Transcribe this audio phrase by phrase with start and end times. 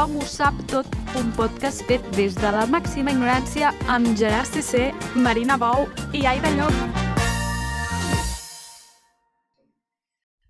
[0.00, 0.86] Tothom ho sap tot,
[1.20, 5.84] un podcast fet des de la màxima ignorància amb Gerard CC, Marina Bou
[6.16, 6.78] i Aida Llop.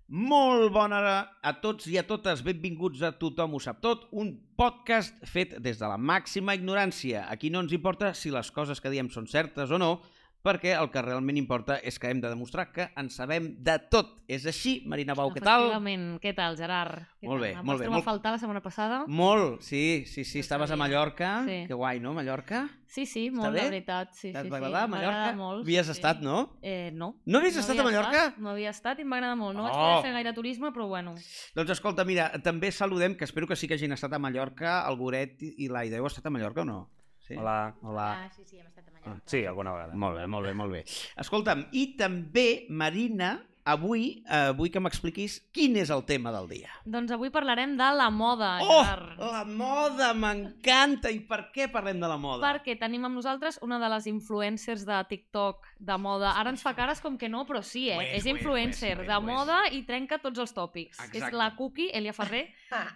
[0.07, 2.45] Molt bona hora a tots i a totes.
[2.47, 7.25] Benvinguts a Tothom ho sap tot, un podcast fet des de la màxima ignorància.
[7.27, 9.97] Aquí no ens importa si les coses que diem són certes o no,
[10.43, 14.17] perquè el que realment importa és que hem de demostrar que en sabem de tot.
[14.27, 15.67] És així, Marina Bau, què tal?
[15.67, 16.19] Efectivament.
[16.23, 17.03] Què tal, Gerard?
[17.21, 17.59] Què Molt bé, tal?
[17.61, 19.03] Em molt bé, trobar molt- a faltar la setmana passada?
[19.07, 20.83] Molt, sí, sí, sí, No estaves a sabia.
[20.85, 21.43] Mallorca.
[21.45, 21.57] Sí.
[21.67, 22.69] Que guai, no, Mallorca?
[22.87, 23.59] Sí, sí, molt, bé?
[23.63, 24.13] la veritat.
[24.13, 24.47] Sí, sí, va sí.
[24.53, 25.33] agradar, M'ha Mallorca?
[25.35, 25.61] molt.
[25.63, 26.57] Havies sí, estat, no?
[26.61, 27.15] Eh, no.
[27.25, 28.25] No havies estat a Mallorca?
[28.27, 29.55] Estat, no havia estat i m'agrada molt.
[29.55, 29.79] No vaig Oh!
[29.79, 31.15] poder fer gaire turisme, però bueno.
[31.55, 34.95] Doncs escolta, mira, també saludem, que espero que sí que hagin estat a Mallorca, el
[34.97, 35.97] Goret i l'Aida.
[35.97, 36.89] Heu estat a Mallorca o no?
[37.27, 37.35] Sí?
[37.37, 37.75] Hola.
[37.81, 38.07] Hola.
[38.35, 39.21] sí, sí, hem estat a Mallorca.
[39.29, 39.95] Sí, alguna vegada.
[39.95, 40.83] Molt bé, molt bé, molt bé.
[41.21, 46.71] Escolta'm, i també, Marina, avui eh, vull que m'expliquis quin és el tema del dia.
[46.89, 49.19] Doncs avui parlarem de la moda, Oh, Gerard.
[49.21, 51.11] la moda, m'encanta!
[51.13, 52.41] I per què parlem de la moda?
[52.41, 56.33] Perquè tenim amb nosaltres una de les influencers de TikTok de moda.
[56.41, 57.99] Ara ens fa cares com que no, però sí, eh?
[57.99, 59.29] Ho és, és ho és, influencer ho és, de ho és.
[59.29, 60.97] moda i trenca tots els tòpics.
[60.97, 61.21] Exacte.
[61.21, 62.47] És la Cookie, Elia Ferrer,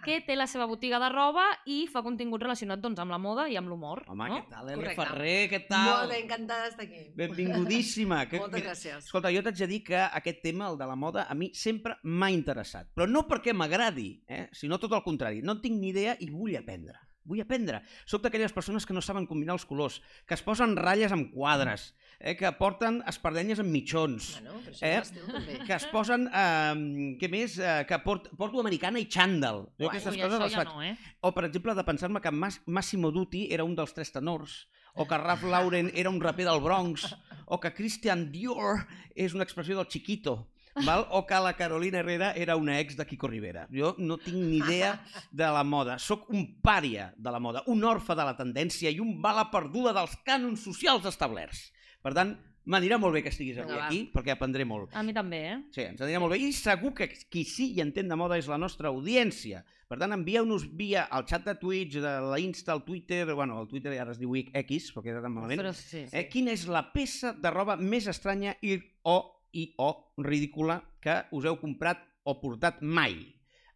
[0.04, 3.46] que té la seva botiga de roba i fa contingut relacionat doncs, amb la moda
[3.52, 4.02] i amb l'humor.
[4.10, 4.40] Home, no?
[4.40, 4.96] què tal, Correcte.
[5.02, 5.38] Ferrer?
[5.52, 5.90] Què tal?
[5.90, 7.02] Molt bé, encantada d'estar aquí.
[7.16, 8.22] Benvingudíssima.
[8.26, 9.04] Que, Moltes mira, gràcies.
[9.04, 11.94] Escolta, jo t'haig de dir que aquest tema, el de la moda, a mi sempre
[12.02, 12.88] m'ha interessat.
[12.96, 14.46] Però no perquè m'agradi, eh?
[14.56, 15.44] sinó tot el contrari.
[15.46, 16.96] No en tinc ni idea i vull aprendre.
[17.26, 17.82] Vull aprendre.
[18.06, 21.88] Soc d'aquelles persones que no saben combinar els colors, que es posen ratlles amb quadres,
[22.20, 22.36] eh?
[22.38, 25.02] que porten espardenyes amb mitjons, Bueno, Eh?
[25.02, 25.58] també.
[25.66, 29.64] que es posen, eh, què més, eh, que port, porto americana i xandall.
[29.76, 29.88] Jo Guai.
[29.90, 30.68] aquestes Ui, coses les ja faig.
[30.74, 30.96] no, eh?
[31.20, 35.04] O, per exemple, de pensar-me que Mas Massimo Dutti era un dels tres tenors, o
[35.06, 37.14] que Ralph Lauren era un raper del Bronx,
[37.46, 40.48] o que Christian Dior és una expressió del Chiquito,
[40.84, 41.06] val?
[41.10, 43.66] o que la Carolina Herrera era una ex de Kiko Rivera.
[43.72, 45.00] Jo no tinc ni idea
[45.30, 45.98] de la moda.
[45.98, 49.94] Sóc un pària de la moda, un orfe de la tendència i un bala perduda
[49.96, 51.70] dels cànons socials establerts.
[52.02, 52.34] Per tant,
[52.66, 53.86] m'anirà molt bé que estiguis avui Vinga, va.
[53.86, 54.92] aquí, perquè aprendré molt.
[54.94, 55.56] A mi també, eh?
[55.74, 56.40] Sí, ens anirà molt bé.
[56.42, 59.62] I segur que qui sí i entén de moda és la nostra audiència.
[59.86, 63.24] Per tant, envieu-nos via el xat de Twitch, de la Insta, el Twitter...
[63.34, 65.62] Bueno, el Twitter ara es diu X, perquè era tan malament.
[65.62, 66.04] Però sí, sí.
[66.10, 69.20] Eh, quina és la peça de roba més estranya i o,
[69.52, 73.14] i o ridícula que us heu comprat o portat mai?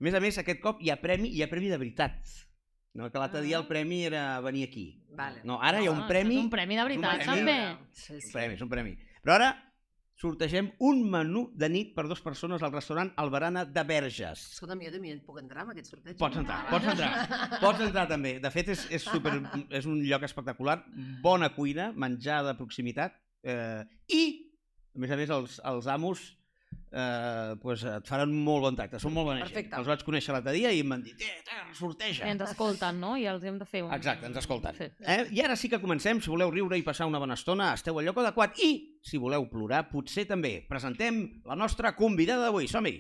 [0.01, 2.21] A més a més, aquest cop hi ha premi, hi ha premi de veritat.
[2.95, 4.87] No, que l'altre dia el premi era venir aquí.
[5.15, 5.43] Vale.
[5.45, 6.37] No, ara hi ha un Ah, premi...
[6.39, 7.37] és Un premi de veritat, premi.
[7.39, 7.59] també.
[7.93, 8.33] Sí, Un sí.
[8.33, 8.97] premi, és un premi.
[9.23, 9.51] Però ara
[10.21, 14.43] sortegem un menú de nit per dues persones al restaurant Albarana de Verges.
[14.57, 16.19] Escolta'm, jo també puc entrar en aquest sorteig?
[16.21, 17.13] Pots entrar, pots entrar.
[17.63, 18.35] Pots entrar també.
[18.43, 19.33] De fet, és, és, super,
[19.71, 20.81] és un lloc espectacular,
[21.23, 23.15] bona cuina, menjar de proximitat
[23.45, 24.50] eh, i,
[24.95, 26.23] a més a més, els, els amos
[26.93, 29.01] eh, pues et faran molt bon tracte.
[29.03, 29.49] Són molt bona gent.
[29.49, 29.77] Perfecte.
[29.79, 32.27] Els vaig conèixer l'altre dia i m'han dit, eh, eh, sorteja.
[32.27, 33.17] I ens escolten, no?
[33.17, 33.93] I els hem de fer un...
[33.95, 34.77] Exacte, ens escolten.
[34.79, 34.91] Sí.
[35.01, 35.21] Eh?
[35.37, 36.21] I ara sí que comencem.
[36.21, 38.59] Si voleu riure i passar una bona estona, esteu al lloc adequat.
[38.59, 40.61] I, si voleu plorar, potser també.
[40.69, 42.69] Presentem la nostra convidada d'avui.
[42.71, 42.99] Som-hi!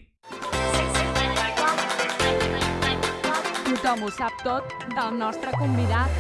[3.71, 6.11] Tothom ho sap tot del nostre convidat.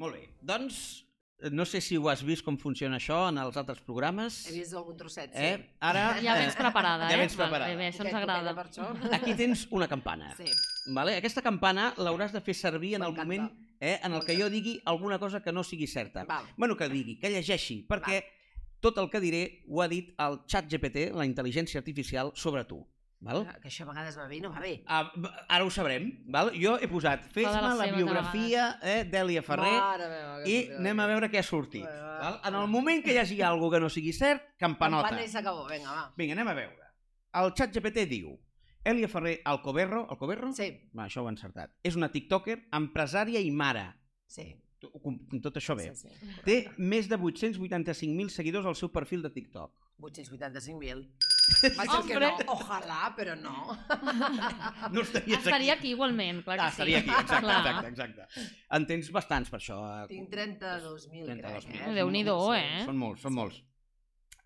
[0.00, 0.22] Molt bé.
[0.42, 1.03] Doncs,
[1.50, 4.38] no sé si ho has vist com funciona això en els altres programes.
[4.48, 5.50] He vist algun trosset, sí.
[5.50, 5.76] Eh?
[5.84, 7.20] Ara, Ja vens eh, preparada, ja eh?
[7.20, 7.68] vens preparada.
[7.68, 8.54] Val, bé, bé, això ens agrada.
[8.54, 9.18] poquet, Per això.
[9.18, 10.32] Aquí tens una campana.
[10.38, 10.48] Sí.
[10.94, 11.18] Vale?
[11.20, 13.50] Aquesta campana l'hauràs de fer servir en el moment
[13.80, 16.24] eh, en el que jo digui alguna cosa que no sigui certa.
[16.24, 16.48] Val.
[16.56, 18.22] Bueno, que digui, que llegeixi, perquè
[18.84, 22.82] tot el que diré ho ha dit el xat GPT, la intel·ligència artificial, sobre tu.
[23.24, 23.42] Val?
[23.62, 24.74] Que això a vegades va bé i no va bé.
[24.86, 25.02] Ah,
[25.48, 26.10] ara ho sabrem.
[26.34, 26.50] Val?
[26.60, 31.06] Jo he posat, fes-me la biografia eh, d'Èlia Ferrer Mare meva, que i anem a
[31.10, 31.84] veure què ha sortit.
[31.86, 32.40] Va, va, Val?
[32.50, 35.08] En el moment que hi hagi alguna que no sigui cert, campanota.
[35.08, 36.04] Campana i s'acabó, vinga, va.
[36.20, 36.90] Vinga, anem a veure.
[37.40, 38.34] El xat GPT diu
[38.84, 40.52] Èlia Ferrer Alcoberro, Alcoberro?
[40.52, 41.72] Sí, Va, això ho he encertat.
[41.82, 43.88] És una tiktoker, empresària i mare.
[44.28, 44.52] sí.
[45.40, 45.86] Tot això bé.
[45.96, 46.34] Sí, sí.
[46.44, 49.72] Té més de 885.000 seguidors al seu perfil de TikTok.
[49.98, 51.06] 885.000.
[51.44, 52.28] Va ser que Hombre.
[52.30, 53.76] no, ojalà, però no.
[54.94, 55.48] No estaries aquí.
[55.50, 56.74] Estaria aquí igualment, clar que Ah, sí.
[56.78, 57.58] estaria aquí, exacte, Clar.
[57.60, 58.48] exacte, exacte.
[58.78, 59.78] En tens bastants per això.
[60.04, 60.06] eh?
[60.08, 61.68] Tinc 32.000, 32.000.
[61.68, 61.88] crec.
[61.88, 61.94] Eh?
[62.00, 62.84] Déu-n'hi-do, eh?
[62.86, 63.60] Són molts, són molts.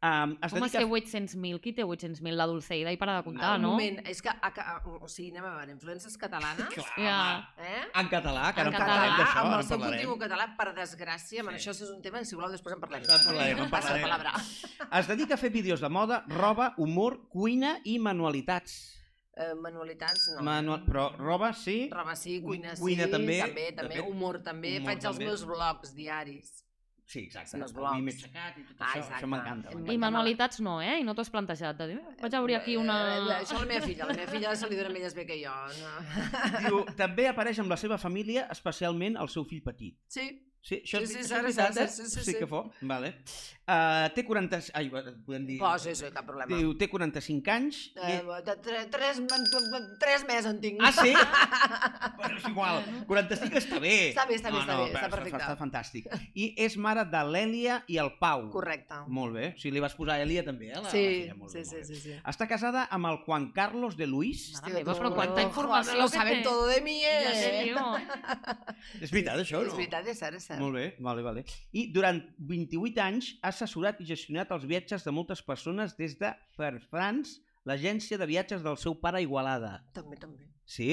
[0.00, 1.58] Um, es Com és que 800.000?
[1.58, 2.36] Qui té 800.000?
[2.38, 3.70] La Dulceida i para de comptar, Un no?
[3.72, 7.16] moment, és que, a, a, o sigui, anem a veure, influències catalanes, Clar, Ja.
[7.58, 7.66] home.
[7.66, 7.80] eh?
[7.98, 9.98] En català, que ara En en català, parlarem d'això, amb el en seu parlarem.
[10.06, 11.48] contingut català, per desgràcia, sí.
[11.48, 11.54] Sí.
[11.56, 13.02] això és un tema que si voleu després en parlem.
[13.02, 14.02] En parlarem, en parlarem.
[14.02, 14.32] palabra.
[15.00, 18.94] Es dedica a fer vídeos de moda, roba, humor, cuina i manualitats.
[19.34, 20.42] Eh, manualitats, no.
[20.42, 20.84] Manual...
[20.86, 21.88] Però roba, sí.
[21.92, 22.82] Roba sí, cuina sí.
[22.82, 23.94] Cuina també, També, de també.
[23.96, 24.04] fet.
[24.08, 24.76] Humor també.
[24.78, 25.24] Humor Faig els també.
[25.26, 26.64] meus blogs diaris.
[27.08, 27.56] Sí, exacte.
[27.56, 28.16] Els el mi m'he blogs.
[28.18, 29.14] aixecat i tot Ah, això, exacte.
[29.24, 29.70] això m'encanta.
[29.94, 30.98] I manualitats no, eh?
[31.00, 32.98] I no t'ho has plantejat de dir, "Eh, vaig obrir aquí una...
[33.16, 35.24] Eh, això a la meva filla, a la meva filla se li dona més bé
[35.24, 35.54] que jo.
[35.80, 36.58] No.
[36.68, 39.96] Diu, també apareix amb la seva família, especialment el seu fill petit.
[40.06, 40.28] Sí,
[40.60, 41.88] Sí, això Sí, és, sí, això és Sara, veritat, eh?
[41.88, 42.34] sí, sí, sí, sí.
[42.38, 42.64] que fo.
[42.82, 43.14] Vale.
[43.68, 44.58] Uh, té 40...
[44.78, 44.88] Ai,
[45.26, 45.58] podem dir...
[45.60, 46.48] però sí, sí, cap problema.
[46.56, 47.80] Diu, té 45 anys.
[48.00, 48.38] Eh, I...
[48.46, 49.20] de tre, tres,
[50.00, 50.80] tres mesos en tinc.
[50.80, 51.12] Ah, sí?
[52.18, 52.80] bueno, és igual.
[53.10, 53.92] 45 està bé.
[54.10, 55.40] Està bé, està bé, està bé, està està- perfecte.
[55.42, 56.08] Està fantàstic.
[56.32, 58.48] I és mare de l'Èlia i el Pau.
[58.54, 59.02] Correcte.
[59.18, 59.50] Molt bé.
[59.52, 60.80] O sigui, li vas posar Èlia també, eh?
[60.80, 61.38] La, Sí, la filla.
[61.42, 62.16] Molt sí, bé, sí, sí, sí.
[62.32, 64.48] Està casada amb el Juan Carlos de Luis.
[64.62, 67.74] Mare meva, però quanta Oh, informació lo saben todo de mi, Ja te eh?
[69.04, 69.68] És veritat, això, no?
[69.70, 70.62] És veritat, és cert, és cert.
[70.62, 71.44] Molt bé, vale, vale.
[71.76, 76.32] I durant 28 anys ha assessorat i gestionat els viatges de moltes persones des de
[76.58, 79.78] per France, l'agència de viatges del seu pare Igualada.
[79.96, 80.48] També, també.
[80.68, 80.90] Sí?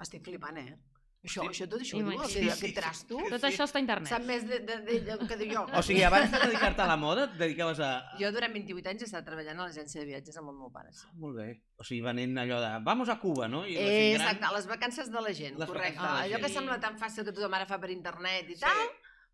[0.00, 0.93] Estic flipant, eh?
[1.24, 1.48] Això, Sí.
[1.48, 3.16] això tot això ho diu, sí, Sí, aquest sí, trasto.
[3.18, 3.30] sí.
[3.30, 4.08] Tot això està a internet.
[4.10, 5.62] Sap més de, de, de, de, que dic jo.
[5.72, 7.88] O sigui, abans de dedicar-te a la moda, et dedicaves a...
[8.20, 10.92] Jo durant 28 anys he estat treballant a l'agència de viatges amb el meu pare.
[10.92, 11.06] Sí.
[11.16, 11.48] Molt bé.
[11.80, 12.68] O sigui, venent allò de...
[12.84, 13.64] Vamos a Cuba, no?
[13.66, 15.96] I la Eh, gent gran- exacte, les vacances de la gent, Les correcte.
[15.98, 16.54] de la Allò que gent.
[16.60, 18.60] sembla tan fàcil que tothom ara fa per internet i Sí.
[18.60, 18.86] tal,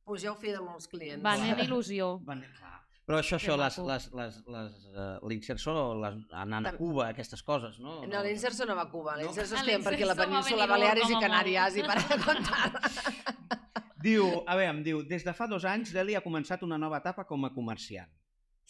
[0.06, 1.22] doncs jo ho feia de molts clients.
[1.22, 2.20] Venent il·lusió.
[2.24, 2.40] Van...
[2.56, 2.79] Clar.
[3.10, 7.80] Però això, això, les, les, les, les, uh, l'inserso, les, anant a Cuba, aquestes coses,
[7.82, 7.96] no?
[8.06, 9.24] No, l'Inserso no va a Cuba, No.
[9.24, 11.20] l'Inserso Ah, estem per aquí a la península Baleares i a.
[11.24, 12.70] Canàries i para de comptar.
[14.00, 17.02] Diu, a veure, em diu, des de fa dos anys l'Eli ha començat una nova
[17.02, 18.08] etapa com a comerciant.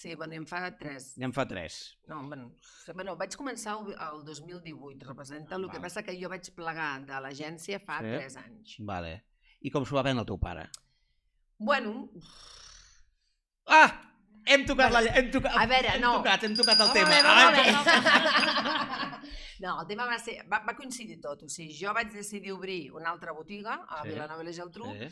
[0.01, 1.11] Sí, bueno, em fa tres.
[1.21, 1.77] Ja en fa tres.
[2.09, 2.55] No, bueno,
[2.97, 5.83] bueno, vaig començar el el 2018, representa, el que Val.
[5.91, 8.15] passa que jo vaig plegar de l'agència fa Sí.
[8.17, 8.77] tres anys.
[8.81, 9.19] Vale.
[9.61, 10.71] I com s'ho va prendre el teu pare?
[11.59, 12.09] Bueno,
[13.67, 14.07] Ah!
[14.47, 15.01] Hem tocat la...
[15.15, 16.13] Hem tocat, A veure, hem no.
[16.19, 17.09] Tocat, hem tocat el Vamos tema.
[17.11, 17.25] ver.
[17.27, 19.21] Ai,
[19.61, 20.39] No, el tema va ser...
[20.51, 21.43] Va, va coincidir tot.
[21.45, 24.09] O sigui, jo vaig decidir obrir una altra botiga a Sí.
[24.15, 25.09] Vilanova i la Geltrú Sí.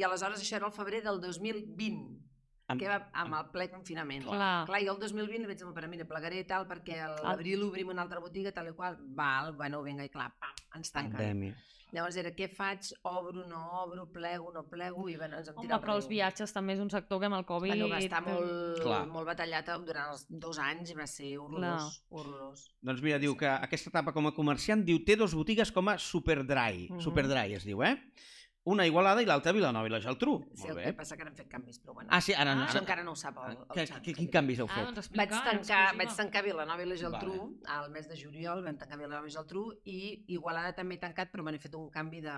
[0.00, 2.29] i aleshores això era el febrer del 2020
[2.72, 4.24] Amb- que va amb el ple confinament.
[4.28, 4.66] Clar.
[4.68, 7.90] Clar, jo el 2020 vaig dir, però mira, plegaré i tal, perquè a l'abril obrim
[7.92, 11.18] una altra botiga, tal i qual, val, bueno, vinga, i clar, pam, ens tanquen.
[11.18, 11.58] Pandèmia.
[11.90, 12.92] Llavors era, què faig?
[13.10, 16.52] Obro, no obro, plego, no plego, i bueno, ens hem Home, tirat però els viatges
[16.54, 17.72] també és un sector que amb el Covid...
[17.72, 19.00] Bueno, va estar molt, Clar.
[19.10, 22.68] molt batallat durant els dos anys i va ser horrorós, horrorós.
[22.86, 25.98] Doncs mira, diu que aquesta etapa com a comerciant, diu, té dos botigues com a
[25.98, 26.86] Superdry.
[26.92, 27.02] Mhm.
[27.02, 27.96] Superdry es diu, eh?
[28.70, 30.36] Una a Igualada i l'altra a Vilanova i la Geltrú.
[30.54, 30.84] Sí, Molt el bé.
[30.90, 32.08] que passa que han fet canvis, però bueno.
[32.12, 32.62] Ah, sí, ara no.
[32.68, 32.84] Això Ara...
[32.84, 34.02] encara no ho sap el, el Que, xat.
[34.06, 34.84] que, quin canvis heu Ah, fet?
[34.90, 35.26] doncs explica.
[35.26, 37.76] Vaig tancar, vaig tancar Vilanova i la Geltrú Vale.
[37.78, 40.00] al mes de juliol, vam tancar Vilanova i la Geltrú i
[40.36, 42.36] Igualada també he tancat però m'han fet un canvi de,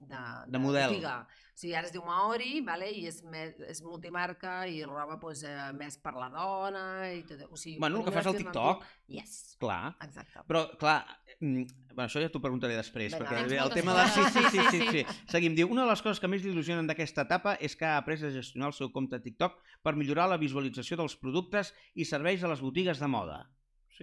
[0.00, 0.90] de, De model.
[0.94, 1.16] botiga.
[1.52, 2.86] O sigui, ara es diu Maori vale?
[2.96, 7.42] i és, més, és multimarca i roba pues, eh, més per la dona i tot.
[7.50, 8.84] O sigui, Bueno, el que fas al TikTok.
[9.12, 9.96] Yes, Clar.
[10.00, 10.40] exacte.
[10.48, 11.04] Però, clar,
[11.42, 14.04] bueno, això ja t'ho preguntaré després, Vinga, perquè tens el tema de...
[14.14, 15.16] Sí, sí, sí, sí, Sí, sí.
[15.34, 15.56] Seguim.
[15.58, 18.30] Diu, una de les coses que més il·lusionen d'aquesta etapa és que ha après a
[18.34, 22.62] gestionar el seu compte TikTok per millorar la visualització dels productes i serveis a les
[22.64, 23.42] botigues de moda.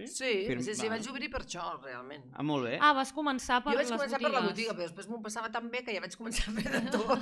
[0.06, 0.14] Sí?
[0.14, 0.96] Sí, Firm- sí, sí, va.
[0.96, 2.24] vaig obrir per això, realment.
[2.32, 2.78] Ah, molt bé.
[2.80, 4.32] Ah, vas començar per jo vaig les començar botigues.
[4.32, 6.70] per la botiga, però després m'ho passava tan bé que ja vaig començar a fer
[6.70, 7.20] de tot.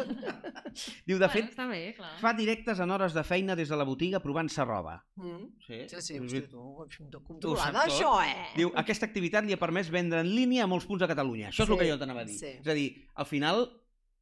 [1.07, 2.13] Diu, de Bueno, fet, està bé, clar.
[2.21, 5.05] fa directes en hores de feina des de la botiga provant-se roba.
[5.17, 5.47] Mm.
[5.67, 8.49] Sí, Sí, sí, hosti, tu, controlada, això, eh?
[8.57, 11.49] Diu, aquesta activitat li ha permès vendre en línia a molts punts de Catalunya.
[11.51, 12.39] Això és el Sí, que jo t'anava a dir.
[12.39, 12.47] sí.
[12.61, 13.69] És a dir, al final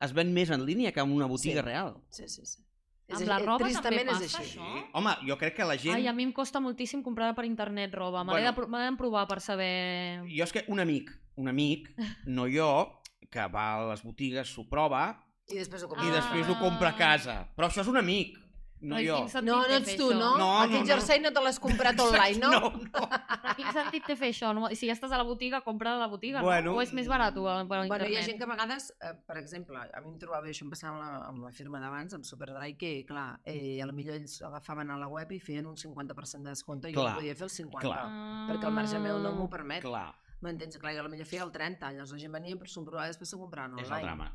[0.00, 1.66] es ven més en línia que en una botiga Sí.
[1.66, 1.96] real.
[2.10, 2.62] Sí, sí, sí.
[3.08, 4.58] Amb És- la eh, roba també tristament és passa, així.
[4.58, 4.84] això?
[4.98, 5.94] Home, jo crec que la gent...
[5.94, 8.24] Ai, a mi em costa moltíssim comprar per internet roba.
[8.24, 8.46] Me Bueno.
[8.48, 10.22] de pro- me l'he d'emprovar per saber...
[10.26, 11.92] Jo és que un amic, un amic,
[12.26, 16.14] no jo, que va a les botigues, s'ho prova I després ho i compres.
[16.16, 17.36] després ho compra a casa.
[17.54, 18.36] Però això és un amic,
[18.80, 19.16] no jo.
[19.42, 20.36] No, no ets tu, no?
[20.38, 20.86] No, Aquest no, no.
[20.90, 22.50] jersei no te l'has comprat online, no?
[22.50, 22.88] No, no.
[22.90, 24.52] Però quin sentit té fer això?
[24.54, 24.68] No?
[24.76, 26.76] Si ja estàs a la botiga, compra a la botiga, Bueno, no?
[26.78, 28.10] O és més barat per Bueno, internet?
[28.12, 30.70] hi ha gent que a vegades, eh, per exemple, a mi em trobava això em
[30.70, 34.14] passava amb la, amb la firma d'abans, amb Superdry, que, clar, eh, a la millor
[34.20, 37.20] ells agafaven a la web i feien un 50% de descompte i jo Clar, no
[37.22, 37.80] podia fer el 50%.
[37.80, 38.06] clar.
[38.52, 39.82] Perquè el marge meu no m'ho permet.
[39.82, 40.12] Clar,
[40.44, 40.76] M'entens?
[40.78, 43.06] Clar, jo a la millor feia el 30, llavors la gent venia per s'ho provava
[43.08, 43.96] i després s'ho compraven és online.
[44.02, 44.26] el drama.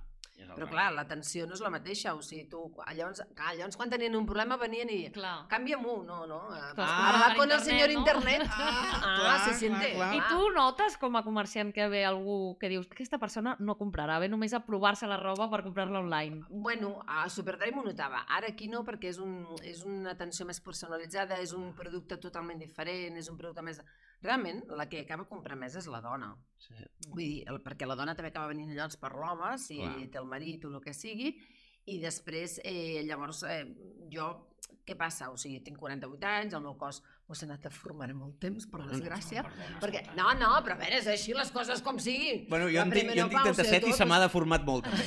[0.55, 2.61] Però clar, l'atenció no és la mateixa, o sigui, tu,
[2.95, 5.47] llavors, clar, llavors quan tenien un problema venien i Clar.
[5.47, 6.39] Canvia-m'ho, no, no.
[6.55, 7.99] eh, Ah, Habla per con el señor no?
[7.99, 8.41] internet.
[8.49, 9.93] Ah, Ah, clar, se siente.
[9.93, 10.15] clar, clar.
[10.15, 13.77] I tu notes com a comerciant que ve algú que dius que aquesta persona no
[13.77, 16.43] comprarà, ve només a provar-se la roba per comprar-la online.
[16.49, 18.25] Bueno, a Superdry m'ho notava.
[18.29, 22.59] Ara aquí no, perquè és, un, és una atenció més personalitzada, és un producte totalment
[22.59, 23.81] diferent, és un producte més...
[24.21, 26.29] Realment, la que acaba comprant més és la dona.
[26.61, 26.75] Sí.
[27.07, 29.95] Vull dir, el, perquè la dona també acaba venint llavors per l'home, si Clar.
[30.13, 31.31] té el marit o el que sigui,
[31.89, 33.63] i després, eh, llavors, eh,
[34.13, 34.27] jo,
[34.85, 35.31] què passa?
[35.33, 37.01] O sigui, tinc 48 anys, el meu cos
[37.31, 39.41] o s'ha anat a formar en molt temps, per desgràcia.
[39.47, 42.45] perdona, Perquè, no, no, però a veure, és així les coses com siguin.
[42.49, 45.05] Bueno, jo en tinc, jo en tinc premenopàusia, 37 i se m'ha deformat molt, també.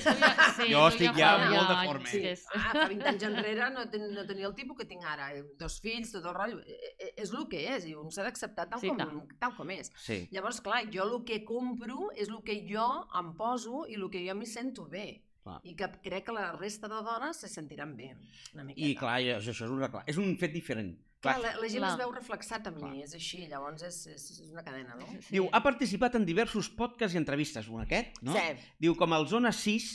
[0.54, 2.08] Sí, Jo estic ja fa- molt ja, deforme.
[2.08, 5.04] sí, és- Ah, fa 20 anys enrere no, ten, no tenia el tipus que tinc
[5.04, 6.60] ara, eh, dos fills, tot el rotllo.
[6.66, 9.38] Eh, eh, És el que és, i un s'ha d'acceptar tal, Sí, com, tant.
[9.38, 9.90] tal com és.
[9.96, 10.28] Sí.
[10.32, 12.86] Llavors, clar, jo el que compro és el que jo
[13.18, 15.22] em poso i el que jo m'hi sento bé.
[15.44, 15.60] Clar.
[15.62, 18.16] I que crec que la resta de dones se sentiran bé,
[18.54, 18.86] una miqueta.
[18.88, 20.96] I clar, això és, una, clar, és un fet diferent.
[21.24, 21.92] Clar, Clar, la, la gent Clar.
[21.94, 22.76] es veu reflexat Clar.
[22.92, 25.06] mi, és així, llavors és, és, és una cadena, no?
[25.18, 25.32] Sí.
[25.38, 28.36] Diu, ha participat en diversos podcasts i entrevistes, un aquest, no?
[28.36, 29.86] Sí, Diu, com el Zona 6,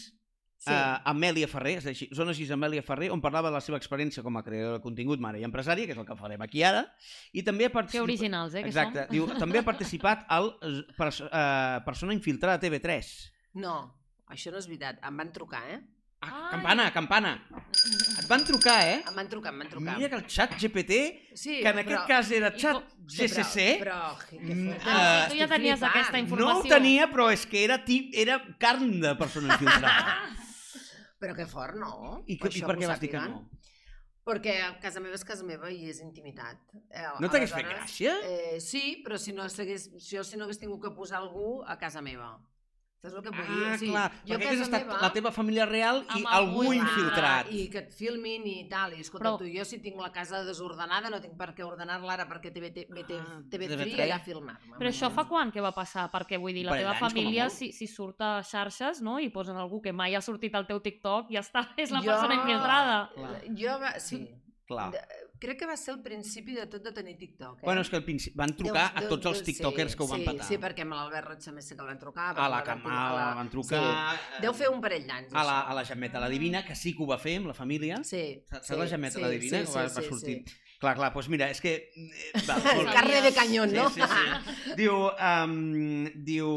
[0.59, 0.71] sí.
[0.74, 4.24] uh, Amèlia Ferrer, és així, Zona 6 Amèlia Ferrer, on parlava de la seva experiència
[4.25, 6.81] com a creadora de contingut, mare i empresària, que és el que farem aquí ara,
[7.31, 8.07] i també ha Que participat...
[8.09, 9.13] originals, eh, que Exacte, som.
[9.13, 13.13] diu, també ha participat al eh, pers uh, Persona Infiltrada TV3.
[13.63, 13.77] No,
[14.27, 15.00] això no és veritat.
[15.07, 15.79] Em van trucar, eh?
[16.21, 17.29] Ah, campana, campana.
[18.19, 18.97] Et van trucar, eh?
[19.07, 19.93] Em van trucar, em van trucar.
[19.97, 20.97] Mira que el xat GPT,
[21.33, 24.83] Sí, que en aquest cas era xat GCC, Però, però, que, que fort.
[24.85, 25.93] ah, tu ja tenies flipant.
[25.93, 26.57] aquesta no informació.
[26.59, 30.17] ho tenia, però és que era, tip, era carn de persona infiltrada.
[31.19, 32.21] Però que fort, no?
[32.27, 33.41] I, que, i per què vas dir que no?
[34.23, 36.59] Perquè a casa meva és casa meva i és intimitat.
[36.91, 38.13] Eh, No t'hagués fet gràcia?
[38.23, 41.75] Eh, sí, però si no s'hagués, jo si no hagués tingut que posar algú a
[41.81, 42.38] casa meva.
[42.99, 43.59] Saps el que vull dir?
[43.63, 44.97] Ah, O sigui, clar, jo perquè hagués casa estat meva...
[44.99, 47.47] la teva família real i algú algú infiltrat.
[47.55, 48.91] I que et filmin i tal.
[48.97, 52.17] I escolta, Però- tu, jo si tinc la casa desordenada no tinc per què ordenar-la
[52.17, 54.03] ara perquè TV, TV, Ah, TV3 TV3.
[54.03, 54.75] allà a filmar-me.
[54.81, 56.09] Però això fa quan que va passar?
[56.11, 59.79] Perquè vull dir, la teva família, si, si surt a xarxes, no?, i posen algú
[59.81, 62.99] que mai ha sortit al teu TikTok, ja està, és la Jo- persona infiltrada.
[63.15, 63.41] Clar.
[63.55, 64.25] Jo, va, sí.
[64.69, 64.91] Clar.
[65.39, 67.61] Crec que va ser el principi de tot de tenir TikTok.
[67.61, 67.65] Eh?
[67.65, 70.07] Bueno, és que al principi van trucar Deus- a tots els tiktokers sí, que ho
[70.11, 70.45] van sí, patar.
[70.45, 72.27] Sí, perquè amb l'Albert Roig també sé que el van trucar.
[72.29, 73.81] A la el van Camal la van trucar.
[74.19, 74.41] Sí.
[74.43, 77.01] Deu fer un parell d'anys, A la, a la Gemeta la Divina, que sí que
[77.03, 78.03] ho va fer amb la família.
[78.03, 78.43] Sí.
[78.51, 79.59] Saps sí, la Gemeta sí, la Divina?
[79.59, 80.43] Sí, que va, sí, va sí, sortir.
[80.45, 80.55] Sí.
[80.79, 81.74] Clar, clar, doncs mira, és que...
[81.91, 82.93] eh, Va, molt bé.
[82.95, 83.89] Carne de canyón, no?
[83.91, 84.74] Sí, sí, sí.
[84.79, 86.51] Diu, um, diu...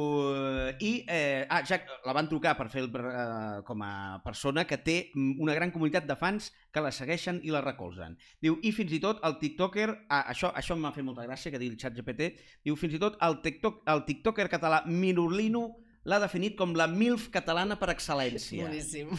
[0.79, 4.79] I, eh, ah, ja la van trucar per fer el, uh, com a persona que
[4.79, 8.15] té una gran comunitat de fans que la segueixen i la recolzen.
[8.39, 11.59] Diu, i fins i tot el tiktoker, ah, això, això m'ha fet molta gràcia que
[11.59, 12.31] digui el xat GPT,
[12.63, 15.73] diu, fins i tot el, tiktok, el tiktoker català Mirulino
[16.05, 18.65] l'ha definit com la MILF catalana per excel·lència.
[18.67, 19.11] Boníssim.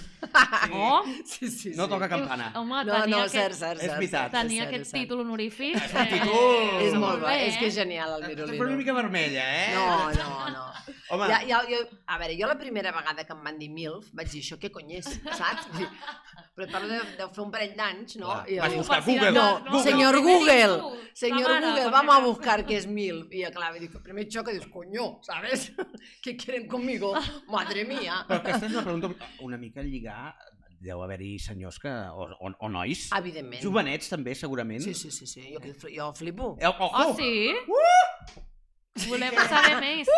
[0.73, 1.71] Oh, Sí, sí, sí.
[1.75, 2.51] No toca campana.
[2.55, 4.21] home, No, tenia no, aquest, cert, cert, És cert, veritat.
[4.21, 5.01] cert, tenia cert, aquest cert.
[5.03, 5.75] títol honorífic.
[5.75, 7.79] És un títol- És Està molt bo, és que és eh?
[7.81, 8.65] genial el Estàs Mirolino.
[8.65, 9.73] una mica vermella, eh?
[9.75, 10.65] No, no, no.
[11.09, 14.09] Home, Ja, ja, jo, a veure, jo la primera vegada que em van dir MILF
[14.13, 15.05] vaig dir, això què cony és,
[15.37, 15.67] saps?
[15.77, 15.87] Dir,
[16.55, 18.27] Però parlo de, deu fer un parell d'anys, no?
[18.27, 19.25] Clar, I vas dic, buscar Google.
[19.25, 19.83] de No, cas, Google.
[19.91, 23.27] senyor Google, Senyor mare, Google, vamos a buscar qué es MILF.
[23.33, 25.71] Y clar, el primer xoc que dius, coño, ¿sabes?
[26.21, 27.13] ¿Qué quieren conmigo?
[27.53, 28.23] Madre mía.
[28.27, 30.33] però aquesta és una pregunta una mica lligar...
[30.83, 31.87] Deu haver-hi senyors que...
[32.11, 33.05] O, o, o nois.
[33.15, 33.61] Evidentment.
[33.63, 34.83] Jovenets, també, segurament.
[34.83, 35.45] Sí, sí, sí, sí.
[35.55, 36.57] Jo, jo flipo.
[36.59, 36.89] Eh, Ojo!
[36.91, 37.47] Ah, sí?
[39.07, 40.11] Volem saber més.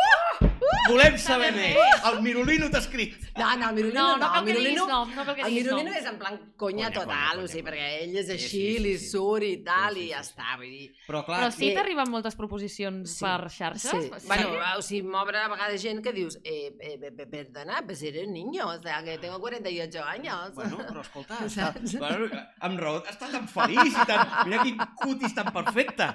[0.90, 1.78] Volem saber més!
[2.10, 3.16] El Mirolino t'ha escrit!
[3.38, 4.28] No, no, el Mirolino No, no.
[4.28, 5.54] no el que Mirolino, no cal que el.
[5.56, 8.34] Mirolino és en plan conya Conya, total, conya, o sigui, conya, perquè ell és Sí,
[8.36, 9.10] així, sí, sí, li sí.
[9.10, 10.32] surt i tal, Sí, sí, i ja sí.
[10.32, 10.88] està, vull dir...
[11.08, 13.24] Però clar, Però sí i- t'arriben moltes proposicions Sí.
[13.26, 14.06] per xarxes?
[14.06, 14.28] Sí.
[14.28, 18.02] Bueno, o sigui, m'obre a vegades gent que dius, eh, eh, eh, eh, perdona, pues
[18.04, 20.54] eres niño, o sea, que tengo 48 años.
[20.56, 22.30] Bueno, però escolta, està, bueno,
[22.62, 24.28] amb raó, està tan feliç i tan...
[24.46, 26.08] Mira quin cutis tan perfecte.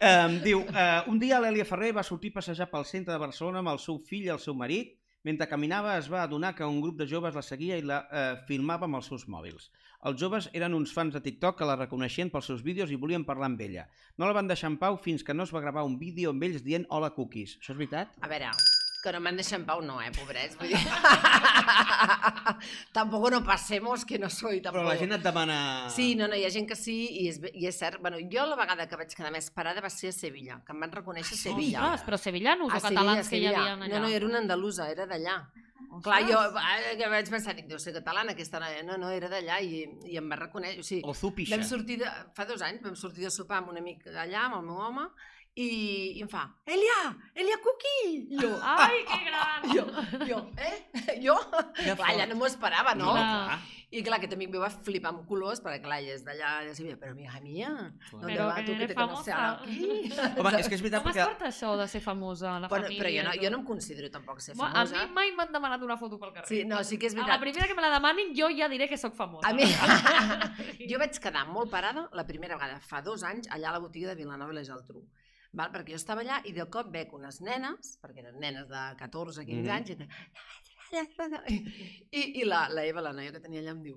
[0.00, 3.60] Um, diu, uh, un dia l'Èlia Ferrer va sortir a passejar pel centre de Barcelona
[3.62, 4.94] amb el seu fill i el seu marit.
[5.26, 8.20] Mentre caminava es va adonar que un grup de joves la seguia i la uh,
[8.46, 9.72] filmava amb els seus mòbils.
[10.06, 13.26] Els joves eren uns fans de TikTok que la reconeixien pels seus vídeos i volien
[13.26, 13.88] parlar amb ella.
[14.16, 16.46] No la van deixar en pau fins que no es va gravar un vídeo amb
[16.46, 17.58] ells dient hola cookies.
[17.58, 18.14] Això és veritat?
[18.22, 18.54] A veure,
[19.06, 20.56] que no m'han deixat en pau, no, eh, pobrets.
[20.58, 20.82] Vull dir...
[22.96, 24.82] tampoco no passemos que no soy tampoc.
[24.82, 25.58] Però la gent et demana...
[25.94, 28.00] Sí, no, no, hi ha gent que sí, i és, i és cert.
[28.02, 30.82] Bueno, jo la vegada que vaig quedar més parada va ser a Sevilla, que em
[30.82, 31.84] van reconèixer a Sevilla.
[31.86, 33.92] Ostres, però sevillanos o catalans Sevilla, que hi havia allà?
[33.94, 35.38] No, no, era una andalusa, era d'allà.
[36.02, 38.82] Clar, jo eh, que vaig pensar, dic, deu ser catalana aquesta noia.
[38.84, 40.82] No, no, era d'allà i, i em va reconèixer.
[40.82, 41.56] O sigui, O zupixa.
[41.56, 44.58] vam sortir de, fa dos anys, vam sortir de sopar amb un amic allà, amb
[44.58, 45.06] el meu home,
[45.56, 45.66] i,
[46.18, 46.98] i em fa, Elia,
[47.34, 48.26] Elia Cookie!
[48.36, 49.64] I jo, Ai, que gran!
[49.72, 49.86] jo,
[50.28, 50.76] jo, eh?
[51.24, 51.36] Jo?
[51.78, 52.28] Que Clar, ja fort.
[52.28, 53.06] no m'ho esperava, no?
[53.08, 53.58] No, Clar.
[53.96, 56.72] I clar, aquest amic meu va flipar amb colors, perquè clar, ella és d'allà, de
[56.74, 57.68] Sevilla, però mija mía,
[58.10, 59.62] ¿dónde Però va que tú que te conoce famosa.
[59.62, 60.10] aquí?
[60.42, 61.26] Home, és que és veritat Com es perquè...
[61.30, 63.00] porta això de ser famosa, la Bueno, família?
[63.04, 65.06] però jo no, i jo no em considero tampoc ser Bueno, A famosa.
[65.06, 66.50] mi mai m'han demanat una foto pel carrer.
[66.50, 67.40] Sí, no, sí que és A la veritat.
[67.46, 69.48] primera que me la demanin, jo ja diré que sóc famosa.
[69.48, 69.64] A mi...
[70.90, 74.10] jo vaig quedar molt parada la primera vegada, fa dos anys, allà a la botiga
[74.12, 75.06] de Vilanova i la Geltrú.
[75.52, 75.70] Val?
[75.72, 79.44] Perquè jo estava allà i de cop veig unes nenes, perquè eren nenes de 14,
[79.46, 79.70] 15 Mhm.
[79.76, 79.90] anys,
[81.50, 81.56] i,
[82.12, 83.96] i, i la, la Eva, la noia que tenia allà, em diu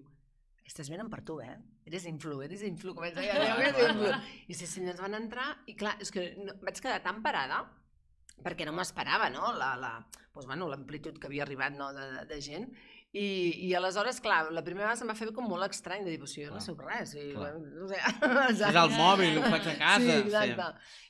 [0.63, 1.55] aquestes venen per tu, eh?
[1.89, 4.11] Eres influ, eres influ, comença a dir, eres influ.
[4.47, 7.63] I sí, senyors van entrar, i clar, és que no, vaig quedar tan parada,
[8.43, 9.91] perquè no m'esperava, no?, la, la,
[10.33, 12.69] doncs, bueno, l'amplitud que havia arribat, no?, de, de, de gent,
[13.09, 16.19] i, I aleshores, clar, la primera vegada se'm va fer com molt estrany, de dir,
[16.21, 16.61] "Però si jo no Clar.
[16.61, 17.97] soc res, i, no sé,
[18.53, 20.03] És al mòbil, ho faig a casa.
[20.03, 20.67] Sí, exacte.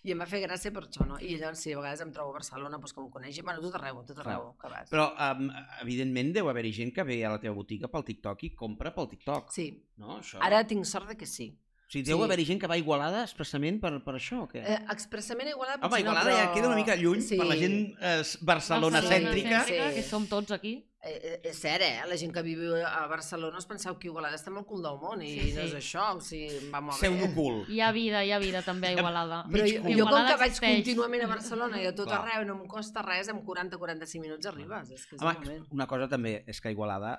[0.08, 1.18] I em va fer gràcia per això, no?
[1.20, 3.60] I llavors, sí, a vegades em trobo a Barcelona, doncs, com em coneix, i, bueno,
[3.66, 4.94] tot arreu, tot arreu que vas.
[4.94, 8.54] Però, um, evidentment, deu haver-hi gent que ve a la teva botiga pel TikTok i
[8.56, 9.52] compra pel TikTok.
[9.52, 9.68] Sí,
[10.00, 10.22] No?
[10.22, 10.40] Això...
[10.40, 11.52] ara tinc sort de que sí.
[11.90, 12.24] O sigui, deu sí.
[12.24, 14.62] haver-hi gent que va a Igualada expressament per, per això, o què?
[14.62, 16.44] Eh, expressament a Igualada Home, potser no, Igualada però...
[16.44, 17.40] ja queda una mica lluny sí.
[17.40, 19.64] per la gent eh, barcelona-cèntrica.
[19.66, 19.96] Sí, sí.
[19.96, 20.76] que som tots aquí.
[21.02, 22.04] Eh, eh, és cert, eh?
[22.06, 25.22] La gent que viu a Barcelona es penseu que Igualada està molt cul del món
[25.24, 25.68] i Sí, no sí.
[25.70, 27.24] és això, o sigui, va molt Ser bé.
[27.26, 27.62] un cul.
[27.72, 29.46] Hi ha vida, hi ha vida també a Igualada.
[29.50, 29.80] Però jo, cul.
[29.80, 30.76] jo com Igualada que vaig existeix.
[30.84, 32.20] contínuament a Barcelona i a tot Clar.
[32.22, 34.92] arreu no em costa res, en 40-45 minuts arribes.
[34.92, 35.66] És que és un Home, moment.
[35.72, 37.16] una cosa també és que a Igualada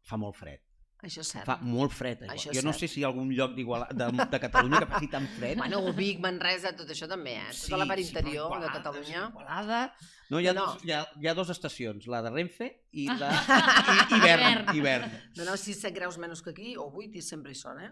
[0.00, 0.62] fa molt fred.
[1.04, 1.44] Això és cert.
[1.48, 2.22] Fa molt fred.
[2.22, 2.40] a Igualada.
[2.40, 5.28] Això Jo no sé si hi ha algun lloc de, de Catalunya que faci tan
[5.36, 5.58] fred.
[5.60, 7.52] Bueno, Vic, Manresa, tot això també, eh?
[7.60, 9.28] Tota la part interior de Igualada, Catalunya.
[9.30, 9.80] Igualada...
[10.32, 10.62] No, hi ha, No.
[10.64, 13.28] Dos, hi, ha, hi ha dues estacions, la de Renfe i la
[13.94, 14.70] i, hivern.
[14.72, 15.12] Hivern.
[15.36, 17.90] No, no, 6-7 graus menys que aquí, o 8, i sempre hi són, eh?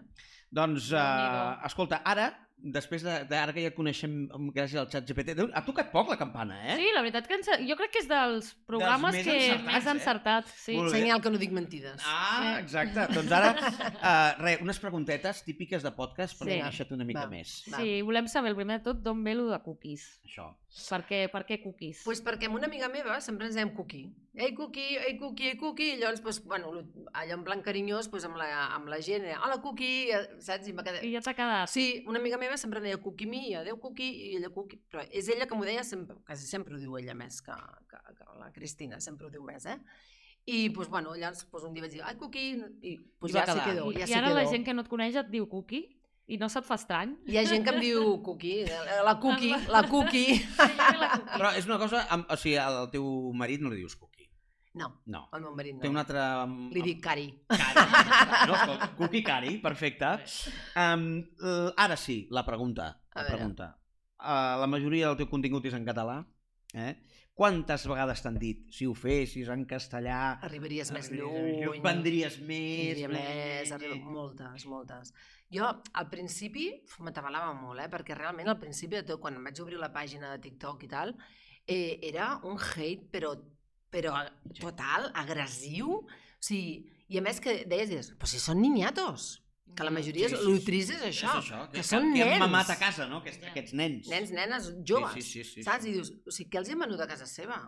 [0.49, 1.43] Doncs, Déu-n'hi-do.
[1.69, 2.31] escolta, ara,
[2.63, 4.13] després de, de ara que ja coneixem
[4.55, 6.77] gràcies al xat GPT, ha tocat poc la campana, eh?
[6.79, 7.49] Sí, la veritat que ens...
[7.67, 9.93] jo crec que és dels programes més que encertats, més eh?
[9.97, 10.53] encertats.
[10.63, 10.77] Sí.
[10.93, 12.01] Senyal que no dic mentides.
[12.07, 13.07] Ah, exacte.
[13.13, 16.55] Doncs ara, uh, re, unes preguntetes típiques de podcast per Sí.
[16.61, 17.31] conèixer-te una mica Va.
[17.35, 17.63] més.
[17.73, 17.83] Va.
[17.83, 20.07] sí, volem saber el primer de tot d'on ve lo de cookies.
[20.23, 20.53] Això.
[20.89, 21.99] Per què, per què cookies?
[22.07, 24.07] Pues perquè amb una amiga meva sempre ens dèiem Cookie.
[24.35, 25.93] Ei, Cookie, ei, Cookie, ei, Cookie.
[25.93, 26.71] I llavors, pues, bueno,
[27.13, 30.71] allò en plan carinyós, pues, amb, la, amb la gent, eh, hola, Cookie, eh, saps?
[30.71, 31.03] I quedar...
[31.05, 31.69] I ja t'ha quedat.
[31.69, 34.81] Sí, una amiga meva sempre em deia Cookie mi, i adeu Cookie, i ella Cookie,
[34.89, 37.53] però és ella que m'ho deia sempre, quasi sempre ho diu ella més que,
[37.91, 39.77] que, que la Cristina, sempre ho diu més, eh?
[40.49, 43.45] I, pues, bueno, llavors pues, un dia vaig dir, ai, Cookie, i pues, I va
[43.45, 43.67] ja se quedar.
[43.69, 44.39] quedó, I, ja I ara quedó.
[44.41, 45.85] la gent que no et coneix et diu cookie
[46.25, 47.13] i no se't fa estrany.
[47.27, 48.63] Hi ha gent que em diu Cookie,
[49.03, 50.37] la Cookie, la Cookie.
[51.37, 54.12] Però és una cosa, amb, o sigui, al teu marit no li dius cookie.
[54.73, 55.27] No, No.
[55.31, 55.81] al meu marit no.
[55.83, 56.21] Té un altre...
[56.73, 57.27] Li dic Cari.
[57.47, 57.83] Cari.
[58.49, 58.57] No,
[58.97, 60.09] cookie cari, perfecte.
[60.75, 61.03] Um,
[61.77, 62.87] ara sí, la pregunta.
[63.13, 63.35] A La veure.
[63.37, 63.67] pregunta.
[64.17, 66.17] Uh, la majoria del teu contingut és en català.
[66.73, 66.95] Eh?
[67.37, 70.39] Quantes vegades t'han dit, si ho fessis en castellà...
[70.45, 71.79] Arribaries més lluny.
[71.81, 72.97] Vendries més...
[72.97, 75.13] Vendria més, arriba, moltes, moltes.
[75.53, 76.67] Jo, al principi,
[77.05, 77.89] m'atabalava molt, eh?
[77.93, 80.91] perquè realment al principi de tot, quan em vaig obrir la pàgina de TikTok i
[80.93, 81.13] tal,
[81.65, 83.33] eh, era un hate, però,
[83.93, 84.15] però
[84.59, 85.99] total, agressiu.
[86.01, 89.39] O sigui, I a més que deies, deies, però si són niñatos,
[89.75, 92.33] que la majoria, Sí, sí, sí, l'utris és això, És això, que, són que nens.
[92.35, 93.17] han mamat a casa, no?
[93.23, 93.51] Aquest, Ja.
[93.51, 94.07] aquests nens.
[94.09, 95.83] Nens, nenes, joves, Sí, sí, sí, sí, saps?
[95.83, 95.89] sí.
[95.89, 97.59] I dius, o sigui, què els hi han venut a casa seva?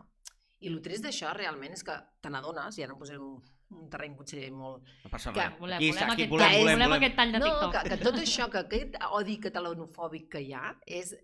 [0.61, 3.89] I el trist d'això realment és que te n'adones, i ara em posaré un, un
[3.89, 4.83] terreny potser molt...
[5.03, 5.59] No passa Que res.
[5.59, 7.01] Volem, Aquí volem, aquí aquest, volem, tall, volem, volem, volem.
[7.03, 7.73] aquest tall de No, TikTok.
[7.83, 11.15] que, que tot això, que aquest odi catalanofòbic que hi ha, és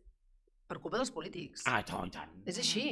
[0.67, 1.63] per culpa dels polítics.
[1.65, 2.31] Ah, i tant, i tant.
[2.45, 2.85] És així,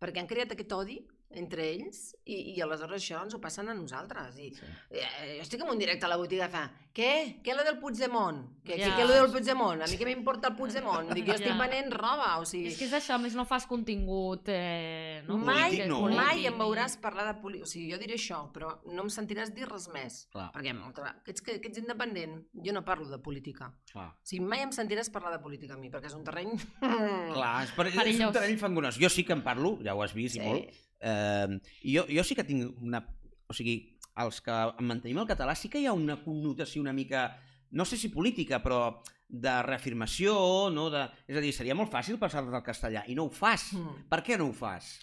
[0.00, 0.98] perquè han creat aquest odi
[1.30, 4.38] entre ells i, i aleshores això ens ho passen a nosaltres.
[4.38, 4.64] I, Sí.
[4.90, 7.40] eh, jo estic en un directe a la botiga fa què?
[7.44, 8.38] Què lo del Puigdemont?
[8.64, 8.88] Què, Ja.
[8.88, 9.82] què, què lo del Puigdemont?
[9.82, 11.12] A mi què m'importa el Puigdemont?
[11.14, 11.58] Dic, jo estic Ja.
[11.58, 12.66] venent roba, o sigui...
[12.72, 14.48] És que és això, a més no fas contingut...
[14.48, 15.36] Eh, no?
[15.38, 16.00] Mai, Polític no.
[16.08, 17.62] mai Polític, em veuràs parlar de política.
[17.68, 20.26] O sigui, jo diré això, però no em sentiràs dir res més.
[20.32, 21.14] Clar, Perquè molta...
[21.24, 23.70] que, ets, que, que ets independent, jo no parlo de política.
[23.92, 24.08] clar.
[24.16, 26.56] O sigui, mai em sentiràs parlar de política a mi, perquè és un terreny...
[26.80, 28.98] Clar, és, per, és un terreny fangolós.
[28.98, 30.44] Jo sí que en parlo, ja ho has vist i Sí.
[30.46, 30.84] molt.
[31.00, 33.02] Eh, jo, jo sí que tinc una...
[33.48, 33.78] O sigui,
[34.18, 37.30] els que mantenim el català sí que hi ha una connotació una mica,
[37.70, 40.34] no sé si política, però de reafirmació,
[40.72, 40.88] no?
[40.92, 41.04] De...
[41.28, 43.70] És a dir, seria molt fàcil passar del castellà, i no ho fas.
[43.76, 44.08] Mm.
[44.10, 44.96] Per què no ho fas?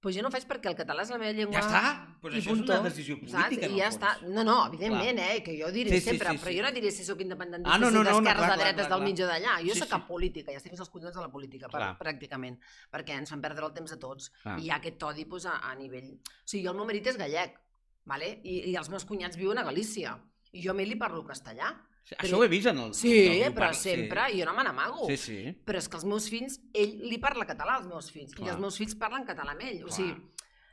[0.00, 1.58] Pues jo no faig perquè el català és la meva llengua...
[1.58, 3.64] Ja està, pues i això és punto, una decisió política, saps?
[3.66, 4.12] I ja està.
[4.28, 6.58] No, no, evidentment, eh, que jo diré Sí, sí, sempre, sí, però sí.
[6.60, 8.54] jo no diré si sóc independentista, Ah, no, no, si no, no, d'esquerres, clar, de
[8.54, 9.08] clar, dretes, clar, del clar.
[9.08, 9.56] mig o d'allà.
[9.66, 9.94] Jo Sí, sóc sí.
[9.96, 11.90] cap política, ja estic fins als collons de la política, per, Clar.
[11.98, 12.60] pràcticament,
[12.94, 14.30] perquè ens fan perdre el temps a tots.
[14.44, 14.54] Clar.
[14.60, 16.12] I hi ha aquest odi pues, a, a nivell...
[16.14, 17.58] O sigui, jo el meu marit és gallec,
[18.06, 18.30] vale?
[18.44, 20.14] I, i els meus cunyats viuen a Galícia.
[20.54, 21.74] I jo a mi li parlo castellà.
[22.16, 22.94] Això ho he vist en el...
[22.94, 25.06] Sí, en el però parc, sempre, i jo no me n'amago.
[25.10, 25.36] Sí, sí.
[25.44, 25.52] sí.
[25.66, 28.46] Però és que els meus fills, ell li parla català als meus fills, Clar.
[28.48, 29.82] i els meus fills parlen català amb ell.
[29.84, 29.96] O Clar.
[29.98, 30.14] sigui,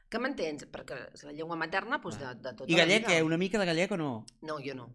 [0.09, 0.65] que m'entens?
[0.71, 3.19] Perquè és la llengua materna doncs, de, de tota I gallec, la vida.
[3.19, 3.23] eh?
[3.23, 4.25] Una mica de gallec o no?
[4.41, 4.91] No, jo no.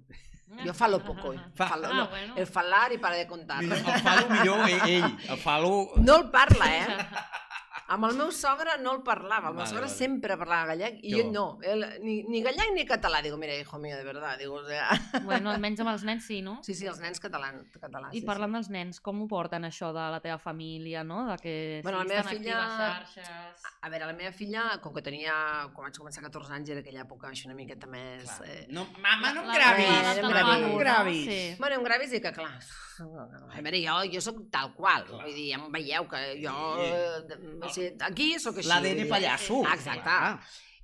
[0.64, 1.34] Jo falo poco.
[1.54, 2.08] Fa- Falo, Ah, no.
[2.08, 2.34] bueno.
[2.36, 3.62] El falar i para de contar.
[3.62, 3.70] El
[4.02, 5.16] falo millor ell, ell.
[5.28, 5.92] El falo...
[5.98, 6.86] No el parla, eh?
[7.90, 9.94] Amb el meu sogre no el parlava, el meu Vale, sogre vale.
[9.96, 11.24] sempre parlava gallec i Jo.
[11.32, 13.18] no, ell, ni, ni gallec ni català.
[13.20, 14.86] Digo, mira, hijo mío, de verdad, digo, o sea...
[15.24, 16.60] Bueno, almenys amb els nens sí, no?
[16.62, 17.66] Sí, sí, els nens catalans.
[17.80, 21.24] catalans I sí, parlant dels nens, com ho porten això de la teva família, no?
[21.32, 23.66] De que Bueno, la siguis meva filla- activa a xarxes...
[23.82, 25.34] A veure, la meva filla, com que tenia,
[25.74, 28.22] quan vaig començar 14 anys, era aquella època així una miqueta més...
[28.28, 28.46] Clar.
[28.46, 28.66] Eh...
[28.70, 30.78] No, mama, no em La- gravis, la- no la- em la- gravis, la- no em
[30.84, 31.24] gravis.
[31.26, 31.40] Sí.
[31.58, 32.52] Bueno, em gravis i que, clar,
[33.00, 35.22] a veure, jo, jo sóc tal qual, Clar.
[35.24, 36.88] vull dir, ja em veieu que jo, Sí.
[36.92, 38.68] eh, de- o sigui, aquí sóc així.
[38.68, 39.62] L'ADN pallasso.
[39.72, 40.02] Exacte.
[40.02, 40.40] Clar.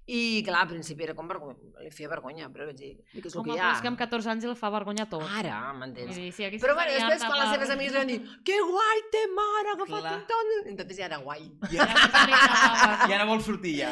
[0.08, 3.26] I, clar, al principi era com vergonya, li feia vergonya, però vaig dir, "I què
[3.26, 3.72] és el Home, que hi però ha?
[3.74, 5.24] és que amb 14 anys el fa vergonya tot.
[5.38, 6.14] Ara, m'entens?
[6.14, 9.24] si haguessis Però bueno, després quan les seves amigues li van dir que guai té
[9.34, 10.14] mare, ha agafat Clar.
[10.14, 10.46] un ton...
[10.70, 11.50] Entonces ja era guai.
[11.72, 13.08] Li agradava.
[13.10, 13.90] I ara vol sortir ja.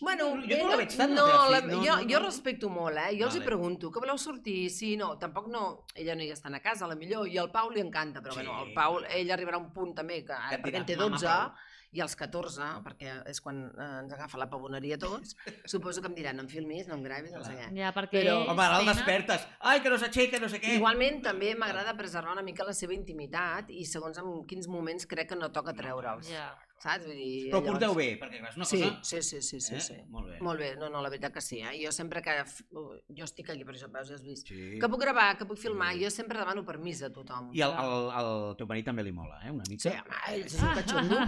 [0.00, 1.60] Bueno, Jo no la veig tant, la no, teva la.
[1.60, 3.10] No, jo, no, jo respecto molt, eh?
[3.20, 3.44] Jo els hi Vale.
[3.46, 4.68] pregunto, que voleu sortir?
[4.70, 5.84] Sí, no, tampoc no...
[5.94, 8.32] Ella no hi està a casa, a la millor, i al Pau li encanta, però
[8.32, 8.40] Sí.
[8.40, 11.10] bueno, el Pau, ell arribarà a un punt també, que, Que perquè en té "Mama,
[11.10, 11.52] 12, Pau".
[11.92, 15.36] I als 14, perquè és quan eh, ens agafa la pavoneria a tots,
[15.72, 17.68] suposo que em diran, no em filmis, no em gravis, no sé què.
[17.76, 19.46] Ja, perquè Però- Home, ara el despertes.
[19.60, 20.78] Ai, que no s'aixeca, no sé què.
[20.80, 25.28] Igualment, també m'agrada preservar una mica la seva intimitat i segons en quins moments crec
[25.34, 26.50] que no toca treure'ls, Ja.
[26.82, 27.06] Saps?
[27.06, 28.98] Vull dir, Però llavors- porteu bé, perquè és una Sí, cosa...
[29.02, 29.80] sí, sí, sí, sí, eh?
[29.80, 29.96] sí.
[30.10, 30.38] Molt bé.
[30.42, 31.60] Molt bé, no, no, la veritat que sí.
[31.62, 31.76] Eh?
[31.84, 32.34] Jo sempre que...
[32.42, 34.48] f- Jo estic aquí, per això, veus, ja has vist.
[34.48, 34.78] Sí.
[34.82, 36.02] Que puc gravar, que puc filmar, Sí.
[36.04, 37.50] jo sempre demano permís a tothom.
[37.54, 39.88] I el, el, el teu marit també li mola, eh, una mica.
[39.88, 41.18] Sí, home, ell és un catxondo.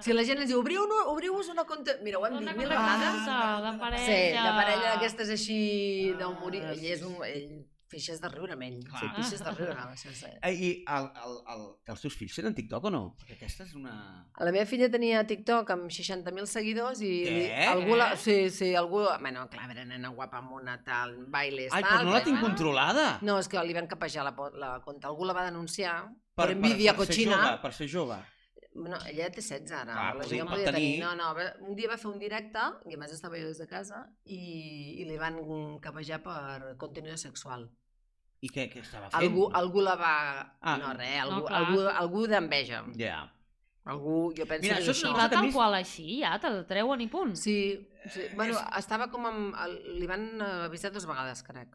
[0.00, 1.98] Si la gent ens diu, obriu no, obriu-vos una compte...
[2.02, 3.10] Mira, ho hem Una dit mil vegades.
[3.20, 4.06] curiosa, de parella.
[4.06, 5.60] Sí, de parella d'aquestes així
[6.14, 7.16] Ah, ell és un...
[7.24, 8.80] Ell fixes de riure amb ell.
[8.90, 9.00] Clar.
[9.00, 9.86] Sí, fixes de riure.
[10.02, 10.30] Sí, sí.
[10.42, 13.02] Eh, I el, el, el, els teus fills tenen TikTok o no?
[13.22, 13.94] Perquè aquesta és una...
[14.42, 17.64] La meva filla tenia TikTok amb 60.000 seguidors i Què?
[17.70, 22.00] algú la, sí, sí, algú, bueno, clar, era nena guapa, mona, tal, bailes, Ai, tal.
[22.00, 23.08] però no la tinc bueno, controlada.
[23.22, 25.06] No, és que li van capejar la, la compte.
[25.08, 27.36] Algú la va denunciar per, per, envidia per, per ser cochina.
[27.42, 28.20] jove, per ser jove.
[28.74, 31.04] No, ella té 16 ara, Clar, la gent podia tenir- tenir.
[31.04, 31.28] No, no,
[31.68, 32.58] un dia va fer un directe,
[32.90, 34.40] i a més estava jo des de casa, i,
[34.98, 35.36] i li van
[35.84, 37.68] capejar per contenido sexual.
[38.44, 39.22] I què, què estava fent?
[39.22, 40.14] Algú, algú la va...
[40.60, 40.76] Ah.
[40.80, 41.62] no, res, algú, No, clar.
[41.62, 42.82] algú, algú d'enveja.
[43.00, 43.22] Ja.
[43.84, 46.62] Algú, jo penso Mira, que això és I una va mi- qual així, ja, te'l
[46.68, 47.34] treuen i punt.
[47.36, 47.56] Sí,
[48.08, 48.28] sí.
[48.36, 49.56] Bueno, és- estava com amb...
[50.00, 50.26] Li van
[50.66, 51.72] avisar dues vegades, crec.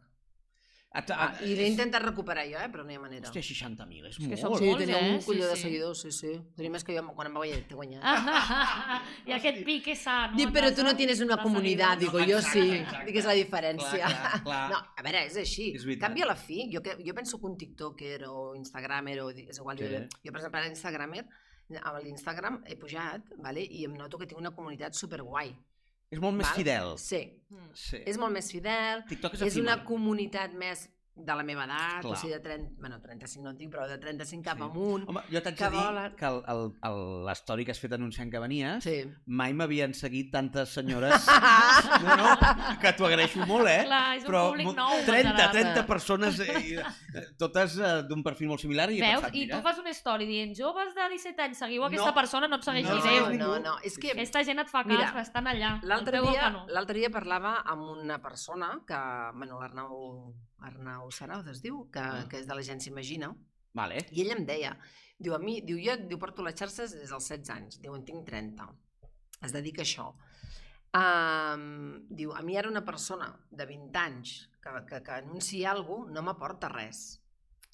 [0.92, 3.28] A, a, Ah, I l'he intentat recuperar jo, eh, però no hi ha manera.
[3.28, 4.40] Hòstia, 60.000, és que molt.
[4.40, 5.10] són Sí, molts, tenia eh?
[5.14, 6.32] un colló Sí, de seguidors, sí, sí.
[6.56, 8.02] Tenia més que jo quan em va guanyar, t'he guanyat.
[8.02, 8.96] Ah,
[9.30, 10.36] I aquest pic és sa, no?
[10.40, 12.74] Dic, però tu no tienes una comunitat, digo, jo exacte, sí.
[12.80, 13.06] exacte.
[13.06, 14.02] Dic, és la diferència.
[14.02, 14.64] Clar, clar, clar.
[14.74, 15.68] No, a veure, és així.
[15.78, 16.08] És veritat.
[16.08, 16.66] Canvia la fi.
[16.74, 19.86] Jo, que, jo penso que un tiktoker o instagramer, o, és igual, Sí.
[19.86, 21.24] jo, jo, per exemple, a l'Instagramer,
[21.86, 23.62] a l'Instagram he pujat, vale?
[23.62, 25.54] i em noto que tinc una comunitat superguai.
[26.10, 26.56] És molt més Val?
[26.56, 26.96] fidel.
[26.98, 27.70] Sí, Mm.
[27.74, 27.96] Sí.
[28.06, 30.88] és molt més fidel, TikTok és, és una comunitat més
[31.24, 32.12] de la meva edat, Clar.
[32.12, 34.62] o sigui, de 30, bueno, 35 no en tinc, però de 35 cap Sí.
[34.64, 35.08] amunt.
[35.08, 36.16] Home, jo t'haig que de dir volen.
[36.16, 39.04] que el- el- el- l'història que has fet anunciant que venies, Sí.
[39.26, 41.14] mai m'havien seguit tantes senyores.
[42.00, 43.84] No, no, que t'ho agraeixo molt, eh?
[43.84, 44.90] Clar, és un Però públic nou.
[45.06, 45.52] 30, Gerard.
[45.52, 48.90] 30 persones, eh, eh, totes eh, d'un perfil molt similar.
[48.90, 49.20] I Veus?
[49.20, 52.14] pensat, I tu fas una història dient joves de 17 anys, seguiu aquesta No.
[52.14, 53.38] persona, no et segueix No, ni no, Déu.
[53.38, 55.80] no, no, no, és que Aquesta gent et fa cas, Mira, estan allà.
[55.82, 56.66] L'altre dia, no.
[56.68, 58.96] l'altre dia parlava amb una persona que,
[59.36, 62.26] bueno, l'Arnau Arnau Sarauz es diu, que, Ah.
[62.28, 63.34] que és de l'agència Imagina,
[63.74, 64.04] Vale.
[64.12, 64.76] i ella em deia,
[65.18, 68.04] diu, a mi, diu, jo diu, porto les xarxes des dels 16 anys, diu, en
[68.04, 68.68] tinc 30,
[69.42, 70.14] es dedica a això.
[70.90, 76.06] Um, diu, a mi ara una persona de 20 anys que, que, que anuncia alguna
[76.08, 77.02] cosa no m'aporta res.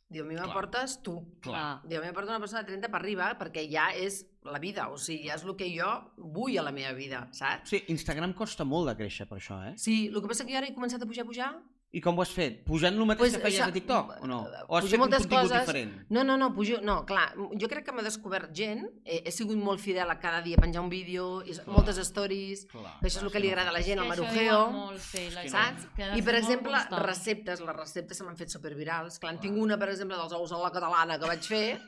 [0.08, 1.16] Diu, a mi m'aportes tu.
[1.42, 1.80] Clar.
[1.88, 4.90] Diu, a mi m'aporta una persona de 30 per arriba perquè ja és la vida,
[4.92, 7.72] o sigui, ja és el que jo vull a la meva vida, saps?
[7.72, 9.72] Sí, Instagram costa molt de créixer per això, eh?
[9.80, 11.50] Sí, el que passa que jo ara he començat a pujar, a pujar,
[11.96, 12.58] I com ho has fet?
[12.66, 14.42] Pujant el mateix Pues, que feies això- a TikTok, o no?
[14.68, 15.60] O has fet un moltes contingut coses.
[15.64, 15.92] diferent?
[16.12, 19.56] No, no, no, pujo, no, clar, jo crec que m'ha descobert gent, he, he sigut
[19.56, 21.66] molt fidel a cada dia penjar un vídeo, i, Clar.
[21.72, 24.58] moltes stories, Clar, que això és el que li agrada a la gent, el marujeo,
[24.72, 25.88] molt, sí, la saps?
[25.96, 27.02] I, per exemple, constant.
[27.06, 29.18] receptes, les receptes se m'han fet supervirals.
[29.18, 29.64] Clar, en tinc Clar.
[29.64, 31.80] una, per exemple, dels ous a la catalana que vaig fer,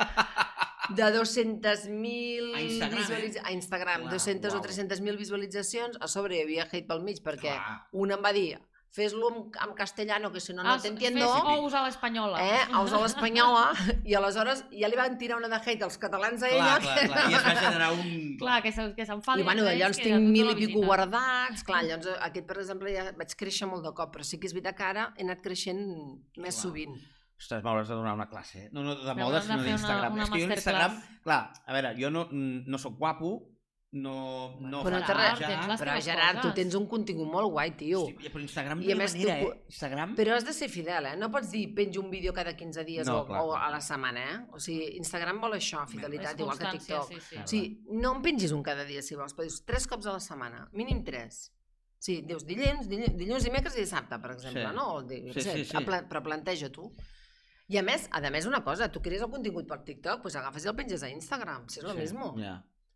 [0.89, 3.33] de 200.000 A Instagram, eh?
[3.45, 4.61] a Instagram, Clar, 200 uau.
[4.61, 7.89] o 300.000 visualitzacions, a sobre hi havia hate pel mig, perquè Clar.
[7.93, 8.59] una em va dir,
[8.91, 9.37] fes-lo en,
[9.69, 11.21] en castellano, que si no, no Ah, t'entiendo.
[11.29, 12.39] Fes ous a l'espanyola.
[12.43, 13.65] Eh, els a l'espanyola,
[14.05, 16.79] i aleshores ja li van tirar una de hate als catalans a ella.
[16.81, 17.27] Clar, clar, clar.
[17.31, 18.37] I es va generar un...
[18.41, 19.43] Clar, que se- que s'enfadi.
[19.43, 21.63] I bueno, entre ells, llavors tinc mil i pico guardats.
[21.69, 24.57] Clar, llavors aquest, per exemple, ja vaig créixer molt de cop, però sí que és
[24.57, 25.85] veritat que ara he anat creixent
[26.41, 26.63] més Clar.
[26.63, 26.97] sovint.
[27.39, 28.65] Ostres, m'hauràs de donar una classe.
[28.65, 28.69] eh?
[28.73, 30.17] No, no de moda, sinó d'Instagram.
[30.25, 33.37] És que jo l'Instagram, clar, a veure, jo no, no sóc guapo,
[33.91, 35.77] no, no Però, res, ja.
[35.81, 36.55] però Gerard, tu coses.
[36.59, 38.03] tens un contingut molt guai, tio.
[38.07, 39.63] Sí, però Instagram no hi tu manera, pu- eh?
[39.73, 40.15] Instagram...
[40.19, 41.17] Però has de ser fidel, eh?
[41.17, 43.63] No pots dir penjo un vídeo cada 15 dies No, o, clar, o clar.
[43.65, 44.39] a la setmana, eh?
[44.53, 47.09] O sigui, Instagram vol això, fidelitat, És igual que TikTok.
[47.15, 47.37] Sí, sí.
[47.41, 47.71] O sigui,
[48.03, 50.69] no en pengis un cada dia, si vols, però dius tres cops a la setmana,
[50.73, 51.47] mínim tres.
[51.99, 54.75] Sí, dius dilluns, dilluns, dilluns dimecres i dissabte, per exemple, Sí.
[54.77, 54.85] no?
[54.95, 55.85] O di- Sí, sé, sí, sí.
[55.85, 56.93] pla- Però planteja tu.
[57.69, 60.65] I a més, a més una cosa, tu crees el contingut per TikTok, doncs agafes
[60.65, 62.35] i el penges a Instagram, si és el Sí, mismo.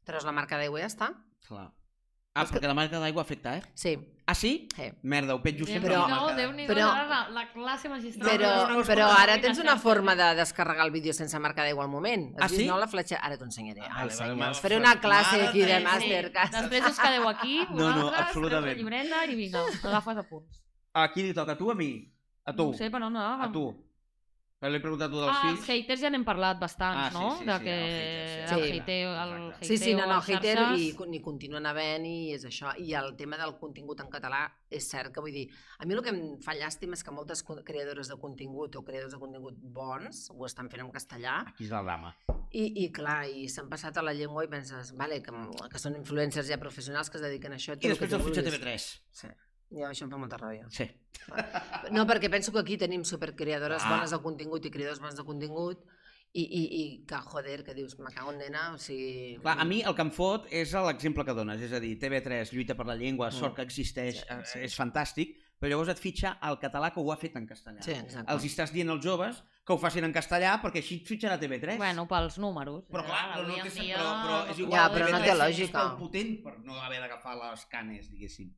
[0.02, 1.14] Ja, Treus la marca d'aigua ja està.
[1.46, 1.70] clar.
[2.34, 3.62] Ah, És que- perquè la marca d'aigua afecta, eh?
[3.74, 4.66] Sí, Ah, sí?
[4.74, 4.84] sí.
[5.02, 6.34] Merda, ho penjo sempre Però- a la marca.
[6.36, 8.30] Déu-n'hi-do, però- ara la, la classe magistral.
[8.30, 11.62] Però, no, no, no, però ara tens una forma de descarregar el vídeo sense marca
[11.62, 12.34] d'aigua al moment.
[12.40, 12.68] Ah, Has vist, sí?
[12.68, 13.16] No la fletxa...
[13.16, 13.82] Ara t'ho ensenyaré.
[13.82, 14.54] Ah, vale, vale, vale.
[14.54, 15.84] faré una classe aquí de de- Sí.
[15.84, 16.50] Masterclass.
[16.52, 18.76] Després us quedeu aquí, No, no, vosaltres, absolutament.
[18.78, 20.62] llibreta i vinga, agafes apunts.
[20.94, 21.52] A qui li toca?
[21.52, 22.10] A tu o a mi?
[22.46, 22.70] A tu?
[22.70, 23.42] No sé, però no.
[23.42, 23.91] A tu.
[24.62, 25.66] Però l'he preguntat tu dels Ah, els fills.
[25.72, 27.30] haters ja n'hem parlat bastants, Ah, sí, no?
[27.40, 29.66] sí, de sí, que el hater, sí, el hater, el Exacte.
[29.66, 32.70] Sí, sí, no, no, hater xarxes- i ni continuen havent i és això.
[32.78, 35.48] I el tema del contingut en català és cert que vull dir,
[35.80, 39.12] a mi el que em fa llàstima és que moltes creadores de contingut o creadors
[39.12, 42.14] de contingut bons ho estan fent en castellà Aquí és la dama.
[42.52, 45.32] i, i clar, i s'han passat a la llengua i penses, vale, que,
[45.72, 47.74] que són influencers ja professionals que es dediquen a això.
[47.74, 48.44] I que després el vulguis.
[48.44, 49.00] TV3.
[49.10, 49.26] Sí.
[49.72, 50.66] Jo això em fa molta ràbia.
[50.70, 50.84] Sí.
[51.92, 53.90] No, perquè penso que aquí tenim supercreadores Ah.
[53.96, 55.80] bones de contingut i creadors bons de contingut
[56.34, 59.36] i, i, i que, joder, que dius, me cago en nena, o sigui...
[59.42, 62.52] Clar, a mi el que em fot és l'exemple que dones, és a dir, TV3
[62.54, 63.32] lluita per la llengua, Mm.
[63.38, 64.58] sort que existeix, Sí, eh, sí.
[64.60, 67.82] és fantàstic, però llavors et fitxa el català que ho ha fet en castellà.
[67.84, 68.32] Sí, exacte.
[68.32, 71.76] Els estàs dient als joves que ho facin en castellà perquè així et fitxarà TV3.
[71.78, 72.82] Bueno, pels números.
[72.90, 74.86] Però clar, Ja, però, no avui té, en sen- dia- però, però és igual, Ja,
[74.90, 75.78] però no TV3 té és lògica.
[75.86, 78.48] prou potent per no haver d'agafar les canes, diguéssim.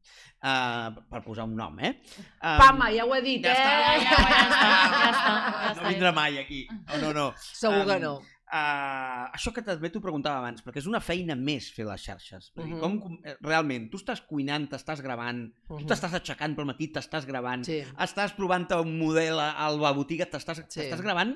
[0.40, 2.00] Uh, per posar un nom, eh?
[2.42, 3.54] Um, Pama, ja ho he dit, ja eh?
[3.54, 5.88] està, ja, ja, ja està, ja està, ja No està.
[5.92, 6.66] vindrà mai aquí.
[6.94, 7.34] Oh, no, no.
[7.36, 8.14] Segur que Um, no.
[8.44, 12.50] Uh, això que també t'ho preguntava abans, perquè és una feina més fer les xarxes.
[12.54, 12.80] Vull dir, Mhm.
[12.80, 15.86] com, com, eh, realment, tu estàs cuinant, t'estàs gravant, tu Mhm.
[15.88, 20.66] t'estàs aixecant pel matí, t'estàs gravant, Sí, estàs provant un model a, la botiga, t'estàs
[20.68, 20.90] Sí.
[21.02, 21.34] gravant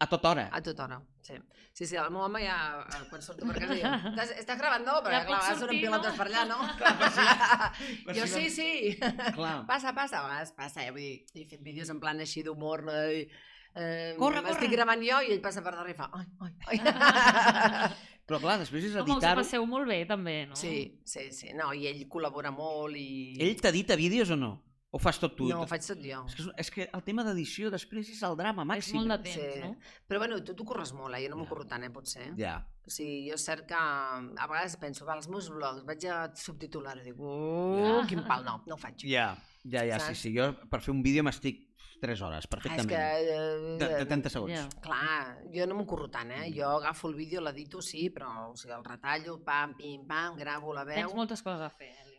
[0.00, 0.48] a tota hora.
[0.52, 1.02] a tota hora.
[1.22, 1.34] Sí.
[1.74, 3.82] sí, sí, el meu home ja, eh, quan surto per casa, diu,
[4.16, 4.92] estàs, estàs gravant, no?
[5.02, 6.00] Perquè, Ja clar, a vegades sortir, surten no?
[6.00, 6.58] pilotes per allà, no?
[8.06, 8.98] Per jo si sí, sí.
[9.34, 9.66] Clar.
[9.66, 10.90] Passa, passa, a vegades passa, eh?
[10.90, 12.92] Vull dir, he fet vídeos en plan així d'humor, no?
[12.92, 13.28] I,
[13.74, 14.76] eh, Corre, M'estic corre.
[14.76, 16.78] gravant jo i ell passa per darrere i fa ai, ai, ai.
[18.26, 19.40] Però clar, després és Home, us ho editar-ho.
[19.42, 20.56] passeu molt bé, també, no?
[20.56, 23.34] Sí, sí, sí, no, i ell col·labora molt i...
[23.42, 24.52] Ell t'edita vídeos o no?
[24.92, 25.46] O fas tot tu?
[25.48, 26.18] No, ho faig tot jo.
[26.28, 28.98] És que, és que el tema d'edició després és el drama És màxim.
[29.00, 29.60] molt de temps, Sí.
[29.64, 29.70] no?
[30.06, 31.22] Però bueno, tu t'ho corres molt, eh?
[31.24, 31.48] jo no m'ho Ja.
[31.48, 32.28] corro tant, eh, potser.
[32.36, 32.58] Ja.
[32.86, 36.30] O sigui, jo és cert que a vegades penso, va, els meus blogs, vaig a
[36.36, 39.00] subtitular i dic, uh, quin pal, no, no ho faig.
[39.08, 39.30] Ja,
[39.64, 40.18] ja, ja, sí, Saps?
[40.26, 40.34] sí.
[40.36, 41.71] Jo per fer un vídeo m'estic
[42.02, 42.88] 3 hores, Ah, és perfectament.
[42.90, 42.98] que...
[42.98, 44.52] Eh, De, de 30 segons.
[44.52, 44.66] Ja.
[44.82, 46.48] Clar, jo no m'ho curro tant, eh?
[46.54, 50.74] Jo agafo el vídeo, l'edito, sí, però o sigui, el retallo, pam, pim, pam, gravo
[50.74, 50.96] la veu...
[50.98, 52.10] Tens moltes coses a fer, Eli.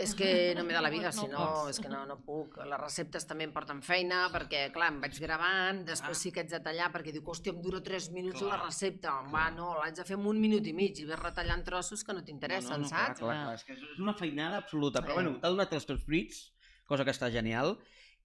[0.00, 2.54] És que no m'he de la vida, No si no, és que no, no puc.
[2.64, 6.20] Les receptes també em porten feina, perquè, clar, em vaig gravant, després Ah.
[6.20, 8.52] sí que haig de tallar, perquè dic, hòstia, em dura 3 minuts Clar.
[8.58, 9.16] la recepta.
[9.24, 9.52] Va, Clar.
[9.56, 12.22] no, l'haig de fer en un minut i mig, i vas retallant trossos que no
[12.24, 13.18] t'interessen, no, no, clar, saps?
[13.20, 15.00] clar, clar, és que és una feinada absoluta.
[15.02, 15.14] Però Sí.
[15.22, 16.52] bueno, t'ha donat els teus fruits,
[16.86, 17.76] cosa que està genial.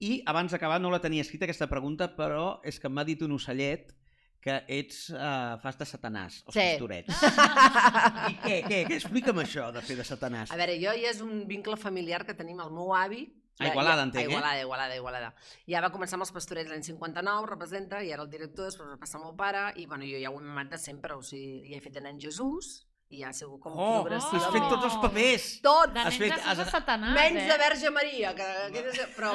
[0.04, 3.32] I abans d'acabar, no la tenia escrita aquesta pregunta, però és que m'ha dit un
[3.38, 3.94] ocellet
[4.46, 6.60] que ets, uh, fas de satanàs, els Sí.
[6.60, 7.16] pastorets.
[8.30, 8.98] I què, què, què?
[9.00, 10.52] Explica'm això de fer de satanàs.
[10.54, 13.24] A veure, jo ja és un vincle familiar que tenim el meu avi.
[13.58, 14.28] A Igualada, ja, entenc, eh?
[14.28, 15.30] a Igualada, Igualada, Igualada.
[15.66, 18.98] Ja va començar amb els pastorets l'any 59, representa, i era el director, després va
[19.00, 21.64] passar el meu pare, i bueno, jo ja ho he mimat de sempre, o sigui,
[21.72, 24.44] ja he fet de nen Jesús, i ja ha sigut com Oh, progressivament.
[24.46, 25.46] has fet tots els papers!
[25.64, 25.94] Tot!
[25.96, 26.64] De Has fet- has-.
[26.76, 27.48] Satanàs, Menys eh?
[27.52, 29.32] de Verge Maria, que, que és, però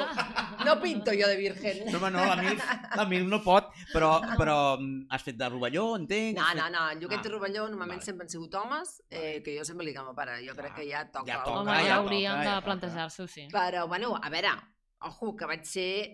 [0.65, 1.81] no pinto jo de virgen.
[1.91, 2.61] No, home, no, la Mil,
[3.01, 6.37] la Mil no pot, però, però mm, has fet de rovelló, entenc?
[6.37, 8.05] No, no, no, Lloquet Ah, i Rovelló normalment vale.
[8.05, 10.73] sempre han sigut homes, eh, que jo sempre li dic a meu pare, jo crec
[10.73, 11.25] Clar, que ja toca.
[11.31, 12.61] ja toca, Home, ja ja toca, ja de toca.
[12.67, 13.47] plantejar-s'ho, sí.
[13.51, 14.51] Però, bueno, a veure,
[15.01, 16.11] ojo, que vaig ser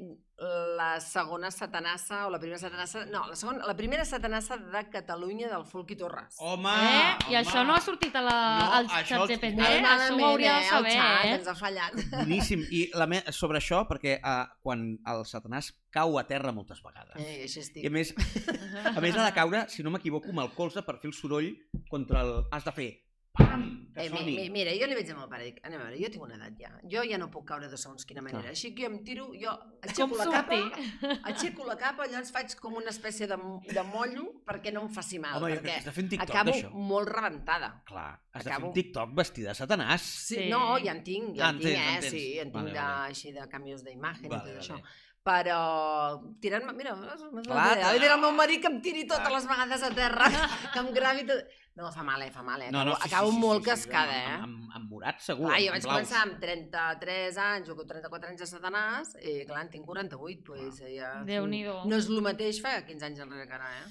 [0.77, 3.05] la segona satanassa, o la primera satanassa...
[3.09, 6.35] No, la, segona, la primera satanassa de Catalunya del Folk i Torres.
[6.39, 6.99] Home, Eh?
[7.31, 7.39] I home.
[7.39, 10.69] això no ha sortit a la, No, al això Mal- això ho hauria de eh,
[10.69, 11.33] saber, el xat eh?
[11.39, 11.97] ens ha fallat.
[12.13, 12.67] Boníssim.
[12.69, 13.23] I la me...
[13.31, 17.17] sobre això, perquè uh, quan el satanàs cau a terra moltes vegades.
[17.17, 17.89] Eh, així I estic.
[17.89, 18.13] a més,
[18.93, 21.49] a més ha de caure, si no m'equivoco, amb el colze per fer el soroll
[21.89, 22.35] contra el...
[22.53, 22.91] Has de fer
[23.97, 24.33] Eh, mi, soni.
[24.37, 26.21] mi, mira, jo li vaig dir al meu pare, dic, anem a veure, jo tinc
[26.21, 28.51] una edat ja, jo ja no puc caure de segons quina manera, Clar.
[28.53, 31.17] així que jo em tiro, jo Com aixeco la capa, surti?
[31.31, 33.37] aixeco la capa, llavors faig com una espècie de,
[33.73, 36.51] de mollo perquè no em faci mal, Home, perquè has de fer un TikTok acabo
[36.53, 36.69] d'això.
[36.91, 37.71] molt rebentada.
[37.89, 40.01] Clar, has de fer acabo- un TikTok vestida de satanàs.
[40.27, 40.47] Sí, Sí.
[40.53, 42.09] No, ja en tinc, ja Ah, en en tinc, en eh?
[42.11, 43.09] Sí, en tinc Vale, de, vale.
[43.09, 44.61] així de canvis d'imatge i Vale, tot vale.
[44.61, 44.81] això.
[45.27, 45.59] però
[46.39, 46.71] tirant-me...
[46.71, 50.29] Mira, Clar, Clar, dir el meu marit que em tiri totes les vegades a terra,
[50.71, 51.41] que em gravi tot...
[51.77, 52.69] No, fa mal, eh, fa mal, eh?
[52.71, 54.31] Acabo, acabo molt cascada, eh?
[54.33, 55.51] Amb, amb, amb morat, segur.
[55.51, 55.93] Clar, jo vaig blaus.
[55.93, 60.81] començar amb 33 anys o 34 anys de Satanàs i clar, en tinc 48, pues,
[60.95, 61.11] ja...
[61.27, 61.83] Déu-n'hi-do.
[61.85, 63.85] No és el mateix fa 15 anys enrere que ara, eh?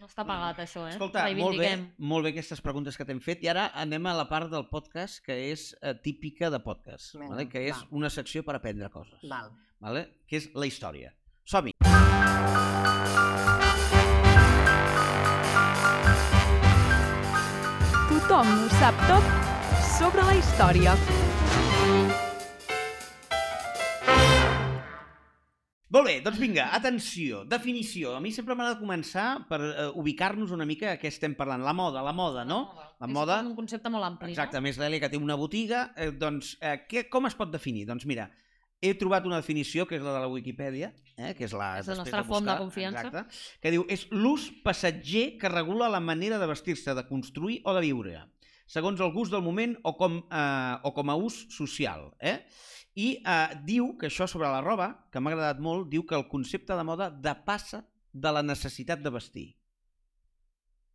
[0.00, 0.92] No està pagat, això, eh?
[0.94, 1.72] Escolta, molt bé,
[2.12, 5.20] molt bé aquestes preguntes que t'hem fet i ara anem a la part del podcast
[5.24, 7.48] que és eh, típica de podcast, Vinga, vale?
[7.52, 7.88] que és va.
[8.00, 9.52] una secció per aprendre coses, Val.
[9.80, 10.06] vale?
[10.28, 11.12] que és la història.
[11.44, 11.76] Som-hi!
[18.30, 19.24] Tothom ho sap tot
[19.90, 20.92] sobre la història.
[25.90, 28.12] Molt bé, doncs vinga, atenció, definició.
[28.14, 31.64] A mi sempre m'agrada començar per eh, ubicar-nos una mica a què estem parlant.
[31.66, 32.60] La moda, la moda, no?
[33.02, 36.12] La És moda- un concepte molt ampli, Exacte, més l'Èlia que té una botiga, eh,
[36.14, 37.82] doncs eh, què, com es pot definir?
[37.90, 38.28] Doncs mira,
[38.80, 41.74] he trobat una definició que és la de la Wikipedia, eh, que és la...
[41.82, 43.04] És la nostra font de confiança.
[43.06, 47.76] Exacte, que diu, és l'ús passatger que regula la manera de vestir-se, de construir o
[47.76, 48.24] de viure,
[48.70, 52.08] segons el gust del moment o com, eh, o com a ús social.
[52.20, 52.38] Eh?
[52.96, 56.28] I eh, diu que això sobre la roba, que m'ha agradat molt, diu que el
[56.32, 59.48] concepte de moda depassa de la necessitat de vestir.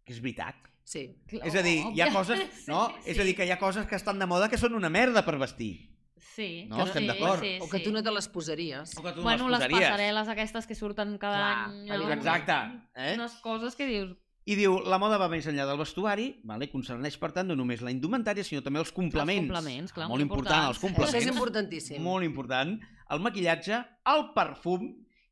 [0.05, 0.71] Que és veritat.
[0.85, 1.07] Sí.
[1.31, 1.41] no?
[1.49, 2.87] És a dir, hi ha coses, Sí, no?
[3.05, 5.25] És a dir, que hi ha coses que estan de moda que són una merda
[5.25, 5.94] per vestir.
[6.17, 7.41] Sí, No, que estem sí, d'acord.
[7.41, 7.83] Sí, O que sí.
[7.83, 8.97] tu no te les posaries.
[8.97, 9.89] O que tu no Bueno, les posaries.
[9.89, 11.89] passarel·les aquestes que surten cada Clar, any.
[11.89, 12.19] evidentment.
[12.19, 12.57] Exacte.
[12.95, 13.15] Eh?
[13.15, 14.15] Unes coses que dius...
[14.45, 16.67] I diu, la moda va més enllà del vestuari, vale?
[16.69, 19.41] concerneix, per tant, no només la indumentària, sinó també els complements.
[19.49, 21.15] Els complements, clar, molt important, els complements.
[21.15, 22.01] Això és importantíssim.
[22.03, 22.75] Molt important.
[23.09, 24.85] El maquillatge, el perfum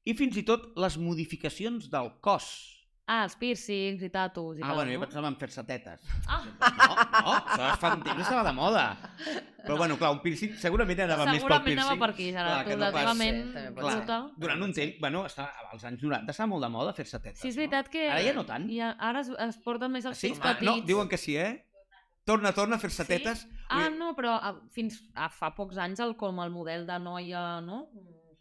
[0.03, 2.47] i fins i tot les modificacions del cos.
[3.05, 5.05] Ah, els piercings i tatus i Ah, tal, bueno, jo no?
[5.05, 5.99] pensava en fer-se tetes.
[6.25, 8.83] Ah, No, no, això es fa un temps, estava de moda.
[9.65, 11.83] Però bueno, clar, un piercing segurament anava més pel segurament piercing.
[11.83, 12.63] anava per aquí, Clar, Gerard.
[12.63, 13.75] Tu no pas- relativament
[14.07, 17.39] Clar, durant un temps, bueno, està, als anys 90 estava molt de moda fer-se tetes.
[17.41, 18.09] Sí, és veritat que...
[18.09, 18.69] Ara ja no tant.
[18.71, 20.29] Ja, ara es, es porten més els Sí?
[20.29, 20.65] fills Ah, petits.
[20.71, 21.65] no, diuen que sí, eh?
[22.23, 23.07] Torna, torna a fer-se Sí?
[23.17, 23.47] tetes.
[23.67, 27.59] Ah, no, però a, fins a fa pocs anys el, com el model de noia,
[27.59, 27.89] no?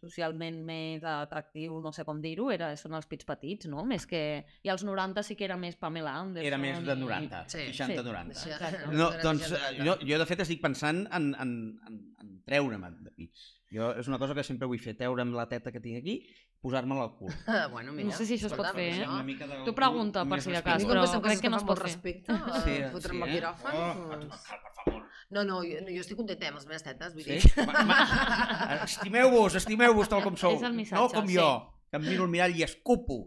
[0.03, 3.85] Socialment més atractiu, no sé com dir-ho, era, són els pits petits, no?
[3.87, 4.21] Més que...
[4.67, 6.47] I als 90 sí que era més Pamela Anderson.
[6.51, 8.37] Era més de i- 90, Sí, 60-90.
[8.43, 8.51] Sí.
[8.51, 8.85] Exacte.
[8.91, 11.53] No, doncs de jo, jo de fet estic pensant en, en,
[11.87, 13.49] en, en treure'm de pits.
[13.73, 16.19] Jo, és una cosa que sempre vull fer, treure'm la teta que tinc aquí,
[16.63, 17.29] posar-me-la al cul.
[17.47, 18.07] Ah, bueno, mira.
[18.09, 19.07] No sé si això es pot fer, eh?
[19.07, 21.77] Una mica del Tu pregunta, per si de cas, però crec que no es pot
[21.77, 21.89] fer.
[21.91, 22.31] respecte,
[22.63, 23.33] Sí, sí, fotre'm sí, al eh?
[23.35, 23.75] quiròfan.
[23.75, 25.03] Oh, doncs- per favor.
[25.33, 27.37] No, no, jo, jo estic contenta amb les meves tetes, vull Sí?
[27.41, 27.67] dir.
[28.87, 30.55] Estimeu-vos, estimeu-vos tal com sou.
[30.57, 31.37] És el missatge, no com sí.
[31.37, 31.47] jo,
[31.89, 33.19] que em miro al mirall i escupo.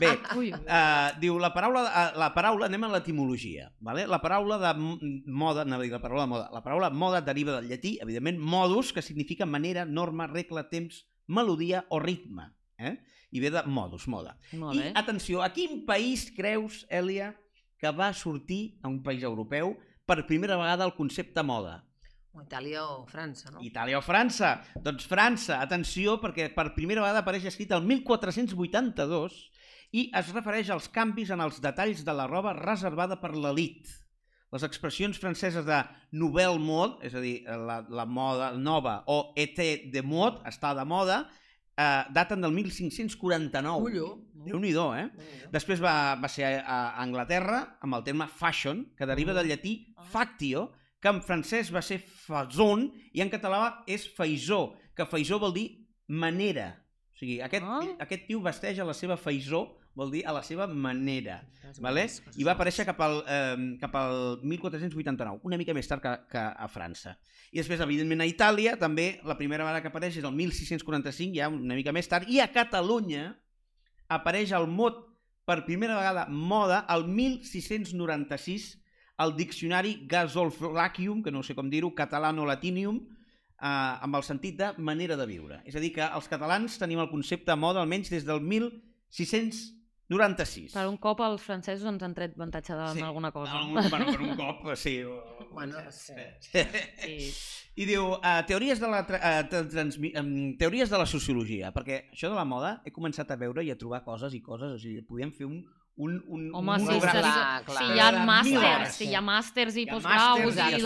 [0.00, 4.06] Bé, Ui, Uh, diu, la paraula, uh, la paraula, anem a l'etimologia, vale?
[4.06, 4.72] la paraula de
[5.26, 8.38] moda, anava a dir la paraula de moda, la paraula moda deriva del llatí, evidentment,
[8.40, 12.96] modus, que significa manera, norma, regla, temps, melodia o ritme, eh?
[13.30, 14.34] i ve de modus, moda.
[14.58, 17.34] molt I atenció, a quin país creus, Èlia,
[17.80, 19.76] que va sortir a un país europeu
[20.08, 21.78] per primera vegada el concepte moda?
[22.40, 23.62] Itàlia o França, no?
[23.66, 24.60] Itàlia o França?
[24.78, 29.40] Doncs França, atenció, perquè per primera vegada apareix escrit el 1482
[29.98, 33.90] i es refereix als canvis en els detalls de la roba reservada per l'elit.
[34.54, 35.78] Les expressions franceses de
[36.18, 40.86] nouvelle mode, és a dir, la, la moda nova, o été de mode, està de
[40.86, 41.24] moda,
[41.76, 43.82] eh, daten del 1549.
[43.90, 44.10] Ullo.
[44.40, 45.08] Déu-n'hi-do, eh?
[45.52, 49.94] Després va, va ser a, a Anglaterra amb el terme fashion, que deriva del llatí
[50.10, 55.52] factio, que en francès va ser façon i en català és faisó, que faisó vol
[55.56, 55.66] dir
[56.08, 56.70] manera.
[57.12, 57.80] O sigui, aquest, Ah.
[58.00, 61.42] aquest tio vesteix a la seva faisó, vol dir a la seva manera.
[61.84, 62.06] Vale?
[62.40, 66.40] I va aparèixer cap al, eh, cap al 1489, una mica més tard que, que
[66.40, 67.14] a França.
[67.52, 71.50] I després, evidentment, a Itàlia, també la primera vegada que apareix és el 1645, ja
[71.52, 73.34] una mica més tard, i a Catalunya
[74.10, 75.06] apareix el mot
[75.46, 78.76] per primera vegada moda el 1696
[79.20, 85.18] al diccionari Gasolflacium, que no sé com dir-ho, catalano-latinium, eh, amb el sentit de manera
[85.18, 85.60] de viure.
[85.68, 89.79] És a dir, que els catalans tenim el concepte moda almenys des del 1696.
[90.74, 93.02] Per un cop els francesos ens han tret avantatge de Sí.
[93.06, 93.60] alguna cosa.
[93.60, 94.96] Algun, bueno, per un cop, sí.
[95.52, 96.12] Bueno, sí.
[96.50, 97.30] Sí.
[97.80, 101.70] I diu, uh, teories, de la tra uh, tra transmi um, teories de la sociologia,
[101.72, 104.74] perquè això de la moda he començat a veure i a trobar coses i coses,
[104.74, 105.62] o sigui, podíem fer un,
[106.00, 107.22] un, un Home, un sí, monogràfic.
[107.22, 107.86] sí, Clar, sí, clar.
[107.94, 110.84] hi ha màsters, sí, hi ha màsters i postgraus màsters i i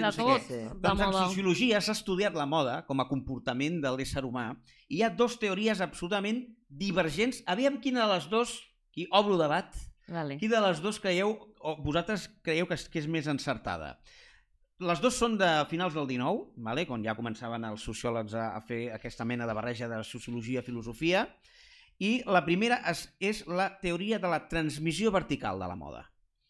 [0.00, 0.60] de tot, sí.
[0.88, 4.48] Doncs en sociologia s'ha estudiat la moda com a comportament de l'ésser humà
[4.88, 6.42] i hi ha dos teories absolutament
[6.78, 7.42] divergents.
[7.50, 8.54] Aviam quina de les dos,
[8.94, 9.74] qui obro debat,
[10.08, 10.36] Vale.
[10.38, 13.98] qui de les dos creieu, o vosaltres creieu que és, que és més encertada.
[14.84, 16.82] les dues són de finals del 19, vale?
[16.84, 20.66] quan ja començaven els sociòlegs a, a fer aquesta mena de barreja de sociologia i
[20.66, 21.28] filosofia,
[22.02, 26.02] i la primera és, és la teoria de la transmissió vertical de la moda.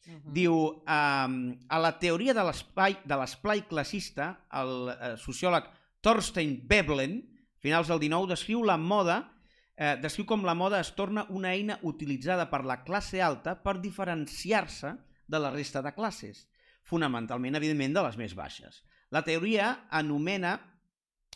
[0.06, 0.32] Uh -huh.
[0.32, 5.64] Diu, um, a la teoria de l'espai de l'esplai classista, el eh, sociòleg
[6.00, 7.22] Thorstein Veblen,
[7.58, 9.33] finals del 19, descriu la moda
[9.76, 13.78] eh, descriu com la moda es torna una eina utilitzada per la classe alta per
[13.82, 14.94] diferenciar-se
[15.26, 16.46] de la resta de classes,
[16.84, 18.82] fonamentalment, evidentment, de les més baixes.
[19.10, 20.58] La teoria anomena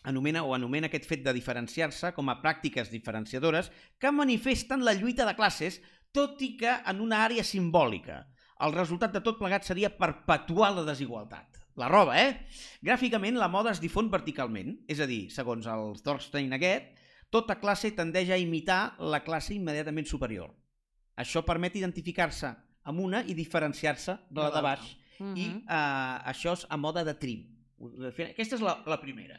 [0.08, 5.26] anomena o anomena aquest fet de diferenciar-se com a pràctiques diferenciadores que manifesten la lluita
[5.26, 5.80] de classes,
[6.14, 8.22] tot i que en una àrea simbòlica.
[8.64, 11.58] El resultat de tot plegat seria perpetuar la desigualtat.
[11.78, 12.46] La roba, eh?
[12.82, 16.97] Gràficament, la moda es difon verticalment, és a dir, segons el Thorstein aquest,
[17.30, 20.50] tota classe tendeix a imitar la classe immediatament superior.
[21.18, 22.54] Això permet identificar-se
[22.88, 24.96] amb una i diferenciar-se de la de baix.
[25.18, 25.38] Uh -huh.
[25.38, 27.46] I eh, això és a moda de trim.
[27.78, 29.38] Aquesta és la, la primera.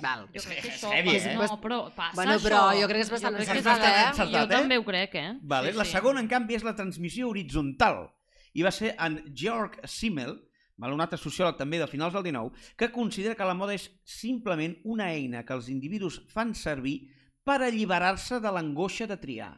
[0.00, 0.28] Val.
[0.34, 1.34] Jo crec que És això heavy, eh?
[1.34, 2.44] no, però passa Bueno, això.
[2.46, 4.08] però jo crec que és bastant és encertat, eh?
[4.08, 4.60] encertat, Jo eh?
[4.60, 5.38] també ho crec, eh?
[5.42, 5.72] Vale?
[5.72, 5.90] Sí, la sí.
[5.90, 8.08] segona, en canvi, és la transmissió horitzontal.
[8.54, 10.38] I va ser en Georg Simmel,
[10.78, 14.76] un altre sociòleg també de finals del 19, que considera que la moda és simplement
[14.84, 17.10] una eina que els individus fan servir
[17.48, 19.54] per alliberar-se de l'angoixa de triar.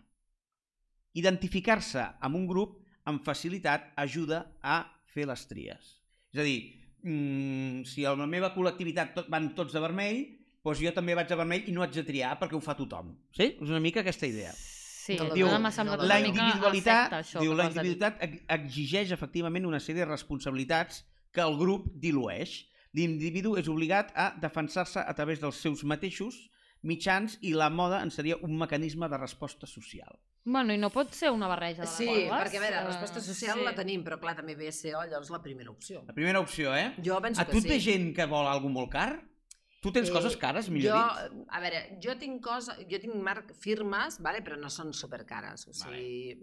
[1.19, 2.77] Identificar-se amb un grup
[3.11, 5.97] amb facilitat ajuda a fer les tries.
[6.31, 6.59] És a dir,
[7.03, 10.21] mm, si a la meva col·lectivitat tot, van tots de vermell,
[10.63, 13.17] doncs jo també vaig de vermell i no haig de triar perquè ho fa tothom.
[13.33, 13.57] Sí?
[13.61, 14.53] És una mica aquesta idea.
[14.53, 15.49] Sí, Diu,
[16.07, 21.41] la individualitat, afecta, això diu, la individualitat ex- exigeix efectivament una sèrie de responsabilitats que
[21.41, 22.67] el grup dilueix.
[22.93, 26.50] L'individu és obligat a defensar-se a través dels seus mateixos
[26.83, 30.19] mitjans i la moda en seria un mecanisme de resposta social.
[30.45, 33.21] Bueno, i no pot ser una barreja de les Sí, perquè a veure, Eh, resposta
[33.21, 33.65] social sí.
[33.65, 36.03] la tenim, però clar, també ve a ser oh, llavors la primera opció.
[36.07, 36.95] La primera opció, eh?
[37.05, 37.69] Jo penso A que tu et sí.
[37.69, 39.23] ve gent que vol alguna molt car?
[39.83, 41.47] Tu tens Eh, coses cares, millor jo, dit?
[41.49, 45.67] A veure, jo tinc coses, jo tinc marc, firmes, vale, però no són supercares.
[45.69, 46.37] O sigui,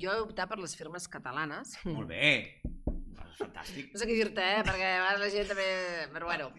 [0.00, 1.76] jo he optat per les firmes catalanes.
[1.84, 2.60] Molt bé.
[3.38, 3.92] Fantàstic.
[3.92, 4.62] No sé què dir-te, eh?
[4.66, 5.68] perquè a vegades la gent també...
[6.12, 6.50] Però bueno,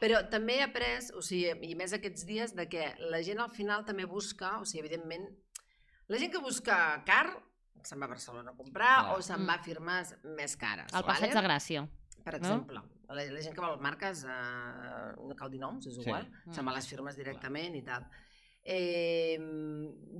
[0.00, 3.50] però també he après, o sigui, i més aquests dies, de que la gent al
[3.50, 5.28] final també busca, o sigui, evidentment,
[6.08, 7.28] la gent que busca car
[7.86, 9.14] se'n va a Barcelona a comprar Clar.
[9.16, 9.46] o se'n Mm.
[9.46, 10.92] va a firmes més cares.
[10.92, 11.86] El passeig de Gràcia.
[12.26, 16.00] Per exemple, la, la gent que vol marques, eh, no cal dir noms, és Sí.
[16.02, 16.52] igual, Mm.
[16.52, 18.02] se'n va a les firmes directament i tal.
[18.66, 19.38] Eh,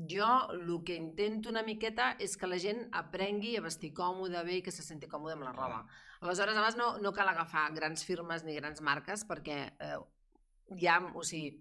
[0.09, 4.61] jo el que intento una miqueta és que la gent aprengui a vestir còmode bé
[4.61, 5.80] i que se senti còmode amb la roba.
[6.20, 9.99] Aleshores, a vegades no, no cal agafar grans firmes ni grans marques perquè eh,
[10.78, 11.57] ja, o sigui,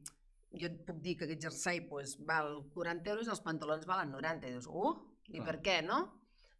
[0.55, 4.13] jo et puc dir que aquest jersei pues, val 40 euros i els pantalons valen
[4.13, 4.45] 90.
[4.45, 4.93] I dius, uh,
[5.31, 5.47] i Clar.
[5.49, 5.99] per què, no?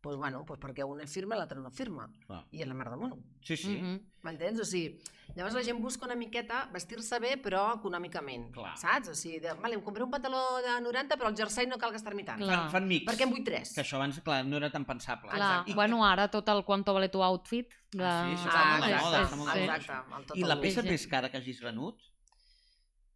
[0.06, 2.03] Pues, bueno, pues perquè una firma i l'altra no firma.
[2.28, 2.43] Clar.
[2.53, 3.24] I és la merda del món.
[3.41, 3.72] Sí, sí.
[3.74, 3.95] Mhm.
[4.26, 4.60] M'entens?
[4.62, 4.99] O sigui,
[5.36, 8.51] llavors la gent busca una miqueta vestir-se bé, però econòmicament.
[8.53, 8.76] Clar.
[8.78, 9.10] Saps?
[9.10, 11.91] O sigui, de, vale, em compré un pantaló de 90, però el jersei no cal
[11.91, 12.38] gastar-m'hi tant.
[12.43, 12.60] Clar.
[12.68, 13.06] Fan, fan mix.
[13.10, 13.74] Perquè en vull tres.
[13.74, 15.32] Que això abans, clar, no era tan pensable.
[15.34, 17.74] Clar, I, bueno, ara tot el quanto vale tu outfit...
[17.95, 18.03] De...
[18.03, 19.76] Ah, sí, això Ah, està molt de exacte, moda, està molt de moda.
[19.78, 20.39] exacte.
[20.39, 20.89] I la peça Sí.
[20.89, 21.97] més cara que hagis venut?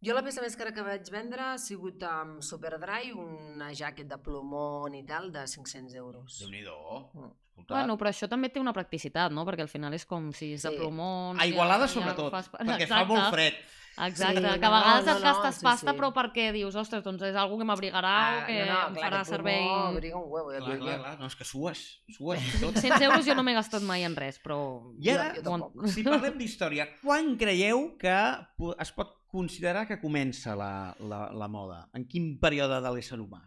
[0.00, 4.16] Jo la peça més cara que vaig vendre ha sigut amb Superdry, una jaquet de
[4.24, 6.38] plomón i tal, de 500 euros.
[6.40, 6.76] Déu-n'hi-do.
[7.12, 7.28] Mm.
[7.50, 7.74] Escolta.
[7.74, 9.44] Bueno, però això també té una practicitat, no?
[9.44, 10.78] Perquè al final és com si és de Sí.
[10.80, 11.38] plomons...
[11.42, 13.54] A Igualada, ja- ja sobretot, ho fas- perquè fa molt fred.
[14.00, 15.96] Exacte, Sí, que a no, vegades no, et no, gastes sí, pasta, sí.
[15.98, 19.66] però perquè dius, ostres, doncs és algú que m'abrigarà o que em clar, farà servei...
[19.68, 20.52] abriga un huevo.
[20.54, 21.18] Ja Clar, et clar, clar.
[21.20, 21.82] No, és que sues,
[22.16, 22.78] sues i tot.
[22.80, 24.56] 100 euros jo no m'he gastat mai en res, però...
[24.96, 28.16] I ara, Jo- jo si parlem d'història, quan creieu que
[28.78, 31.84] es pot considerar que comença la, la, la moda?
[31.94, 33.40] En quin període de l'ésser humà?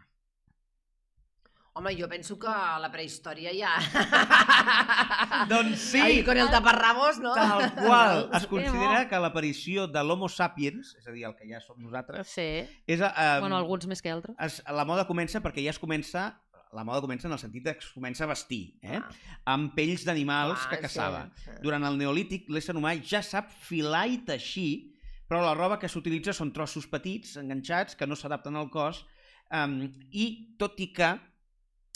[1.74, 2.46] Home, jo penso que
[2.78, 3.72] la prehistòria ja...
[5.50, 5.98] Doncs sí!
[5.98, 7.32] Ahí con el taparrabos, no?
[7.34, 8.28] Tal qual.
[8.38, 12.30] Es considera que l'aparició de l'Homo sapiens, és a dir, el que ja som nosaltres,
[12.30, 12.46] Sí,
[12.86, 13.02] és...
[13.02, 14.36] Eh, bueno, alguns més que altres.
[14.38, 16.28] es, la moda comença perquè ja es comença
[16.74, 18.98] la moda comença en el sentit que es comença a vestir, eh?
[18.98, 19.10] Ah.
[19.52, 21.20] amb pells d'animals Ah, que sí, caçava.
[21.42, 21.52] sí.
[21.62, 24.93] Durant el Neolític, l'ésser humà ja sap filar i teixir,
[25.28, 29.04] però la roba que s'utilitza són trossos petits, enganxats, que no s'adapten al cos,
[29.52, 29.80] um,
[30.12, 31.14] i tot i que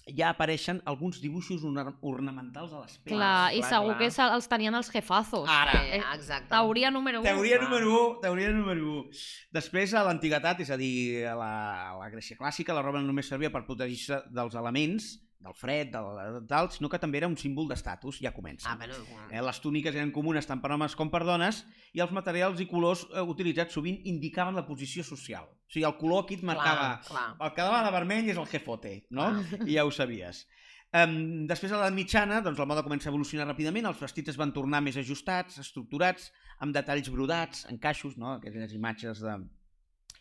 [0.08, 3.12] ja apareixen alguns dibuixos orna- ornamentals a les pells.
[3.18, 3.98] Clar, i clar, segur clar.
[3.98, 5.48] que se- els tenien els jefazos.
[5.52, 6.48] Ara, Eh, exacte.
[6.48, 7.24] Teoria número 1.
[7.28, 7.68] Teoria clar.
[7.68, 9.10] número 1, teoria número 1.
[9.52, 13.06] Després, a l'antiguitat, és a dir, a la, a la Grècia clàssica, la roba no
[13.06, 17.36] només servia per protegir-se dels elements, del fred, del, del, sinó que també era un
[17.38, 18.72] símbol d'estatus, ja comença.
[18.72, 18.96] Ah, bueno,
[19.30, 21.62] Eh, les túniques eren comunes tant per homes com per dones
[21.94, 25.46] i els materials i colors eh, utilitzats sovint indicaven la posició social.
[25.46, 26.98] O sigui, el color aquí et marcava...
[27.06, 27.28] clar, clar.
[27.46, 29.30] El que de vermell és el jefote, no?
[29.64, 30.46] I ja ho sabies.
[30.88, 34.38] Um, després, a l'edat mitjana, doncs, la moda comença a evolucionar ràpidament, els vestits es
[34.40, 36.30] van tornar més ajustats, estructurats,
[36.64, 38.38] amb detalls brodats, encaixos, no?
[38.38, 39.36] aquelles imatges de...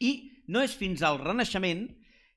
[0.03, 0.11] I
[0.51, 1.87] no és fins al Renaixement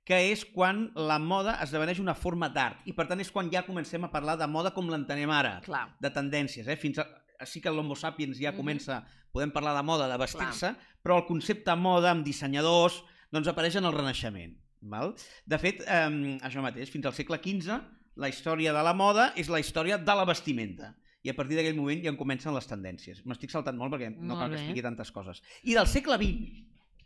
[0.05, 3.63] que és quan la moda esdeveneix una forma d'art, i per tant és quan ja
[3.67, 5.97] comencem a parlar de moda com l'entenem ara, Clar.
[6.01, 6.67] de tendències.
[6.67, 6.77] Eh?
[6.77, 7.07] Fins a...
[7.41, 8.57] Així que l'Homo sapiens ja Mhm.
[8.59, 13.77] comença, podem parlar de moda, de vestir-se, però el concepte moda amb dissenyadors doncs apareix
[13.77, 14.57] en el Renaixement.
[14.83, 15.15] Val?
[15.47, 17.81] De fet, eh, això mateix, fins al segle XV,
[18.17, 20.95] la història de la moda és la història de la vestimenta.
[21.23, 23.25] I a partir d'aquell moment ja en comencen les tendències.
[23.25, 25.43] M'estic saltant molt perquè no Molt cal que expliqui tantes coses.
[25.65, 26.65] I del segle XX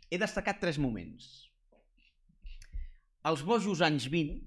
[0.09, 1.49] he destacat tres moments.
[3.25, 4.41] Els bojos anys 20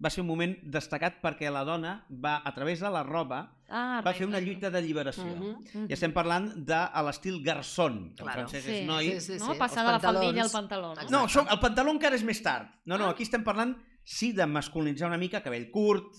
[0.00, 4.00] va ser un moment destacat perquè la dona va, a través de la roba, Ah,
[4.02, 5.24] va fer una lluita d'alliberació.
[5.36, 5.84] Mhm.
[5.88, 8.32] I estem parlant de l'estil garçon, que en Claro.
[8.48, 8.70] francès Sí.
[8.80, 9.04] és noi.
[9.12, 9.52] Sí, sí, no?
[9.52, 9.58] sí.
[9.60, 10.94] Passar Els de la faldilla al pantaló.
[10.96, 11.10] No?
[11.10, 12.66] No, això, el pantaló encara és més tard.
[12.84, 13.10] No, no, Ah.
[13.10, 16.16] aquí estem parlant, sí, de masculinitzar una mica, cabell curt,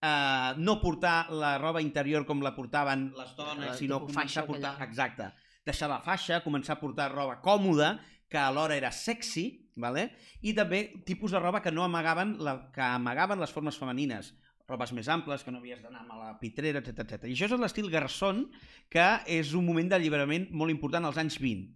[0.00, 4.40] eh, no portar la roba interior com la portaven les dones, La sinó començar faixa
[4.40, 4.70] a portar...
[4.74, 4.88] aquella.
[4.88, 5.32] Exacte.
[5.66, 8.00] Deixar la faixa, començar a portar roba còmoda,
[8.30, 10.10] que alhora era sexy, vale?
[10.42, 14.34] i també tipus de roba que no amagaven, la, que amagaven les formes femenines
[14.68, 17.26] robes més amples, que no havies d'anar amb la pitrera, etc etc.
[17.28, 18.46] I això és l'estil garçon,
[18.88, 21.66] que és un moment d'alliberament molt important als anys 20.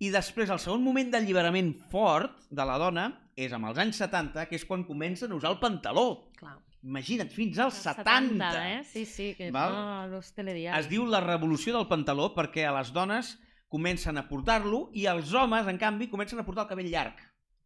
[0.00, 4.46] I després, el segon moment d'alliberament fort de la dona és amb els anys 70,
[4.48, 6.30] que és quan comencen a usar el pantaló.
[6.38, 6.56] Clar.
[6.80, 8.48] Imagina't, fins als Els 70.
[8.70, 8.80] eh?
[8.88, 9.74] Sí, sí, que Val?
[9.76, 10.86] no, los telediaris.
[10.86, 13.34] Es diu la revolució del pantaló perquè a les dones
[13.68, 17.20] comencen a portar-lo i els homes, en canvi, comencen a portar el cabell llarg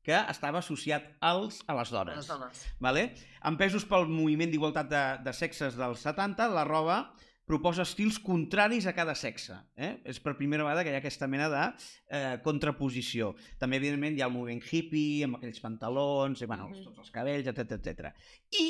[0.04, 2.16] que estava associat als, a les dones.
[2.20, 2.64] Les dones.
[2.78, 3.06] Vale?
[3.48, 6.98] Empesos pel moviment d'igualtat de, de sexes dels 70, la roba
[7.44, 9.56] proposa estils contraris a cada sexe.
[9.76, 9.98] Eh?
[10.08, 11.64] És per primera vegada que hi ha aquesta mena de
[12.08, 13.34] eh, contraposició.
[13.60, 16.84] També, evidentment, hi ha el moviment hippie, amb aquells pantalons, i, bueno, Mhm.
[16.84, 18.14] tots els cabells, etc etc.
[18.60, 18.64] I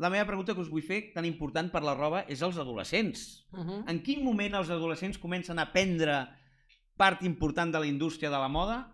[0.00, 3.44] la meva pregunta que us vull fer, tan important per la roba, és els adolescents.
[3.52, 3.84] Mhm.
[3.88, 6.26] En quin moment els adolescents comencen a prendre
[6.96, 8.93] part important de la indústria de la moda?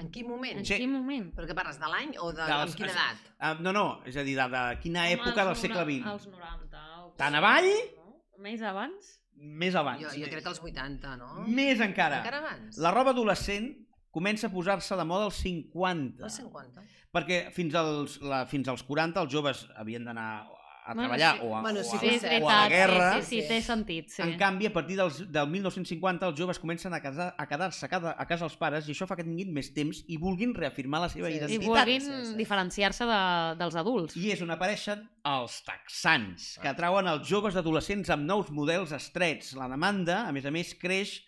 [0.00, 0.58] En quin moment?
[0.58, 0.76] En Sí.
[0.76, 1.32] quin moment?
[1.34, 3.16] Però què parles, de l'any o de, De les- quina edat?
[3.38, 6.06] Uh, no, no, és a dir, de, de quina Home, època del als segle XX?
[6.06, 6.84] Als 90.
[7.04, 7.68] o- Tan avall?
[7.96, 8.22] No?
[8.38, 9.14] Més abans?
[9.34, 10.00] Més abans.
[10.02, 11.44] Jo, jo crec que als 80, no?
[11.46, 12.18] Més encara.
[12.18, 12.76] Encara abans?
[12.78, 13.72] La roba adolescent
[14.10, 16.24] comença a posar-se de moda als 50.
[16.24, 16.82] Els 50.
[17.12, 20.46] Perquè fins als, la, fins als 40 els joves havien d'anar
[20.88, 21.40] a Bueno, treballar sí.
[21.44, 23.08] o, a, Bueno, o, sí a, que Sí, o a la guerra.
[23.20, 24.08] Sí, sí, sí, té sentit.
[24.08, 24.22] Sí.
[24.24, 27.88] En canvi, a partir dels, del 1950, els joves comencen a, casar, a quedar-se a,
[27.92, 31.02] cada, a casa els pares i això fa que tinguin més temps i vulguin reafirmar
[31.04, 31.68] la seva Sí, I identitat.
[31.68, 32.34] vulguin Sí, sí.
[32.40, 33.20] diferenciar-se de,
[33.60, 34.16] dels adults.
[34.16, 39.52] I és on apareixen els texans, que atrauen els joves adolescents amb nous models estrets.
[39.58, 41.18] La demanda, a més a més, creix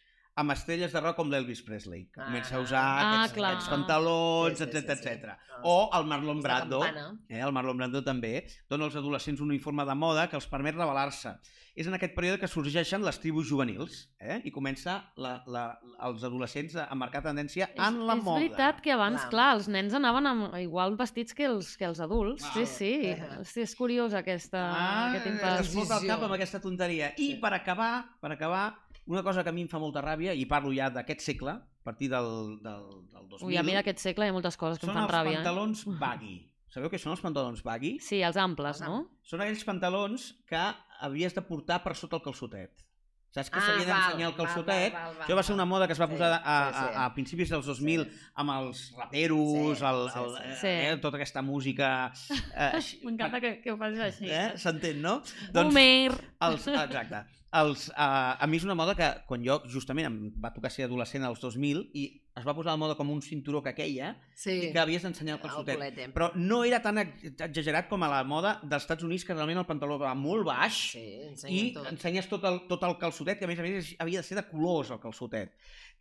[0.40, 2.26] amb estrelles de rock com l'Elvis Presley, que Ah.
[2.26, 3.52] comença a usar Ah, aquests, clar.
[3.52, 5.26] aquests pantalons, Sí, sí, etc sí, sí.
[5.26, 5.60] Ah.
[5.62, 6.84] O el Marlon És Brando,
[7.28, 10.74] eh, el Marlon Brando també, dona als adolescents un uniforme de moda que els permet
[10.74, 11.36] revelar-se.
[11.76, 14.40] És en aquest període que sorgeixen les tribus juvenils eh?
[14.44, 18.40] i comença la, la, els adolescents a, marcar tendència en la és moda.
[18.40, 19.30] veritat que abans, Clar.
[19.30, 22.42] clar, els nens anaven amb igual vestits que els, que els adults.
[22.44, 22.50] Ah.
[22.54, 22.92] Sí, sí.
[23.12, 23.22] Eh.
[23.44, 25.72] Sí, és curiós aquesta, Ah, aquest es impàs.
[25.74, 27.14] fot al cap amb aquesta tonteria.
[27.16, 27.34] I Sí.
[27.36, 28.74] per acabar, per acabar,
[29.10, 31.84] una cosa que a mi em fa molta ràbia, i parlo ja d'aquest segle, a
[31.86, 34.86] partir del, del, del 2000, Ui, a mi d'aquest segle hi ha moltes coses que
[34.86, 35.40] em són fan els ràbia.
[35.40, 36.36] pantalons baggy.
[36.70, 37.96] Sabeu què són els pantalons baggy?
[37.98, 38.04] Eh?
[38.06, 39.00] Sí, els amples, no?
[39.26, 40.60] Són aquells pantalons que
[41.02, 42.84] havies de portar per sota el calçotet.
[43.30, 44.92] Saps que Ah, s'havia d'ensenyar el calçotet?
[44.92, 46.72] val, val, val, Això va ser una moda que es va Sí, posar a, a,
[46.72, 46.94] sí, sí.
[46.98, 48.10] a principis dels 2000 Sí.
[48.34, 50.56] amb els raperos, Sí, el, el, sí.
[50.60, 50.66] Sí.
[50.68, 52.12] Eh, tota aquesta música...
[52.56, 54.30] Eh, M'encanta que, que ho facis així.
[54.30, 54.52] Eh?
[54.58, 55.20] S'entén, no?
[55.54, 56.10] Boomer!
[56.40, 57.22] Els, exacte.
[57.52, 60.84] Els, uh, a mi és una moda que quan jo justament em va tocar ser
[60.86, 64.68] adolescent als 2000 i es va posar de moda com un cinturó que queia Sí.
[64.68, 65.76] i que havies d'ensenyar el calçotet.
[65.76, 66.08] culete.
[66.14, 69.58] Però no era tan ex- exagerat com a la moda dels Estats Units, que realment
[69.58, 71.04] el pantaló va molt baix Sí,
[71.48, 71.86] i tot.
[71.90, 74.46] ensenyes tot el, tot el calçotet, que a més a més havia de ser de
[74.48, 75.52] colors el calçotet.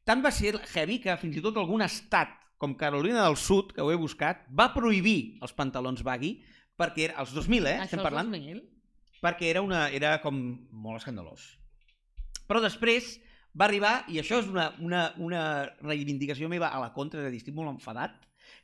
[0.05, 3.82] Tant va ser heavy que fins i tot algun estat, com Carolina del Sud, que
[3.82, 6.41] ho he buscat, va prohibir els pantalons baggy
[6.77, 7.77] perquè era, als 2000, eh?
[7.80, 8.61] Això Estem parlant, 2000?
[9.21, 11.57] perquè era, una, era com molt escandalós.
[12.47, 13.19] Però després
[13.57, 15.43] va arribar, i això és una, una, una
[15.81, 18.17] reivindicació meva a la contra, és a dir, estic molt enfadat,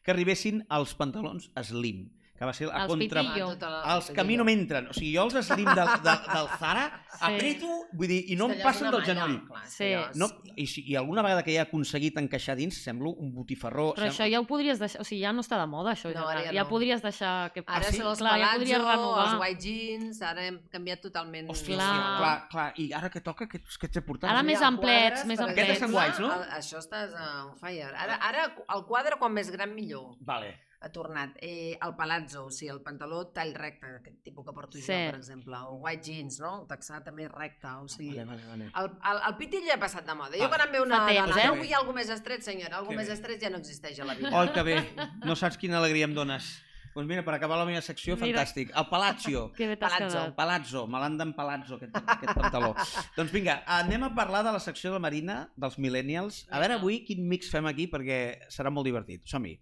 [0.05, 2.05] que arribessin els pantalons slim,
[2.35, 3.21] que va ser a Els contra...
[3.23, 3.45] pitillo.
[3.47, 4.89] Ah, tota la- Els que a mi no m'entren.
[4.91, 7.21] O sigui, jo els slim del, del, del Zara Sí.
[7.23, 9.37] apreto, vull dir, i no em passen del genoll.
[9.71, 9.93] Sí.
[10.19, 10.27] No,
[10.59, 13.93] i, si, I alguna vegada que he aconseguit encaixar dins, semblo un botifarró.
[13.95, 16.11] Però això ja ho podries deixar, o sigui, ja no està de moda, això.
[16.11, 16.69] No, ja, ja ja no.
[16.73, 17.53] podries deixar...
[17.55, 17.63] Que...
[17.65, 18.01] Ara Ah, sí?
[18.01, 19.23] són els Clar, ja palazzo, podries renovar.
[19.29, 21.47] els white jeans, ara hem canviat totalment.
[21.55, 21.87] Hòstia, Clar.
[21.95, 22.17] clar.
[22.19, 22.67] clar, clar.
[22.83, 24.29] I ara que toca, que, que ets portat?
[24.35, 25.69] Ara més amplets, més amplets.
[25.69, 26.33] Aquests són guais, no?
[26.59, 27.93] Això estàs on fire.
[27.95, 30.17] Ara, ara el quadre, quan més gran, millor.
[30.19, 30.51] Vale.
[30.81, 31.37] Ha tornat.
[31.41, 34.83] Eh, el palazzo, o sigui, el pantaló tall recte, aquest tipus que porto Sí.
[34.85, 36.61] jo, per exemple, o white jeans, no?
[36.61, 38.15] El texà també recte, o sigui...
[38.17, 38.71] Vale, vale, vale.
[38.75, 40.37] El, el, el pitil ja ha passat de moda.
[40.37, 41.47] Jo quan em ve una Fa temps, dona, eh?
[41.47, 43.13] no vull alguna més estret, senyora, alguna més bé.
[43.19, 44.31] estret ja no existeix a la vida.
[44.35, 44.77] Oi, que bé.
[45.25, 46.61] No saps quina alegria em dones.
[46.95, 48.39] Doncs mira, per acabar la meva secció, Mira.
[48.39, 48.69] fantàstic.
[48.71, 49.51] El Palazzo.
[49.57, 50.21] Que bé Palazzo.
[50.37, 52.69] Palazzo, me l'han d'en Palazzo, aquest, aquest pantaló.
[53.17, 56.45] doncs vinga, anem a parlar de la secció de Marina, dels millennials.
[56.49, 59.27] A veure avui quin mix fem aquí, perquè serà molt divertit.
[59.27, 59.57] Som-hi.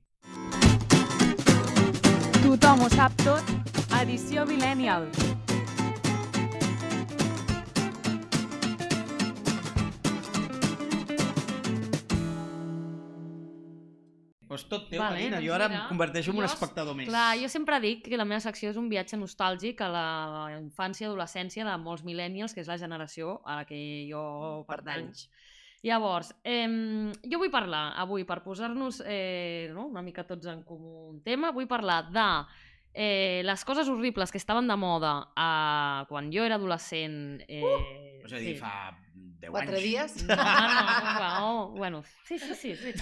[2.43, 3.51] Tothom ho sap tot,
[4.01, 5.05] edició Millennial.
[14.53, 15.37] Doncs tot teu, Vale, Marina.
[15.37, 17.07] doncs Jo ara mira, em converteixo en un espectador més.
[17.07, 20.05] Clar, jo sempre dic que la meva secció és un viatge nostàlgic a la
[20.59, 23.79] infància i adolescència de molts millennials, que és la generació a la que
[24.11, 25.07] jo pertany.
[25.07, 25.29] Pertanys.
[25.83, 26.67] Llavors, eh,
[27.27, 31.51] jo vull parlar avui, per posar-nos eh, no, una mica tots en comú un tema,
[31.51, 32.27] vull parlar de
[32.93, 37.43] eh, les coses horribles que estaven de moda eh, quan jo era adolescent.
[37.49, 37.63] Eh,
[38.23, 38.59] És a dir, sí.
[38.61, 38.93] fa
[39.43, 39.83] 10 Quatre anys.
[39.83, 40.15] dies?
[40.27, 42.93] No, no, no, no, bueno, sí, sí, sí, sí.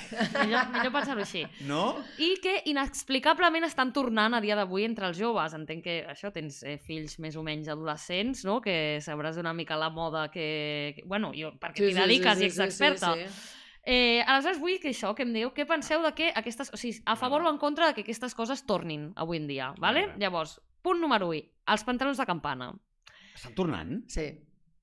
[0.42, 1.44] Millor, millor pensar-ho així.
[1.70, 1.84] No?
[2.18, 5.54] I que inexplicablement estan tornant a dia d'avui entre els joves.
[5.58, 8.60] Entenc que això tens eh, fills més o menys adolescents, no?
[8.66, 10.94] que sabràs una mica la moda que...
[10.98, 13.16] que bueno, jo, perquè t'hi dediques i ets experta.
[13.16, 13.58] Sí, sí.
[13.82, 16.70] Eh, aleshores vull que això, que em digueu, què penseu de que aquestes...
[16.74, 19.72] O sigui, a favor o en contra de que aquestes coses tornin avui en dia,
[19.82, 20.06] vale?
[20.12, 20.22] Vale.
[20.22, 21.42] Llavors, punt número 1,
[21.74, 22.72] els pantalons de campana.
[23.34, 24.02] Estan tornant?
[24.10, 24.30] sí.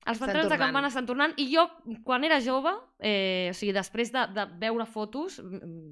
[0.07, 1.65] Els pantalons de campana estan tornant i jo,
[2.07, 2.71] quan era jove,
[3.03, 5.35] eh, o sigui, després de, de veure fotos,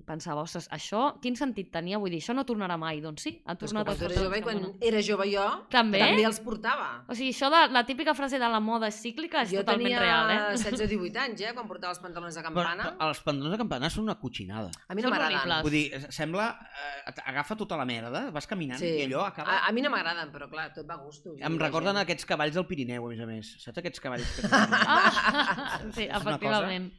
[0.08, 2.00] pensava, ostres, això, quin sentit tenia?
[2.02, 3.02] Vull dir, això no tornarà mai.
[3.04, 5.44] Doncs sí, ha tornat quan pantalons jove, quan era jove jo,
[5.74, 6.00] També?
[6.02, 6.88] també els portava.
[7.12, 10.02] O sigui, això de la típica frase de la moda cíclica és jo totalment tenia
[10.02, 10.40] real, eh?
[10.56, 12.90] 16 o 18 anys, eh, quan portava els pantalons de campana.
[12.98, 14.72] Però, els pantalons de campana són una cotxinada.
[14.88, 15.62] A mi no m'agraden.
[15.68, 15.86] Vull dir,
[16.16, 16.50] sembla...
[17.06, 18.90] Eh, agafa tota la merda, vas caminant Sí.
[19.02, 19.60] i allò acaba...
[19.60, 21.38] A, a mi no m'agraden, però clar, tot va a gustos.
[21.44, 23.54] Em recorden gent- aquests cavalls del Pirineu, a més a més.
[23.62, 24.50] Saps aquests cavalls que...
[24.52, 26.92] Ah, sí, efectivament.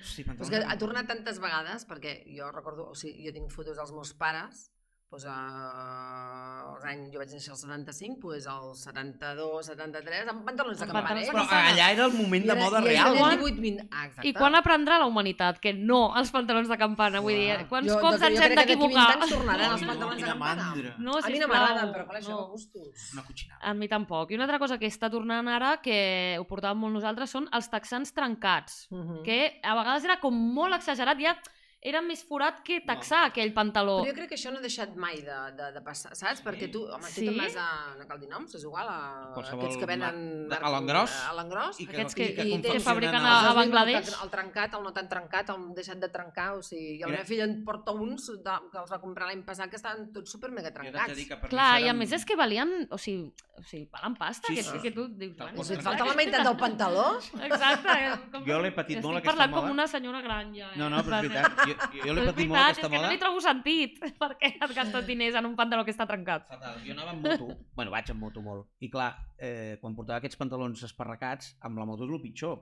[0.00, 3.50] Sí, Però és que ha tornat tantes vegades, perquè jo recordo, o sigui, jo tinc
[3.52, 4.70] fotos dels meus pares,
[5.10, 10.78] doncs, uh, els anys, jo vaig néixer al 75, doncs al 72, 73, amb pantalons
[10.78, 11.20] de campana.
[11.20, 11.26] eh?
[11.30, 13.10] Però allà era el moment de I moda i real.
[13.10, 13.88] tenien Quan- 18, 20...
[13.90, 14.28] Ah, exacte.
[14.28, 17.20] I quan aprendrà la humanitat que no als pantalons de campana?
[17.20, 19.16] Vull dir, quants Jo- cops jo ens crec hem que d'aquí 20 d'equivocar?
[19.16, 20.68] anys tornaran els pantalons de campana.
[20.98, 22.46] No, a mi no m'agraden, però clar, això no.
[22.54, 23.10] gustos.
[23.12, 23.60] Una cotxinada.
[23.70, 24.30] A mi tampoc.
[24.30, 27.68] I una altra cosa que està tornant ara, que ho portàvem molt nosaltres, són els
[27.68, 29.22] texans trencats, Mhm.
[29.24, 31.36] que a vegades era com molt exagerat, ja
[31.82, 34.02] era més forat que texar aquell pantaló.
[34.02, 36.42] Però jo crec que això no ha deixat mai de, de, de passar, saps?
[36.42, 36.44] Sí?
[36.44, 37.24] Perquè tu, home, tu Sí?
[37.24, 37.68] te'n vas a...
[37.96, 40.18] No cal dir noms, és igual, a Qualsevol aquests que venen...
[40.50, 41.14] ma- a l'engròs.
[41.30, 41.80] A l'engròs.
[41.80, 44.10] I que, Aquests i que- que, fabriquen a- vist Bangladesh.
[44.12, 47.14] El, el trencat, el no tan trencat, el deixat de trencar, o sigui, i la
[47.14, 50.30] meva filla en porta uns de, que els va comprar l'any passat que estaven tots
[50.36, 51.16] super mega de trencats.
[51.16, 54.18] dir que per Clar, i a més és que valien, o sigui, o sigui valen
[54.20, 54.78] pasta, Sí, que, sí.
[54.84, 55.32] que tu dius...
[55.40, 55.64] Tal bueno.
[55.64, 57.08] Si et falta la meitat del pantaló,
[57.40, 57.88] Exacte.
[57.96, 58.44] eh, Com...
[58.44, 59.62] Jo l'he patit Estic molt, aquesta parlant moda.
[59.64, 60.68] com una senyora gran, ja.
[60.74, 60.76] Eh?
[60.76, 61.69] No, no, però és veritat.
[61.74, 63.12] Jo, jo, l'he patit molt, aquesta és que no moda.
[63.12, 64.00] li trobo sentit.
[64.22, 66.48] Per què et gastes diners en un pantaló que està trencat?
[66.50, 66.80] Fatal.
[66.86, 70.40] Jo anava amb moto, bueno, vaig amb moto molt, i clar, eh, quan portava aquests
[70.40, 72.58] pantalons esparracats, amb la moto és el pitjor,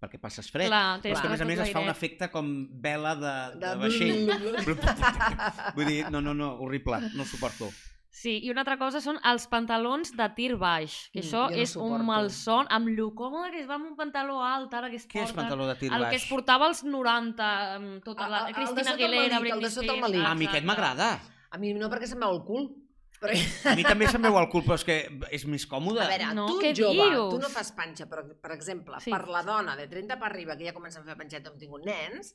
[0.00, 0.68] perquè passes fred.
[0.68, 2.54] Clar, Però és que a més a més es fa un efecte com
[2.84, 3.74] vela de, de, de...
[3.80, 4.16] vaixell.
[5.76, 7.70] Vull dir, no, no, no, horrible, no suporto.
[8.16, 11.56] Sí, i una altra cosa són els pantalons de tir baix, que Mm, això no
[11.56, 12.04] és un suporto.
[12.08, 15.20] malson, amb lo còmode que es va amb un pantaló alt, ara que es Què
[15.20, 15.42] és porta...
[15.42, 16.10] pantaló de tir El baix?
[16.10, 18.38] que es portava als 90, amb tota la...
[18.48, 20.10] El de Cristina el Aguilera, melic, el de Britney sota el Spears...
[20.10, 20.24] melic.
[20.26, 21.10] Ah, a mi aquest m'agrada.
[21.50, 22.66] A mi no, perquè se'm veu el cul.
[23.20, 23.32] Però...
[23.72, 24.96] A mi també se'm veu el cul, però és que
[25.32, 26.00] és més còmode.
[26.00, 27.30] A veure, No, tu què jove, dius?
[27.36, 29.10] tu no fas panxa, però, per exemple, Sí.
[29.12, 31.84] per la dona de 30 per arriba, que ja comencen a fer panxeta on tingut
[31.84, 32.32] nens,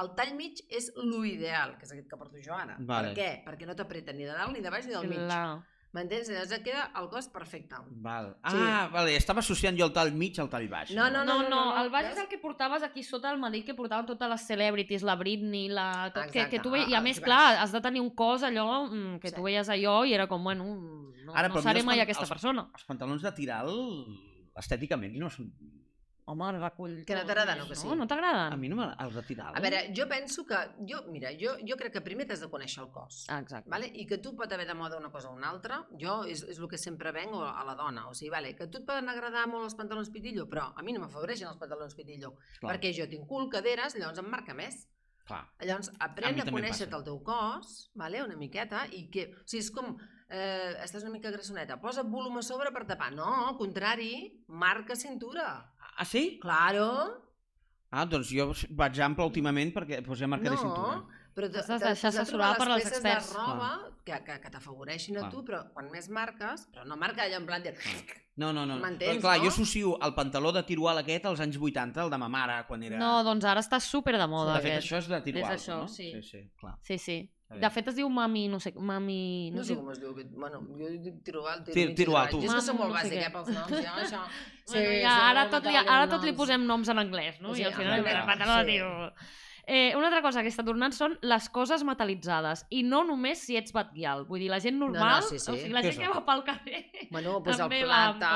[0.00, 2.76] el tall mig és l'ideal, que és aquest que porto jo ara.
[2.80, 3.12] Vale.
[3.12, 3.28] Per què?
[3.44, 5.18] Perquè no t'apreta ni de dalt, ni de baix, ni del mig.
[5.18, 5.60] Clar.
[5.92, 6.30] M'entens?
[6.32, 7.76] Llavors et queda el cos perfecte.
[8.00, 8.30] Val.
[8.48, 8.56] Sí.
[8.56, 10.94] Ah, vale, estava associant jo el tall mig al tall baix.
[10.96, 13.74] No, no, No, no, el baix és el que portaves aquí sota el melic que
[13.76, 16.10] portaven totes les celebrities, la Britney, la...
[16.14, 18.08] Tot, que, Exacte, que tu veies, I a els més, clar, has de tenir un
[18.16, 19.36] cos allò mm, que Sí.
[19.36, 20.64] tu veies allò i era com, bueno,
[21.26, 22.70] no, Ara, no seré els mai aquesta els- persona.
[22.72, 23.68] Els pantalons de tiral,
[24.56, 25.52] estèticament, no són...
[26.24, 26.92] Home, recull...
[27.04, 27.88] Que no t'agraden, o que sí?
[27.88, 28.52] No, no t'agraden?
[28.54, 29.06] A mi no m'agrada.
[29.08, 29.56] Els de tiral...
[29.58, 30.58] A veure, jo penso que...
[30.86, 33.24] Jo, mira, jo, jo crec que primer t'has de conèixer el cos.
[33.28, 33.68] Ah, exacte.
[33.72, 33.88] Vale?
[33.90, 36.60] I que tu pot haver de moda una cosa o una altra, jo és, és
[36.62, 38.06] el que sempre venc a la dona.
[38.08, 40.94] O sigui, vale, que tu et poden agradar molt els pantalons pitillo, però a mi
[40.94, 44.86] no m'afavoreixen els pantalons pitillo, Clar, perquè jo tinc cul, caderes, llavors em marca més.
[45.26, 45.42] clar.
[45.62, 46.96] Llavors, A aprèn a, a també em conèixer passa.
[46.98, 48.22] el teu cos, vale?
[48.22, 49.32] una miqueta, i que...
[49.42, 49.96] O sigui, és com...
[50.32, 53.10] Eh, estàs una mica grassoneta, posa volum a sobre per tapar.
[53.12, 55.71] No, al contrari, marca cintura.
[55.96, 56.38] Ah, sí?
[56.40, 56.88] Claro.
[57.92, 61.02] Ah, doncs jo vaig ample últimament perquè doncs ja marcaré cintura.
[61.36, 63.30] però te- Has de deixar t'has de assessorar per les als peces experts.
[63.32, 63.68] de roba
[64.04, 65.30] que, que, que t'afavoreixin a Clar.
[65.32, 67.74] tu, però quan més marques, però no marca allò en plan de...
[68.36, 68.78] No, no, no.
[68.80, 69.44] M'entens, Però, clar, no?
[69.44, 72.82] jo associo el pantaló de tirual aquest als anys 80, el de ma mare, quan
[72.82, 72.96] era...
[72.98, 74.86] No, doncs ara està super de moda de fet, aquest.
[74.88, 75.88] això és de tirual, És això, no?
[75.88, 76.10] sí.
[76.16, 76.78] Sí, sí, clar.
[76.80, 77.18] Sí, sí.
[77.60, 79.50] De fet es diu mami, no sé, mami...
[79.52, 80.10] No No sé com es diu.
[80.14, 82.40] aquest- Bueno, jo dic tirual, Tir- tiro, tirual, tu.
[82.40, 83.84] Jo és que soc Mam, molt no sé bàsic, eh, pels noms.
[83.84, 84.20] Ja, això...
[84.72, 87.54] Bueno, Sí, ja, sí, ara, tot li, ara tot li posem noms en anglès, no?
[87.54, 88.70] Sí, I al final en el anglès, pantaló sí.
[88.72, 88.86] diu...
[89.64, 93.54] Eh, una altra cosa que està tornant són les coses metalitzades i no només si
[93.56, 94.24] ets batguial.
[94.26, 95.50] Vull dir, la gent normal, sí, sí.
[95.50, 96.80] o sigui, la gent que va pel carrer...
[97.12, 98.32] Bueno, doncs el amb plata,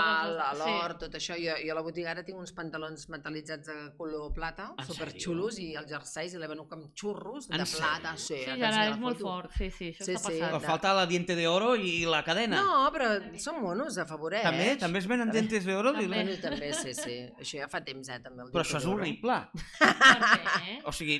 [0.60, 1.34] l'or, tot això.
[1.40, 5.58] Jo, jo a la botiga ara tinc uns pantalons metal·litzats de color plata, En superxulos,
[5.62, 8.14] i els jerseis i l'he venut com xurros En de plata.
[8.16, 10.38] Sí, Sí, ja ensenyo és molt fort, sí, sí, això Sí, està sí.
[10.38, 10.52] passant.
[10.56, 12.60] Però falta la diente de oro i la cadena.
[12.62, 13.10] No, però
[13.40, 14.44] són monos, afavoreix.
[14.46, 14.70] També?
[14.80, 15.92] També es venen dientes de oro?
[15.96, 16.06] També.
[16.12, 17.16] Bueno, també, sí, sí.
[17.40, 18.44] Això ja fa temps, eh, també.
[18.46, 19.00] El Però això és d'Oro.
[19.00, 19.38] horrible.
[19.80, 20.76] Per què?
[20.86, 21.15] O sigui,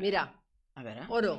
[0.00, 0.26] Mira,
[0.74, 1.06] a veure...
[1.08, 1.38] oro,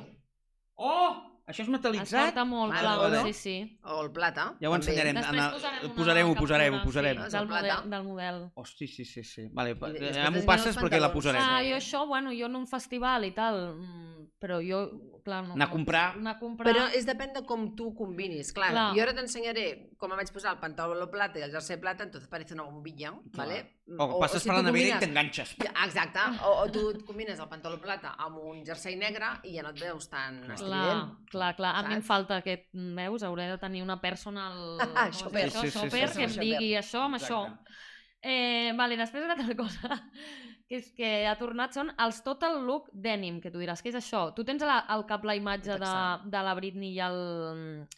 [0.82, 1.28] Oh!
[1.42, 2.28] Això és Es metal·litzat?
[2.30, 3.20] porta molt, clar, vale.
[3.26, 3.54] sí, sí.
[3.82, 4.44] o el plata.
[4.62, 5.16] Ja ho ensenyarem.
[5.18, 7.16] Després posarem una posarem-ho, posarem-ho, captura, posarem.
[7.18, 7.74] Sí, del, el plata.
[7.74, 8.38] model, del model.
[8.62, 9.48] Hosti, sí, sí, sí.
[9.52, 11.42] Vale, I ja m'ho es passes perquè la posarem.
[11.42, 14.84] Ah, jo això, bueno, jo en un festival i tal, mm, però jo,
[15.26, 15.58] clar, no...
[15.58, 16.04] Anar a comprar.
[16.22, 16.70] Anar a comprar...
[16.70, 18.54] Però és depèn de com tu combinis.
[18.54, 18.88] Clar, Clar.
[18.94, 19.66] jo ara t'ensenyaré
[19.98, 23.16] com em vaig posar el pantaló plata i el jersei plata, entonces parece una bombilla,
[23.34, 23.46] Clar.
[23.48, 23.60] ¿vale?
[23.98, 25.54] O, passes si per la nevera i combines- t'enganxes.
[25.58, 29.56] Ja, Exacte, o, o tu et combines el pantaló plata amb un jersei negre i
[29.56, 30.54] ja no et veus tan Clar.
[30.54, 31.10] estrident.
[31.32, 34.78] Clar, clar, a mi em falta aquest, veus, hauré de tenir una personal...
[34.96, 35.48] Ah, shopper.
[35.48, 36.40] això, Sí, sí, sí, shopper, sí, que em sí.
[36.46, 37.42] digui això amb això.
[37.48, 37.80] Exacte.
[38.22, 39.96] Eh, vale, després una altra cosa
[40.70, 43.98] que és que ha tornat són els total look denim, que tu diràs, què és
[43.98, 44.28] això?
[44.32, 45.94] Tu tens a la, al cap la imatge de,
[46.30, 47.18] de la Britney i el,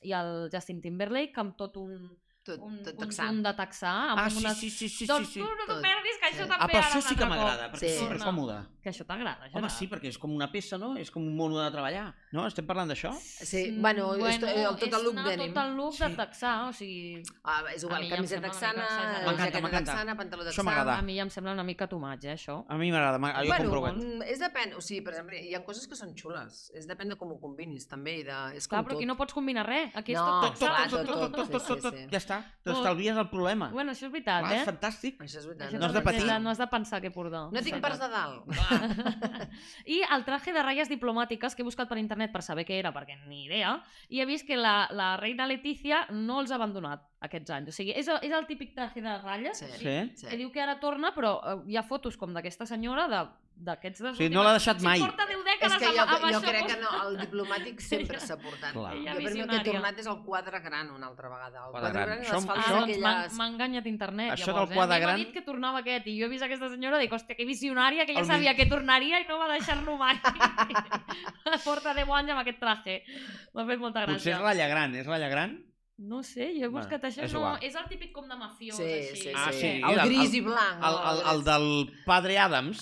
[0.03, 2.09] i el Justin Timberlake amb tot un,
[2.45, 3.25] Tot, un tot texà.
[3.25, 4.59] conjunt de texà, amb Ah, sí, unes...
[4.59, 5.41] sí, sí, sí, doncs sí.
[5.41, 5.81] tu no t'ho Tot.
[5.83, 6.49] perdis, que això Sí.
[6.51, 7.87] també Ah, però ara això un sí que m'agrada, perquè Sí.
[7.87, 8.57] és supercòmode.
[8.85, 10.95] Que això t'agrada, Home, sí, perquè és com una peça, no?
[10.99, 12.15] És com un mono de treballar.
[12.33, 12.47] No?
[12.47, 13.15] Estem parlant d'això?
[13.19, 15.55] Sí, Mm, bueno, és to- el total és look anar denim.
[15.55, 16.15] total look de Sí.
[16.17, 17.23] texà, o sigui...
[17.45, 18.03] Ah, és igual,
[18.43, 19.15] texana, exagerat.
[19.25, 19.93] M'encanta, jaqueta m'encanta.
[19.93, 20.99] texana, pantaló m'agrada.
[20.99, 22.67] A mi ja em sembla una mica eh, això.
[22.69, 25.65] A mi m'agrada, jo bueno, compro mm, és depèn, o sigui, per exemple, hi ha
[25.65, 28.81] coses que són xules, és depèn de com ho combinis, també, i de, és Clar,
[28.83, 28.99] com però tot.
[28.99, 29.97] aquí no pots combinar res.
[29.97, 30.67] Aquí és No, tot texà.
[30.67, 31.95] clar, tot, tot, tot, tot, sí, tot, sí, tot, tot.
[31.95, 32.07] sí.
[32.11, 32.34] Ja està, Tot.
[32.65, 33.69] T'estalvies el problema.
[33.73, 34.67] Bueno, això és veritat, Clar, és eh?
[34.71, 35.19] fantàstic.
[35.21, 35.69] Això és veritat.
[35.69, 36.25] Això No has de patir.
[36.43, 37.43] No has de pensar què portar.
[37.53, 38.49] No tinc parts de dalt.
[39.97, 42.93] I el traje de ratlles diplomàtiques que he buscat per internet per saber què era,
[42.95, 43.77] perquè ni idea,
[44.09, 47.73] i he vist que la, la reina Letícia no els ha abandonat aquests anys.
[47.73, 49.71] O sigui, és el, és el típic traje de ratlles Sí.
[49.81, 50.27] Sí?
[50.29, 53.23] que diu que ara torna, però eh, hi ha fotos com d'aquesta senyora de
[53.57, 54.01] d'aquests...
[54.03, 54.99] O sigui, no l'ha deixat mai.
[54.99, 56.49] Si porta 10 dècades És que jo, amb, amb jo això...
[56.51, 58.73] crec que no, el diplomàtic sempre s'ha portat.
[58.75, 58.93] Clar.
[58.99, 61.63] Jo per mi el que he tornat és el quadre gran una altra vegada.
[61.67, 62.07] El Quadre quadre gran.
[62.09, 63.37] gran i Això- les faldes Ah, doncs m'ha aquelles...
[63.39, 64.97] m'ha enganyat internet, Això llavors, del quadre eh?
[64.97, 67.05] A mi gran- M'ha dit que tornava aquest, i jo he vist aquesta senyora i
[67.07, 69.97] dic, hòstia, que visionària, que ja El mi- sabia que tornaria i no va deixar-lo
[69.97, 70.19] mai.
[71.65, 72.99] Porta 10 anys amb aquest traje.
[73.55, 74.19] M'ha fet molta gràcia.
[74.19, 75.55] Potser és ratlla gran, és ratlla gran?
[75.97, 77.23] No sé, jo he Bueno, buscat això.
[77.23, 77.59] és no, igual.
[77.63, 79.15] és el típic com de mafiós, Sí, així.
[79.17, 79.33] sí, sí.
[79.37, 79.67] Ah, sí.
[79.79, 80.83] El el- gris el- i blanc.
[80.83, 81.69] El, el, el del
[82.05, 82.81] padre Adams,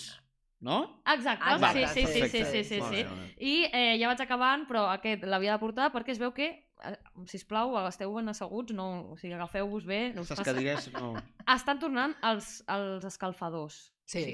[0.63, 0.79] no?
[1.15, 3.03] Exacte, Ah, sí, vale, sí, sí, sí, sí, sí, sí.
[3.03, 3.07] bé.
[3.39, 6.49] I eh, ja vaig acabant, però aquest l'havia de portar perquè es veu que,
[6.87, 6.95] eh,
[7.31, 10.03] sisplau, esteu ben asseguts, no, o sigui, agafeu-vos bé.
[10.15, 10.47] No us passa...
[10.47, 11.17] cadires no...
[11.57, 13.91] Estan tornant els, els escalfadors.
[14.07, 14.25] Sí,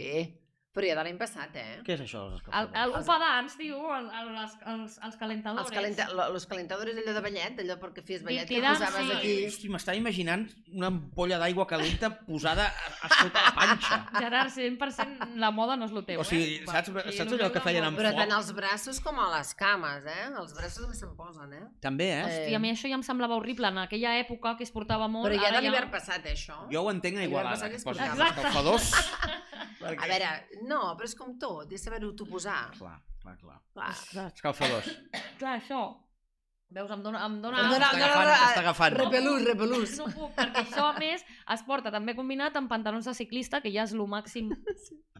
[0.78, 1.80] però ja de l'any passat, eh?
[1.82, 5.66] Què és això, els El, el Upadans, diu, el, el, els, els, els calentadors.
[5.66, 9.16] Els, calenta lo- los calentadors allò de ballet, allò perquè feies ballet, que posaves sí.
[9.18, 9.34] aquí...
[9.48, 13.98] Hosti, m'estava imaginant una ampolla d'aigua calenta posada a, a sota la panxa.
[14.20, 16.66] Gerard, 100% la moda no és el teu, O sigui, eh?
[16.70, 17.98] saps- saps el allò que feien amb.
[17.98, 18.20] Però foc.
[18.22, 20.28] tant als braços com a les cames, eh?
[20.30, 21.64] Els braços també se'n posen, eh?
[21.82, 22.20] També, eh?
[22.22, 25.08] Eh, Hosti, a mi això ja em semblava horrible en aquella època que es portava
[25.08, 25.26] molt.
[25.26, 26.60] Però ja de l'hivern passat, eh, això?
[26.70, 27.56] Jo ho entenc a Igualada.
[27.56, 28.28] passat que es portava.
[29.58, 30.02] escalfadors.
[30.02, 32.60] A veure, no, però és com tot, és saber-ho tu posar.
[32.78, 33.58] Clar, clar, clar.
[33.74, 34.28] Clar.
[34.34, 34.92] Escalfadors.
[35.38, 35.82] clar, això.
[36.68, 37.22] Veus, em dona...
[37.24, 37.62] Em dona...
[37.64, 38.96] Em dona- Està em dona- agafant, està agafant.
[38.98, 39.92] Repelús, repelús.
[40.02, 41.22] No puc, perquè això, a més,
[41.54, 44.50] es porta també combinat amb pantalons de ciclista, que ja és lo màxim.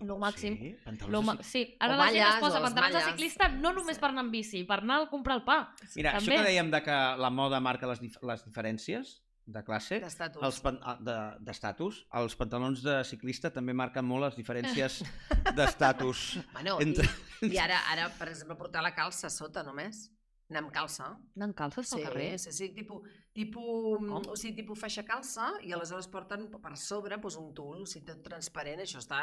[0.05, 0.59] Lo màxim.
[0.61, 1.35] Sí, Lo pantalons ma...
[1.39, 4.27] de Sí, ara O la gent es posa pantalons de ciclista no només per anar
[4.27, 5.57] amb bici, per anar a comprar el pa.
[5.97, 6.21] Mira, També.
[6.21, 9.15] això que dèiem de que la moda marca les, dif les diferències
[9.49, 10.43] de classe, D'estatus.
[10.45, 15.01] els pan- ah, de- d'estatus, els pantalons de ciclista també marquen molt les diferències
[15.57, 16.39] d'estatus.
[16.53, 17.09] Bueno, entre-
[17.43, 20.09] i, i ara, ara, per exemple, portar la calça a sota només.
[20.51, 21.07] Anar amb calça.
[21.37, 22.29] Anant calces pel Sí, carrer.
[22.41, 23.05] sí, sí, tipus,
[23.39, 24.27] tipus, Com?
[24.33, 28.07] o sigui, tipus faixa calça i aleshores porten per sobre doncs, un tul, o sigui,
[28.11, 29.21] tot transparent, això està...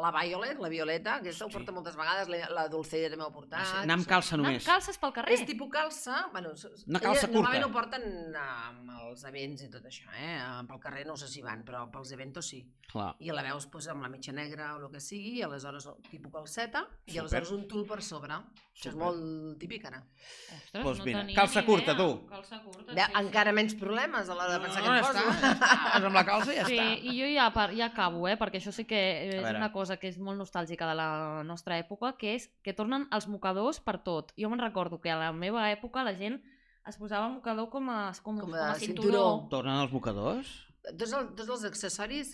[0.00, 3.34] La Violet, la Violeta, aquesta ho porta moltes vegades, la, la Dulceida també ho ha
[3.34, 3.74] portat.
[3.82, 4.62] Anar amb calça Anar només.
[4.64, 5.34] amb calces pel carrer.
[5.36, 6.54] És tipus calça, bueno,
[6.86, 7.68] Una calça ella Normalment curta.
[7.68, 10.38] ho porten amb els events i tot això, eh?
[10.70, 12.62] Pel carrer no sé si van, però pels eventos sí.
[12.90, 13.12] Clar.
[13.22, 16.32] I la veus doncs, amb la mitja negra o el que sigui, i aleshores tipus
[16.32, 17.20] calceta, i Super.
[17.22, 18.34] aleshores un tul per sobre.
[18.74, 19.00] Això és Super.
[19.04, 20.00] molt típic ara.
[20.00, 21.96] Ostres, Doncs no mira, tenia calça ni curta, idea.
[22.00, 22.26] tu.
[22.30, 25.18] Calça curta, Ve, sí, encara menys problemes a l'hora de pensar no, ja em poso.
[25.18, 25.70] està,
[26.00, 26.98] ja amb la calça i ja Sí, està.
[27.10, 29.00] i jo ja, per, ja acabo, eh, perquè això sí que
[29.40, 33.08] és una cosa que és molt nostàlgica de la nostra època, que és que tornen
[33.10, 34.32] els mocadors per tot.
[34.36, 36.40] Jo me'n recordo que a la meva època la gent
[36.86, 39.08] es posava mocador com a, com, Com com a a, cinturó.
[39.10, 39.48] cinturó.
[39.50, 40.48] Tornen els mocadors?
[40.80, 42.30] Tots, el, tots els accessoris,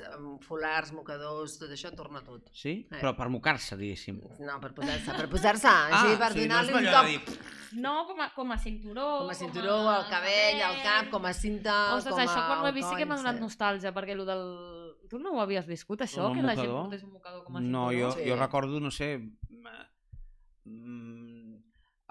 [0.46, 2.46] folars, mocadors, tot això, torna tot.
[2.54, 2.76] Sí?
[2.86, 3.00] Eh.
[3.00, 4.20] Però per mocar-se, diguéssim.
[4.38, 7.06] No, per posar-se, per posar-se, per Ah, sí, no donar-li és un toc.
[7.10, 7.40] dir,
[7.82, 9.06] No, com a, com a cinturó.
[9.24, 12.24] Com a cinturó, al cabell, al cap, com a cinta, Ostres, com a...
[12.28, 13.42] això quan ho he vist sí que m'ha donat sí.
[13.48, 14.44] nostàlgia, perquè el del...
[15.10, 16.30] Tu no ho havies viscut, això?
[16.30, 17.98] El Que la gent portés un mocador com a No, cinturó?
[17.98, 18.28] jo, Sí.
[18.30, 19.10] jo recordo, no sé,
[20.64, 21.54] mm,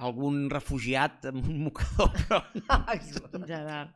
[0.03, 2.43] algun refugiat amb un mocador, però
[3.47, 3.95] Gerard.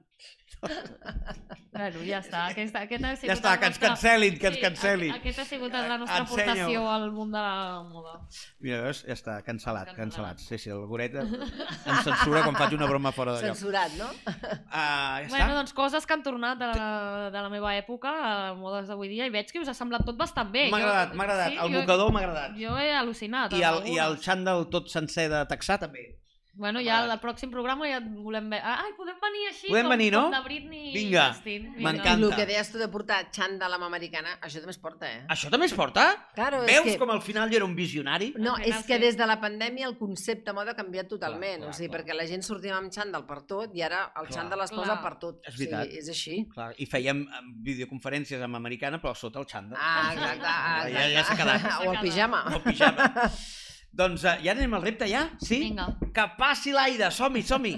[1.72, 2.42] bueno, ja està.
[2.52, 5.12] Aquesta, aquesta ha sigut ja està, que ens nostre- cancel·lin, que ens Sí, cancel·lin.
[5.14, 6.50] aqu- Aquesta ha sigut la nostra Ensenya-ho.
[6.50, 8.14] aportació al món de la moda.
[8.60, 9.04] Mira, veus?
[9.06, 9.98] Ja està, cancel·lat, Cancel·lat.
[9.98, 10.38] cancel·lat.
[10.40, 11.30] Sí, sí, el Goret em
[12.04, 13.56] censura quan faig una broma fora de lloc.
[13.56, 14.10] Censurat, no?
[14.10, 15.56] Uh, ja Bueno, està?
[15.62, 18.12] doncs coses que han tornat de la, de la meva època
[18.52, 20.70] a modes d'avui dia i veig que us ha semblat tot bastant bé.
[20.72, 21.52] M'ha agradat, m'ha agradat.
[21.54, 22.58] Sí, El mocador m'ha agradat.
[22.60, 23.54] Jo he al·lucinat.
[23.54, 26.18] I el, I el xandall tot sencer de Texà també.
[26.60, 28.60] Bueno, ja al pròxim programa ja et volem veure.
[28.68, 30.24] Ai, podem venir així, Podem com, venir, no?
[30.28, 31.70] com de Britney Vinga, i Justin.
[31.80, 32.28] m'encanta.
[32.28, 35.22] El que deies tu de portar xandall amb americana, això també es porta, eh?
[35.32, 36.04] Això també es porta?
[36.36, 37.00] Claro, Veus és que...
[37.00, 38.34] com al final jo era un visionari?
[38.36, 39.06] No, Al final és que sí.
[39.06, 42.02] des de la pandèmia el concepte moda ha canviat totalment, Clar, clar, o sigui, clar.
[42.04, 44.36] perquè la gent sortia amb xandall per tot i ara el Clar.
[44.42, 45.02] xandall es posa Clar.
[45.08, 45.40] per tot.
[45.48, 45.86] És veritat.
[45.88, 46.38] O sigui, és així.
[46.54, 47.42] Clar, I fèiem eh,
[47.72, 49.80] videoconferències amb americana, però sota el xandall.
[49.80, 50.46] Ah, exacte.
[50.46, 51.72] Ah, Ja- ja s'ha quedat.
[51.88, 52.44] O el pijama.
[52.52, 53.14] O el pijama.
[53.92, 55.26] doncs uh, ja anem al repte, ja?
[55.44, 55.60] Sí?
[55.68, 55.88] Vinga.
[56.16, 57.76] Que passi l'aire, som-hi, som-hi.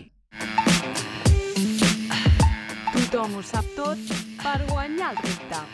[2.92, 4.00] Tothom ho sap tot
[4.42, 5.66] per guanyar el repte.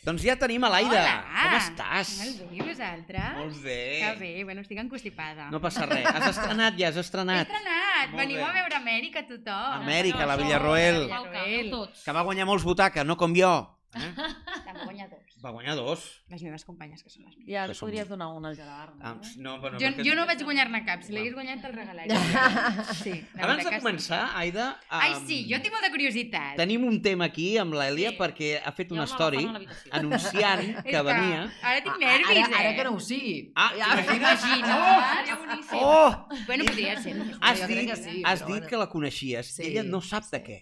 [0.00, 0.96] Doncs ja tenim a l'Aida.
[0.96, 1.16] Hola!
[1.44, 2.10] Com estàs?
[2.22, 3.34] Molt bé, i vosaltres?
[3.36, 3.80] Molt bé.
[4.00, 5.50] Que bé, bueno, estic encostipada.
[5.52, 6.06] No passa res.
[6.08, 7.44] Has estrenat ja, has He estrenat.
[7.50, 8.08] estrenat!
[8.14, 8.46] Molt Veniu bé.
[8.46, 9.74] a veure Amèrica tothom.
[9.82, 11.02] Amèrica, la Villarroel.
[11.04, 11.70] Villarroel.
[12.00, 13.52] Que va guanyar molts butaca, no com jo.
[13.92, 14.10] Eh?
[14.64, 15.32] També guanya dos.
[15.44, 16.04] Va guanyar dos.
[16.30, 17.48] Les meves companyes, que són les meves.
[17.50, 18.92] Ja Que ens som- podries donar un al Gerard.
[19.00, 19.20] Ah, No?
[19.36, 22.14] no, bueno, Jo, perquè- jo no vaig guanyar-ne cap, si l'hagués guanyat te'l regalaria.
[22.94, 24.78] Sí, Abans de que començar, Aida...
[24.80, 24.86] Sí.
[24.90, 26.54] Ai, sí, jo tinc molta curiositat.
[26.56, 28.16] Tenim un tema aquí amb l'Èlia Sí.
[28.20, 29.42] perquè ha fet una un story
[29.90, 31.42] anunciant És que venia...
[31.62, 32.76] Ara tinc nervis, ara, ara eh?
[32.76, 33.52] que no ho sigui.
[33.56, 34.70] Ah, ja, t'imagines?
[34.70, 35.78] Seria boníssim.
[35.82, 36.28] Oh!
[36.46, 37.16] Bueno, podria ser.
[37.16, 37.24] no?
[37.40, 39.54] Has dit, que sí, has dit que la coneixies.
[39.56, 40.44] Sí, Ella no sap de sí.
[40.46, 40.58] què.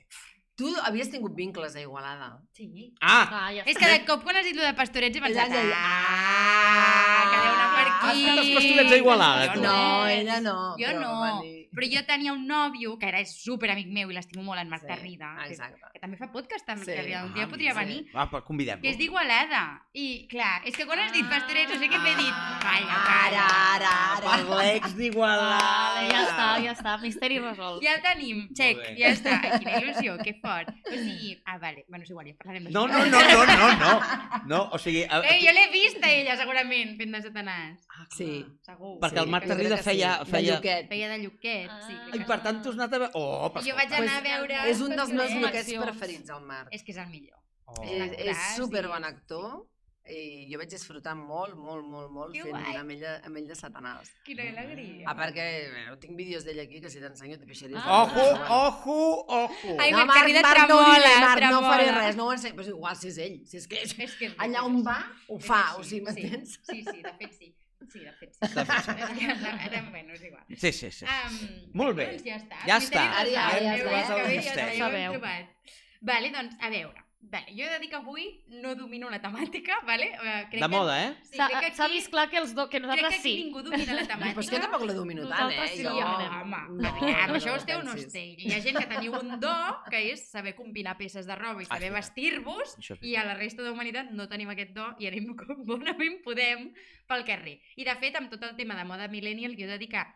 [0.59, 2.33] Tu havies tingut vincles a Igualada.
[2.53, 2.93] Sí.
[3.01, 3.29] Ah!
[3.31, 7.21] Ah, ja És que de cop quan has dit lo de pastorets he pensat, ah,
[7.31, 8.25] que deu anar per Has aquí.
[8.25, 9.63] fet els pastorets a Igualada, Jo tu.
[9.63, 10.57] No, ella no.
[10.81, 11.43] Jo però no,
[11.79, 14.83] però jo tenia un nòvio que era super amic meu i l'estimo molt, en Marc
[14.83, 15.98] Sí, Tarrida, que, Exacte.
[15.99, 17.11] Que també fa podcast, també, Sí.
[17.11, 17.79] que un dia Ah, podria sí.
[17.79, 18.83] venir, Va, però convidem-lo.
[18.83, 19.83] que és d'Igualada.
[19.93, 22.35] I, clar, és que quan has dit pastorets, no sé què m'he dit.
[22.63, 23.47] Calla, Ara, calla.
[23.75, 24.31] ara, ara.
[24.31, 26.07] Per l'ex d'Igualada.
[26.09, 26.97] Ja està, ja està.
[27.03, 27.83] Misteri resolt.
[27.83, 29.59] Ja el tenim, check, ja està.
[29.59, 30.69] Quina il·lusió, que fort.
[30.87, 32.73] O sigui, ah, vale, bueno, és igual, ja parlarem d'això.
[32.73, 34.47] No, no, no, no, no, no.
[34.47, 35.03] No, o sigui...
[35.05, 37.81] a- Eh, jo l'he vist a ella, segurament, fent de satanàs.
[37.91, 38.17] Ah, clar.
[38.17, 38.47] Sí.
[38.63, 38.99] Segur.
[39.01, 40.89] Perquè el Marc Tarrida que feia- De feia- Lluquet.
[40.89, 41.95] Feia de Lluquet, sí.
[41.99, 42.15] Ah.
[42.15, 42.43] I per sí.
[42.45, 43.11] tant tu has anat a veure...
[43.15, 44.55] Oh, Jo vaig anar a veure...
[44.71, 45.67] És un dels meus lluquets.
[45.89, 46.71] Preferits, el Marc.
[46.73, 47.41] És que és el millor.
[47.69, 47.83] Oh.
[47.85, 49.67] És, és super bon actor
[50.09, 52.77] i jo vaig disfrutar molt, molt, molt, molt Que fent guai.
[52.81, 54.09] amb ell, amb ell de Satanàs.
[54.25, 55.05] Quina alegria.
[55.05, 57.77] Ah, perquè bueno, tinc vídeos d'ell aquí que si t'ensenyo te pixaries.
[57.83, 58.07] Ah.
[58.07, 58.25] Ojo,
[58.57, 58.97] ojo,
[59.43, 59.77] ojo.
[59.77, 62.57] Ai, no, Marc Marc, Marc, no, diré, Marc, no faré res, no ho ensenyo.
[62.57, 63.97] Però és igual, si és ell, si és que és...
[64.09, 66.57] És que allà on va, ho És fa, així, o sigui, m'entens?
[66.71, 67.53] Sí, sí, de fet sí.
[67.89, 68.41] Sí, de fet sí.
[68.55, 68.91] De fet, sí.
[68.91, 69.27] És que,
[69.71, 70.45] de- bueno, és igual.
[70.57, 71.05] Sí, sí, sí.
[71.07, 72.07] Um, Molt bé.
[72.13, 72.59] Doncs ja està.
[72.67, 73.05] Ja està.
[73.21, 73.65] Ara ja- resolt.
[73.65, 73.99] ja Heu està.
[73.99, 74.51] vist que bé, ja Misteri.
[74.51, 75.13] està, ja ho hem Sabeu.
[75.13, 75.77] trobat.
[76.01, 77.05] Vale, doncs, a veure.
[77.21, 78.25] Vale, jo he de dir que avui
[78.63, 80.07] no domino la temàtica, vale?
[80.17, 81.09] Uh, crec De moda, eh?
[81.19, 82.87] Que, sí, S'ha crec que s'ha aquí, vist clar que, els do, que crec que
[82.87, 83.33] nosaltres aquí sí.
[83.43, 84.35] ningú domina la temàtica.
[84.39, 85.75] Però és que jo tampoc la domino tant, Nosaltres eh?
[85.75, 85.95] sí Jo...
[85.99, 86.37] dominem.
[86.39, 88.23] home, No, no, no, això no us té o no us té.
[88.39, 89.53] Hi ha gent que teniu un do,
[89.91, 92.15] que és saber combinar peces de roba i Ah, saber veritat.
[92.15, 96.23] vestir-vos, i a la resta de humanitat no tenim aquest do i anem com bonament
[96.25, 96.71] podem
[97.11, 97.59] pel carrer.
[97.77, 100.07] I de fet, amb tot el tema de moda millennial, jo he de dir que,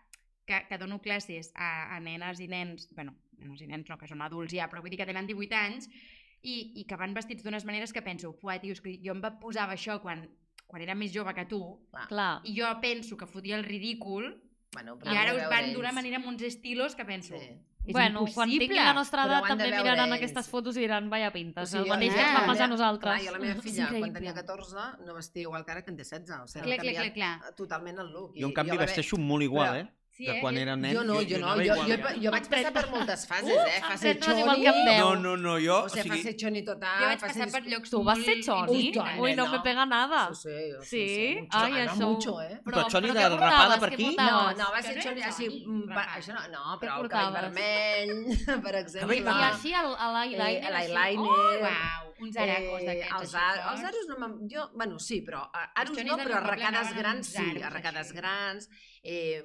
[0.46, 4.06] que, que dono classes a, a nenes i nens, bueno, nenes i nens no, que
[4.08, 5.90] són adults ja, però vull dir que tenen 18 anys,
[6.42, 9.20] i, i que van vestits d'unes maneres que penso, fuà, tio, és que jo em
[9.40, 10.24] posava això quan,
[10.66, 11.60] quan era més jove que tu,
[12.08, 12.40] Clar.
[12.44, 14.32] i jo penso que fotia el ridícul
[14.72, 17.36] Bueno, però I ara us van d'una manera amb uns estilos que penso...
[17.38, 17.50] Sí.
[17.84, 18.58] És bueno, quan impossible.
[18.62, 20.16] tinguin la nostra Però edat també miraran ells.
[20.20, 22.64] aquestes fotos i diran, vaya pintes, O sigui, el jo- mateix que ens va passar
[22.64, 23.16] a nosaltres.
[23.18, 24.12] Clar, jo la meva filla, quan increïble.
[24.20, 26.30] tenia 14, no vestia igual que ara que en té 16.
[26.44, 27.54] O sigui, Clar, clar, clar, canviat clar.
[27.58, 28.36] totalment el look.
[28.38, 29.92] Jo, en canvi, ve- vesteixo molt igual, Però- eh?
[30.12, 30.40] Sí, De eh?
[30.42, 30.92] quan era nen.
[30.92, 32.10] Jo no, jo no, jo, igual, jo, ja.
[32.20, 33.78] jo vaig passar per moltes fases, eh?
[33.80, 34.98] Fase que xoni, deu.
[34.98, 35.78] No, no, no, jo...
[35.86, 38.82] o sigui, fase xoni total, Jo vaig passar per llocs Tu vas ser xoni?
[39.24, 40.20] Ui, no me pega nada.
[40.36, 41.48] Sí, sí, sí, Sí?
[41.50, 42.60] Ai, això- mucho, eh?
[42.66, 44.10] Però xoni què de rapada per aquí?
[44.20, 47.32] No, no, va ser no xoni, així, xoni, mm, això no, no, però el cabell
[47.40, 48.14] vermell,
[48.68, 49.16] per exemple.
[49.16, 50.52] I així l'eyeliner.
[50.60, 51.62] Eh, l'eyeliner.
[51.72, 53.34] Uau, uns aracos Eh, d'aquests els,
[53.72, 54.28] els aros no.
[54.52, 58.68] Jo, bueno, sí, però eh, aros no, però arracades grans sí, arracades grans,
[59.02, 59.42] eh,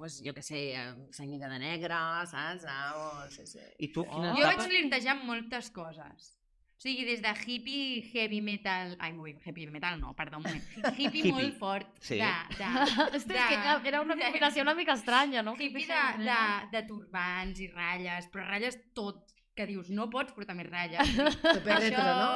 [0.00, 1.94] pues, jo què sé, eh, senyida de negre,
[2.30, 2.64] saps?
[2.66, 3.60] Ah, oh, sí, sí.
[3.78, 4.36] I tu, quina Oh.
[4.40, 6.36] Jo vaig flintejar amb moltes coses.
[6.80, 8.94] O sigui, des de hippie, heavy metal...
[9.04, 10.62] Ai, ui, heavy metal no, perdó, un moment.
[10.96, 11.32] Hippie, Hippie.
[11.36, 11.90] molt fort.
[12.00, 12.16] Sí.
[12.16, 12.70] De, de,
[13.18, 15.52] Ostres, que era- una combinació una mica estranya, no?
[15.60, 16.38] hippie de, de,
[16.72, 21.12] de turbans i ratlles, però ratlles tot que dius, no pots portar més ratlles.
[21.68, 22.30] Retro, no?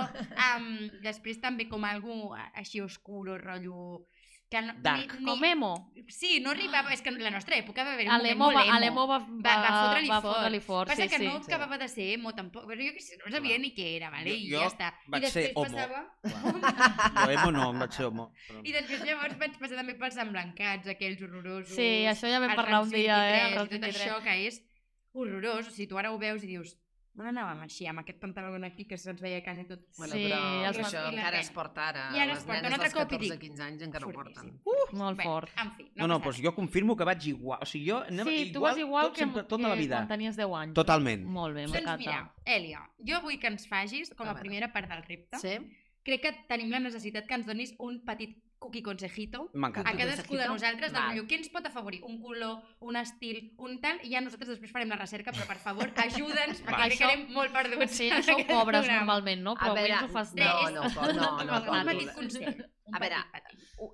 [0.51, 0.69] Um,
[1.01, 4.05] després també com algú així oscuro, rotllo...
[4.55, 5.17] Que no, Dark.
[5.19, 5.71] Ni, Com ni, emo.
[6.15, 6.93] sí, no arribava...
[6.95, 8.73] És que en la nostra època va haver un moment molt emo.
[8.75, 10.37] a l'emo va, va, va fotre-li va fort.
[10.37, 11.27] fotre-li fort, Passa sí, que sí.
[11.27, 11.49] no sí.
[11.51, 14.31] acabava de ser emo tampoc, però jo que sé, no sabia ni què era, vale?
[14.31, 14.91] Jo- I jo ja està.
[15.09, 15.65] vaig I després ser homo.
[15.75, 17.25] passava...
[17.25, 18.29] Jo emo no, em vaig ser homo.
[18.47, 18.61] Però...
[18.63, 21.75] I després llavors vaig passar també pels emblancats, aquells horrorosos.
[21.75, 24.01] Sí, això ja vam el parlar un dia, eh, 23, el I tot 23.
[24.05, 24.61] això que és
[25.15, 25.67] horrorós.
[25.69, 26.77] O sigui, tu ara ho veus i dius,
[27.17, 29.81] on anàvem així, amb aquest pantaló aquí que se'ns veia quasi tot...
[29.97, 30.39] Bueno, Sí, però
[30.69, 32.05] els això encara es porta ara.
[32.15, 33.83] I ara es les porta, un nenes altre dels cop i 14 dic, 15 anys
[33.87, 34.35] encara ho porten.
[34.35, 34.99] fortíssim.
[34.99, 35.51] Molt Bé, fort.
[35.63, 37.59] En fi, No, no, passa doncs jo confirmo que vaig igual.
[37.63, 39.81] O sigui, jo anava Sí, igual, tu vas igual tot, que, sempre, tota la que
[39.81, 39.97] vida.
[39.97, 40.75] quan tenies 10 anys.
[40.75, 41.25] Totalment.
[41.25, 41.99] Molt bé, Doncs m'encanta.
[41.99, 45.59] mira, Èlia, jo vull que ens facis, com A a primera part del repte, Sí?
[46.05, 50.47] crec que tenim la necessitat que ens donis un petit cookie consejito a cadascú de
[50.49, 51.25] nosaltres del rotllo.
[51.29, 52.01] Què ens pot afavorir?
[52.09, 55.59] Un color, un estil, un tal, i ja nosaltres després farem la recerca, però per
[55.61, 56.87] favor, ajuda'ns, perquè Va.
[56.89, 57.93] crec que anem molt perduts.
[58.01, 59.01] Sí, això cobres programa.
[59.03, 59.55] normalment, no?
[59.61, 60.97] Però A veure, ens ho fas no, gratis.
[60.97, 62.17] no, no, no, Un no, petit no.
[62.23, 62.65] consell.
[62.95, 63.21] A veure,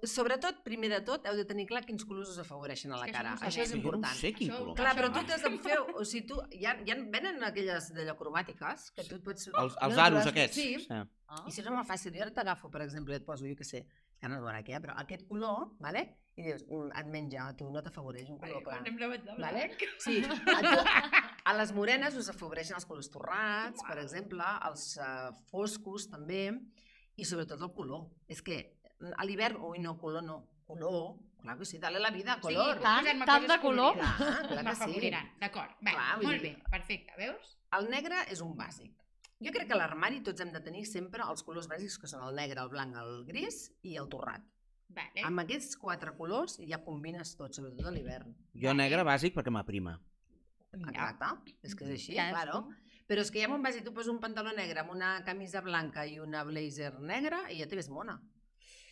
[0.06, 3.32] Sobretot, primer de tot, heu de tenir clar quins colors us afavoreixen a la cara.
[3.34, 3.82] això no Això és sabem.
[3.82, 4.18] Jo no important.
[4.20, 4.76] sé quin Això- color.
[4.76, 5.78] Clar, però tu Això- t'has de fer...
[6.00, 6.36] O sigui, tu...
[6.60, 9.48] Ja, ja venen aquelles d'allò cromàtiques, que tu et pots...
[9.48, 10.54] Els, Jo els no aros aquests.
[10.54, 11.44] Sí, Ah.
[11.46, 13.54] i si no és molt fàcil, jo ara t'agafo, per exemple, i et poso, jo
[13.54, 13.84] què sé,
[14.20, 16.06] que no es veurà què, però aquest color, vale?
[16.40, 18.80] i dius, mm, et menja, a tu no t'afavoreix un color clar.
[18.80, 19.64] Anem de Vale?
[20.00, 25.32] Sí, a, tu, a les morenes us afavoreixen els colors torrats, per exemple, els uh,
[25.50, 26.44] foscos també,
[27.20, 28.06] i sobretot el color.
[28.30, 30.38] És que mm, a l'hivern, ui, no, color no,
[30.70, 32.78] color, clar que sí, dale la vida, color.
[32.78, 33.98] Sí, Tant- tant de color?
[33.98, 35.12] Clar, clar que sí.
[35.42, 35.76] D'acord.
[36.24, 37.56] Molt bé, perfecte, veus?
[37.76, 38.94] El negre és un bàsic.
[39.40, 42.26] Jo crec que a l'armari tots hem de tenir sempre els colors bàsics, que són
[42.26, 44.44] el negre, el blanc, el gris i el torrat.
[44.90, 45.22] Vale.
[45.24, 48.34] Amb aquests quatre colors ja combines tot, sobretot a l'hivern.
[48.64, 49.96] Jo negre bàsic perquè m'aprima.
[50.76, 51.30] Exacte,
[51.66, 52.34] és que és així, Cadascú.
[52.36, 52.60] claro.
[53.10, 55.62] Però és que ja m'ho vas i tu poses un pantaló negre amb una camisa
[55.66, 58.20] blanca i una blazer negra i ja te ves mona,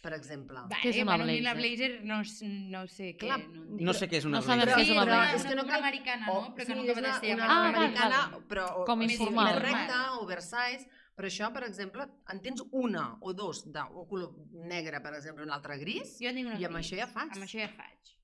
[0.03, 0.55] per exemple.
[0.68, 2.01] Vale, Què és una bueno, a mi la blazer?
[2.01, 2.22] blazer no,
[2.70, 3.26] no sé què.
[3.26, 4.68] Clar, no, No sé què és una No blazer.
[4.74, 5.36] què és una però blazer.
[5.36, 6.55] és que no una cal- americana, O- no?
[6.55, 8.42] Però que sí, no és acaba de una, ser una Ah, val, americana, val.
[8.49, 9.55] però o- Com o sigui, informal.
[9.55, 15.01] més recta, oversize, però això, per exemple, en tens una o dos d'un color negre,
[15.01, 16.86] per exemple, un altre gris, Jo en tinc una i amb gris.
[16.92, 17.30] això ja fas.
[17.32, 18.17] Amb això ja faig.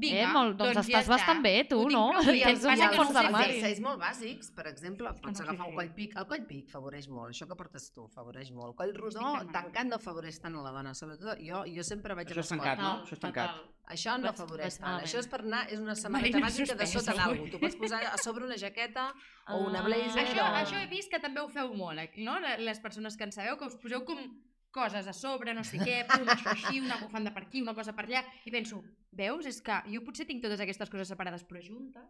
[0.00, 1.12] Eh, molt, doncs, ja estàs està.
[1.16, 2.12] bastant bé, tu, no?
[2.24, 3.56] Tens els, un bon fons d'armari.
[3.58, 6.14] jerseis molt bàsics, per exemple, pots no agafar un coll pic.
[6.16, 8.76] El coll pic favoreix molt, això que portes tu favoreix molt.
[8.78, 9.52] Coll rodó, d'acord.
[9.52, 12.48] tancat no afavoreix tant a la dona, sobretot jo, jo sempre vaig Això a és
[12.54, 12.96] tancat, l'escola.
[12.96, 13.04] no?
[13.04, 13.50] Això és tancat.
[13.90, 15.00] Això no vaig tant.
[15.02, 17.48] Això és per anar, és una samarreta no bàsica de sota d'algú.
[17.50, 19.08] Tu pots posar a sobre una jaqueta
[19.50, 19.82] o una Ah.
[19.82, 20.22] blazer.
[20.24, 20.54] Això, o...
[20.62, 22.38] això he vist que també ho feu molt, eh, no?
[22.58, 24.16] Les persones que en sabeu, que us poseu com
[24.70, 27.92] coses a sobre, no sé què, pum, això així, una bufanda per aquí, una cosa
[27.96, 28.80] per allà, i penso,
[29.12, 29.46] veus?
[29.50, 32.04] És que jo potser tinc totes aquestes coses separades, però juntes...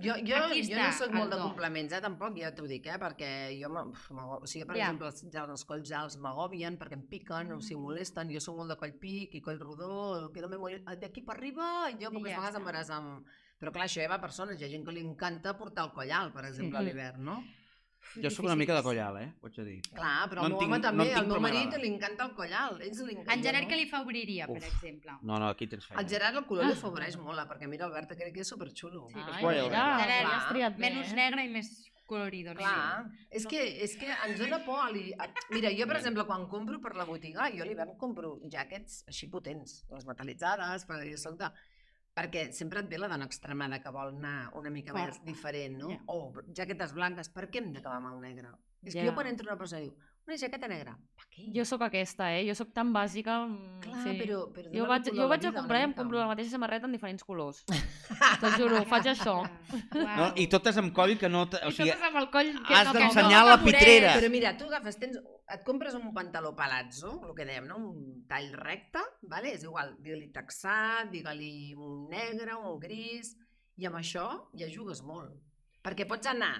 [0.00, 2.96] Jo, jo, Aquí jo no sóc molt de complements, eh, tampoc, ja t'ho dic, eh,
[3.02, 3.30] perquè
[3.60, 4.88] jo, o sigui, per Ja.
[4.88, 8.56] exemple, els, ja els colls alts m'agobien perquè em piquen, o sigui, molesten, jo sóc
[8.56, 10.48] molt de coll pic i coll rodó, quedo
[10.96, 13.26] d'aquí per arriba, i jo poques Ja vegades em amb...
[13.58, 15.90] Però clar, això ja va a persones, hi ha gent que li encanta portar el
[15.92, 16.86] coll alt, per exemple, a Mhm.
[16.88, 17.44] l'hivern, no?
[18.22, 19.32] Jo sóc una mica de coll alt, eh?
[19.42, 19.80] Ho haig de dir.
[19.92, 22.24] Clar, però No el meu tinc- home no també, tinc, al meu marit li encanta
[22.24, 23.34] el coll alt, ells li encanta.
[23.34, 23.70] En Gerard, no?
[23.70, 24.64] què li favoriria, per Uf.
[24.70, 25.12] exemple?
[25.22, 26.00] No, no, aquí tens feina.
[26.02, 29.08] Al Gerard el color li afavoreix molt, eh, perquè mira, Albert, crec que és superxulo.
[29.12, 29.64] Sí, Ai, Spoiler.
[29.68, 31.14] mira, Gerard, has triat bé, Menys eh?
[31.16, 31.70] negre i més
[32.06, 32.54] colorido.
[32.54, 34.80] no Clar, és que, és que ens dona por.
[34.80, 35.12] A li...
[35.50, 39.28] Mira, jo, per exemple, quan compro per la botiga, jo a l'hivern compro jaquets així
[39.28, 41.50] potents, les metalitzades, perquè jo soc de...
[42.18, 45.90] Perquè sempre et ve la dona extremada que vol anar una mica més diferent, no?
[45.94, 46.00] Ja.
[46.14, 48.50] O jaquetes blanques, per què hem d'acabar amb el negre?
[48.82, 49.00] És Ja.
[49.02, 49.94] que jo quan entro una persona diu,
[50.28, 51.46] una jaqueta negra, per què?
[51.56, 52.42] Jo sóc aquesta, eh?
[52.46, 53.38] Jo sóc tan bàsica...
[53.46, 54.12] mm, Clar, Sí.
[54.20, 56.92] però, però Jo vaig, jo vaig a comprar i em compro la mateixa samarreta en
[56.92, 57.62] diferents colors.
[58.42, 59.34] Te'l juro, faig això.
[59.96, 60.28] No?
[60.36, 61.46] I totes amb codi que no...
[61.48, 64.14] O I sigui, totes amb el coll que has no, que d'ensenyar no la pitrera.
[64.20, 65.18] Però mira, tu agafes, tens,
[65.56, 67.80] et compres un pantaló palazzo, el que dèiem, no?
[67.88, 69.00] un tall recte,
[69.32, 69.54] vale?
[69.56, 73.32] és igual, digue-li texat, digue-li un negre, un gris,
[73.80, 75.32] i amb això ja jugues molt.
[75.82, 76.54] Perquè pots anar...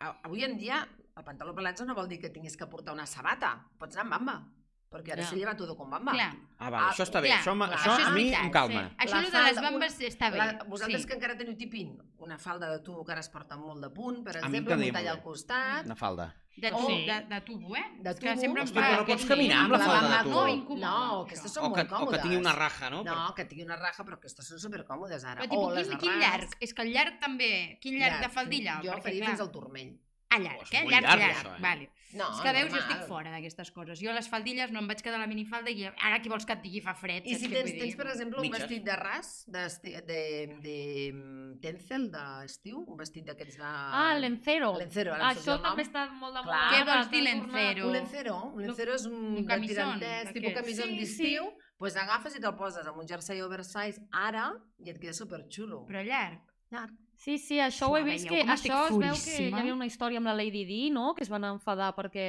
[0.00, 0.78] Avui en dia,
[1.16, 4.10] el pantaló palazzo no vol dir que tinguis que portar una sabata, pots anar amb
[4.12, 4.52] bamba,
[4.90, 5.28] perquè ara Ja.
[5.28, 6.12] se lleva tot con bamba.
[6.12, 7.28] Clar, Ah, Ah, això està bé.
[7.28, 8.88] clar, això clar, això això a mi veritat, em calma.
[8.90, 8.96] sí.
[8.98, 10.36] Això La de les bambes un- està bé.
[10.38, 11.06] La, vosaltres sí.
[11.08, 14.22] que encara teniu tipin una falda de tubo que ara es porta molt de punt,
[14.24, 16.34] per exemple, un tall al costat, Una falda.
[16.56, 16.86] De, Oh.
[16.86, 17.06] sí.
[17.06, 17.84] de, de tubo, eh?
[18.00, 18.40] De És que tubo.
[18.40, 18.74] sempre fa...
[18.74, 20.34] però no pots caminar amb la falda de tubo.
[20.34, 22.22] No, No, incòmode, no, aquestes són O que, molt o que còmodes.
[22.22, 23.04] tingui una raja, no?
[23.04, 25.40] No, que tingui una raja, però aquestes són supercòmodes ara.
[25.40, 26.50] Però, tipus, o les quin, quin llarg?
[26.60, 27.78] És que el llarg també...
[27.80, 28.80] Quin llarg de faldilla?
[28.82, 29.98] Jo Perquè, faria clar, fins al turmell.
[30.32, 30.84] Ah, llarg, Oh, eh?
[30.86, 31.36] Llarg, llarg, llarg.
[31.36, 31.60] això, eh?
[31.62, 31.88] Vale.
[32.12, 34.00] No, és que veus, jo estic fora d'aquestes coses.
[34.02, 36.44] Jo a les faldilles no em vaig quedar a la minifalda i ara qui vols
[36.46, 37.22] que et digui fa fred.
[37.26, 38.64] I si tens, tens per exemple, un Mitges.
[38.64, 39.62] vestit de ras, de,
[40.08, 40.22] de,
[40.62, 40.76] de,
[41.14, 43.64] mm, tencel, d'estiu, un vestit d'aquests de...
[43.64, 44.72] Ah, l'encero.
[44.78, 45.68] L'encero, ara Ah, Això el nom.
[45.70, 46.62] també està molt de moda.
[46.74, 47.86] Què vols dir, l'encero?
[47.86, 50.54] Un lencero, un lencero és un, Un camisón, tipus d'aquests.
[50.60, 54.52] camisó Sí, d'estiu, pues agafes i te'l poses amb un jersei oversize ara
[54.84, 55.86] i et queda superxulo.
[55.86, 56.40] Però llarg.
[56.70, 56.90] Llarg.
[57.20, 60.22] Sí, sí, això ho he vist, que això es veu que hi havia una història
[60.22, 62.28] amb la Lady Di, no?, que es van enfadar perquè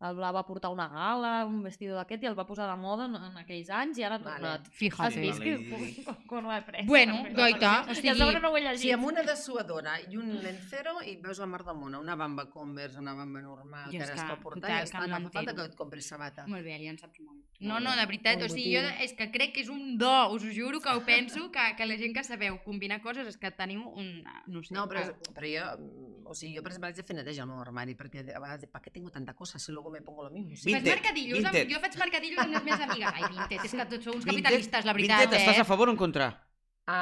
[0.00, 3.08] el Bla va portar una gala, un vestido d'aquest, i el va posar de moda
[3.08, 4.36] en, en aquells anys, i ara ha Vale.
[4.36, 4.68] tornat.
[4.68, 5.20] Has Fíjate.
[5.20, 6.86] vist La que ho he pres?
[6.86, 8.84] Bueno, goita, o I a sigui, sobre no ho he llegit.
[8.84, 12.46] Sí, amb una dessuadora i un lencero i veus la mar del món, una bamba
[12.50, 15.32] Converse, una bamba normal, Jo que ara es pot portar total, i està, no no
[15.32, 16.46] fa falta que et compris sabata.
[16.46, 17.42] Molt bé, ja en saps molt.
[17.58, 20.46] No, no, de veritat, o sigui, jo és que crec que és un do, us
[20.46, 23.50] ho juro que ho penso, que, que la gent que sabeu combinar coses és que
[23.50, 24.22] teniu un...
[24.46, 24.76] No sé.
[24.76, 25.02] No, però,
[25.34, 25.66] però jo,
[26.28, 28.68] o sigui, jo per exemple haig de fer neteja al meu armari perquè a vegades,
[28.68, 30.50] ¿para qué tengo tanta cosa si luego me pongo lo mismo?
[30.56, 30.72] Sí.
[30.72, 33.14] Fas Vinted, mercadillos, amb, jo faig mercadillos amb les meves amigues.
[33.14, 35.64] Ai, Vinted, és que tots sou uns capitalistes, la veritat, Vinted, estàs eh?
[35.64, 36.28] a favor o en contra?
[36.88, 36.92] Uh,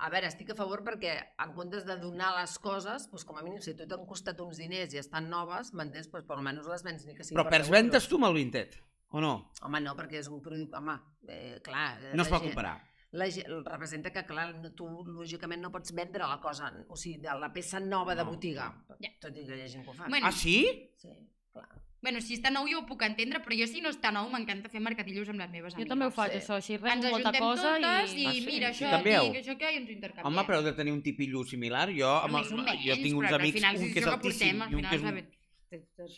[0.00, 1.12] a veure, estic a favor perquè
[1.44, 4.40] en comptes de donar les coses, doncs com a mínim si a tu t'han costat
[4.44, 6.08] uns diners i estan noves, m'entens?
[6.12, 8.28] Doncs per almenys les vens ni que sigui Però per perds 10 ventes tu amb
[8.30, 8.76] el Vinted,
[9.12, 9.34] o no?
[9.66, 10.78] Home, no, perquè és un producte...
[10.80, 10.96] Home,
[11.28, 11.88] eh, clar...
[12.00, 12.76] eh, No es la pot gent- comparar.
[13.12, 13.26] La
[13.64, 17.52] representa que, clar, no, tu lògicament no pots vendre la cosa, o sigui, de la
[17.52, 18.30] peça nova de No.
[18.32, 19.10] botiga, Ja.
[19.20, 20.08] tot i que hi ha gent que ho fa.
[20.08, 20.90] Bueno, Ah, sí?
[20.98, 21.08] Sí,
[21.52, 21.68] clar.
[22.02, 24.68] Bueno, si està nou jo ho puc entendre, però jo si no està nou m'encanta
[24.68, 25.88] fer mercadillos amb les meves Jo amigues.
[25.88, 26.38] també ho faig, Sí.
[26.38, 28.20] això, així Ens rebo molta ajuntem cosa totes i...
[28.22, 28.46] i, Ah, sí?
[28.46, 29.22] mira, Sí, això canvieu?
[29.22, 30.26] tinc, això que i ens ho intercanviem.
[30.26, 31.88] Home, però heu de tenir un tipillo similar.
[31.96, 34.06] Jo, amb més o el, menys, jo tinc uns amics, al final un que és
[34.06, 35.28] altíssim i un que és un...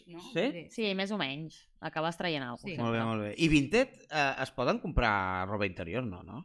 [0.09, 0.21] No?
[0.33, 0.67] Sí?
[0.71, 1.69] Sí, més o menys.
[1.81, 2.77] Acabes traient alguna Sí.
[2.77, 2.83] cosa.
[2.83, 3.35] Molt bé, molt bé.
[3.39, 6.23] I Vinted eh, es poden comprar roba interior, no?
[6.23, 6.45] no?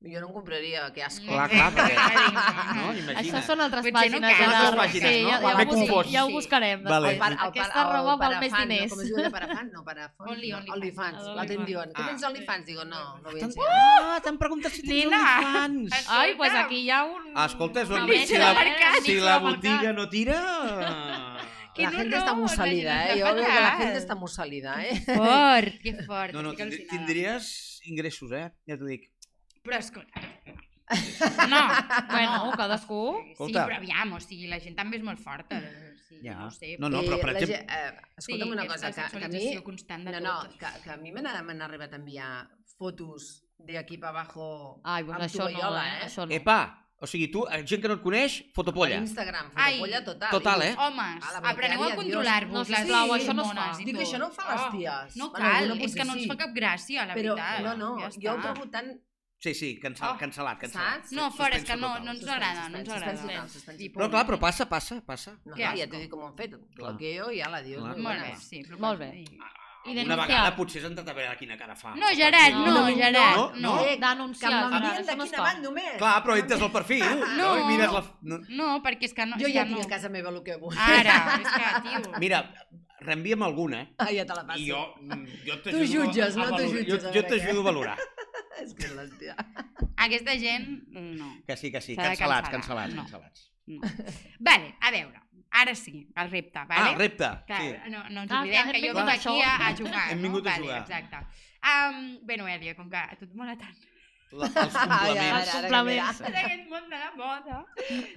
[0.00, 1.26] Jo no em compraria, que asco.
[1.26, 1.94] Clar, clar, perquè...
[1.98, 3.18] No, No, imagina.
[3.18, 4.36] Això són altres Potser no pàgines.
[4.38, 4.38] cal.
[4.38, 5.30] de Altres la- pàgines, sí, no?
[5.32, 6.10] Ja, ja, M'he ho, confós.
[6.12, 6.32] ja ho Sí.
[6.38, 6.84] buscarem.
[6.84, 7.08] Vale.
[7.08, 7.38] després.
[7.48, 8.84] Aquesta roba val més diners.
[8.84, 9.70] No, com es diu de parafan?
[9.74, 10.28] No, parafan.
[10.30, 10.76] Only, no, OnlyFans.
[10.76, 11.18] OnlyFans.
[11.26, 12.06] Ah, L'altre em diuen, tu Ah.
[12.12, 12.64] tens OnlyFans?
[12.70, 13.74] Digo, no, no vull ensenyar.
[14.04, 15.10] Ah, t'han preguntat si tens!
[15.10, 15.92] OnlyFans.
[16.08, 17.26] Ai, doncs pues aquí hi ha un...
[17.36, 18.54] Escolta, és un- si la-
[19.02, 20.38] Si la botiga no tira...
[21.78, 23.10] La gente horror, está muy la gent salida, eh?
[23.14, 25.00] està Jo veo que la gente está muy salida, eh?
[25.14, 26.32] Fort, que fort.
[26.34, 28.50] No, no, tindries ingressos, eh?
[28.66, 29.04] Ja t'ho dic.
[29.68, 30.24] Però escolta...
[31.52, 31.60] No,
[32.10, 33.20] Bueno, cadascú.
[33.24, 33.66] Sí, Escolta.
[33.68, 35.58] però aviam, o sigui, la gent també és molt forta.
[35.60, 35.60] O
[36.06, 36.38] sigui, Ja.
[36.40, 36.70] No ho sé.
[36.80, 37.58] No, no, però per exemple...
[37.68, 39.42] eh, escolta'm una cosa, que, que a mi...
[39.62, 40.56] constant de No, no, tot.
[40.58, 42.30] que, que a mi m'han m'han arribat a enviar
[42.78, 46.04] fotos de aquí per abajo Ai, doncs amb això no, tovallola, eh?
[46.08, 46.34] Això no.
[46.34, 46.58] Epa,
[46.98, 48.96] o sigui, tu, eh, gent que no et coneix, fotopolla.
[49.04, 50.30] Instagram, Ai, fotopolla total.
[50.34, 50.76] total, I eh?
[50.86, 52.54] Homes, A la apreneu a controlar-vos.
[52.56, 53.68] No, les sisplau, això no es fa.
[53.78, 54.06] i Dic, tot.
[54.08, 55.16] això no ho fan les ties.
[55.20, 56.28] No Bueno, cal, alguna és que no ens sí.
[56.32, 57.62] fa cap gràcia, la Però, veritat.
[57.68, 58.42] no, no, ja jo ho està.
[58.48, 58.90] trobo tan...
[59.40, 61.02] Sí, sí, cancel, Oh, cancel·lat, cancel·lat.
[61.04, 61.12] saps?
[61.14, 63.12] No, fora, és que no, no ens Suspens, agrada, no ens agrada.
[63.16, 63.92] suspens, suspens, I suspens.
[63.94, 65.36] Però clar, però passa, passa, passa.
[65.46, 65.86] No, ja asco.
[65.92, 66.50] t'he dit com ho han fet.
[66.74, 66.90] Clar.
[66.96, 67.96] Bloqueo i ala, adiós.
[68.02, 68.64] Molt bé, sí.
[68.66, 69.12] Però Molt bé.
[69.22, 69.38] I...
[69.88, 71.94] Una vegada potser s'han entrat a veure quina cara fa.
[71.94, 73.76] No, Gerard, no, No, Gerard, no, no.
[73.76, 73.84] no.
[73.86, 75.44] Eh, Denunciar, que m'envien de no quina fa.
[75.44, 75.94] banda només.
[76.02, 77.04] Clar, però entres el perfil.
[77.38, 77.46] No.
[77.56, 78.02] I mires la...
[78.22, 78.40] No.
[78.50, 79.38] No, perquè és que no.
[79.38, 79.86] Jo ja tinc no.
[79.86, 80.76] a casa meva el que vull.
[80.76, 82.12] Ara, és que, tio...
[82.18, 82.42] Mira,
[83.06, 83.88] reenvia'm alguna, eh?
[84.02, 84.60] Ah, ja te la passo.
[84.60, 86.44] I jo, mm, jo Tu t'ajudo jutges, a no?
[86.44, 86.84] Tu valorar.
[86.90, 87.98] jutges, Jo, jo t'ajudo a valorar.
[88.62, 89.34] És que l'hòstia.
[90.06, 91.30] Aquesta gent, no.
[91.46, 91.96] Que sí, que sí.
[91.96, 93.04] Cancel·lats, cancel·lats, No.
[93.04, 93.48] cancel·lats.
[93.66, 93.80] no.
[94.40, 96.94] Vale, a veure, ara sí, el repte, vale?
[96.94, 97.28] Ah, repte.
[97.46, 97.90] Clar, Sí.
[97.90, 100.06] no, no ens Ah, oblidem hem que jo vinc a aquí a, a jugar.
[100.12, 100.22] Hem no?
[100.28, 100.80] vingut a vale, jugar.
[100.82, 101.44] Exacte.
[101.68, 103.74] Um, bueno, Èlia, com que a tu et mola tant
[104.32, 105.48] la, els Ai, complements.
[105.54, 106.12] ara, ara.
[106.28, 107.64] En aquest món de la moda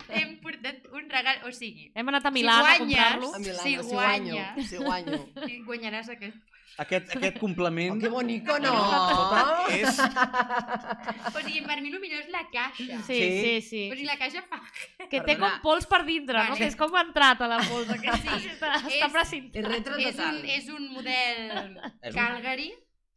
[0.10, 3.34] hem portat un regal, o sigui, Hem anat a Milà a guanyes- comprar-lo.
[3.36, 4.56] A Milano, Si si, guanyo, guanya.
[4.70, 5.20] si guanyo.
[5.48, 6.38] si guanyaràs aquest.
[6.82, 7.98] Aquest, aquest complement...
[7.98, 8.72] Oh, que bonico, no?
[8.72, 10.00] no, és...
[10.00, 13.02] O sigui, per mi el millor és la caixa.
[13.06, 13.20] Sí, Sí.
[13.44, 13.82] sí, sí.
[13.92, 14.62] O sigui, la caixa fa...
[15.10, 15.50] Que té Perdona.
[15.60, 16.54] com pols per dintre, no?
[16.56, 16.58] Vale.
[16.62, 17.92] Que és com ha entrat a la pols.
[17.92, 19.52] Que sí, està, és- està precint.
[19.54, 22.72] És És un, és un model És un- Calgary,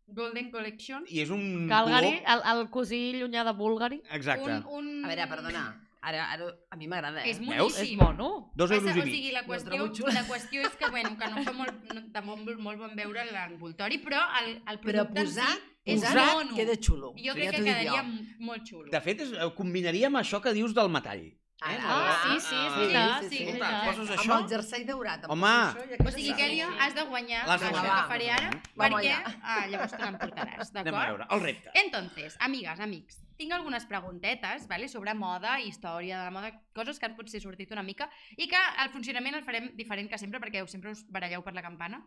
[0.07, 1.05] Golden Collection.
[1.09, 2.35] I és un Calgary, color...
[2.35, 4.03] el, el cosí llunyà de Bulgari.
[4.13, 4.61] Exacte.
[4.69, 5.05] Un, un...
[5.05, 5.65] A veure, perdona.
[6.05, 7.31] Ara, ara a mi m'agrada, eh?
[7.31, 7.49] És Veus?
[7.49, 7.95] moníssim.
[7.95, 8.51] És mono.
[8.55, 9.15] Dos euros Passa- i o mig.
[9.15, 12.59] sigui, la qüestió, la qüestió és que, bueno, que no fa molt, no, de molt,
[12.61, 16.57] molt bon veure l'envoltori, però el, el Però producte posar, en si és posar mono.
[16.59, 17.15] queda xulo.
[17.17, 18.27] Jo Ja crec t'ho que quedaria jo.
[18.45, 18.91] molt xulo.
[18.93, 21.25] De fet, és, eh, combinaria amb això que dius del metall.
[21.65, 23.23] Ara, Ah, sí, sí, és veritat.
[23.23, 23.87] sí, sí, és Escolta, veritat.
[23.89, 24.37] poses Amb això...
[24.43, 25.25] el jersei daurat.
[25.25, 25.49] amb Home!
[25.49, 27.95] això, O sigui, que Kèlia, has de guanyar L'has de això guanyar.
[28.03, 31.07] que faré ara, perquè ah, llavors te l'emportaràs, Anem a d'acord?
[31.09, 31.71] veure, el repte.
[31.75, 37.07] Entonces, amigues, amics, tinc algunes preguntetes vale, sobre moda, història de la moda, coses que
[37.07, 40.67] han potser sortit una mica i que el funcionament el farem diferent que sempre perquè
[40.69, 42.05] sempre us baralleu per la campana.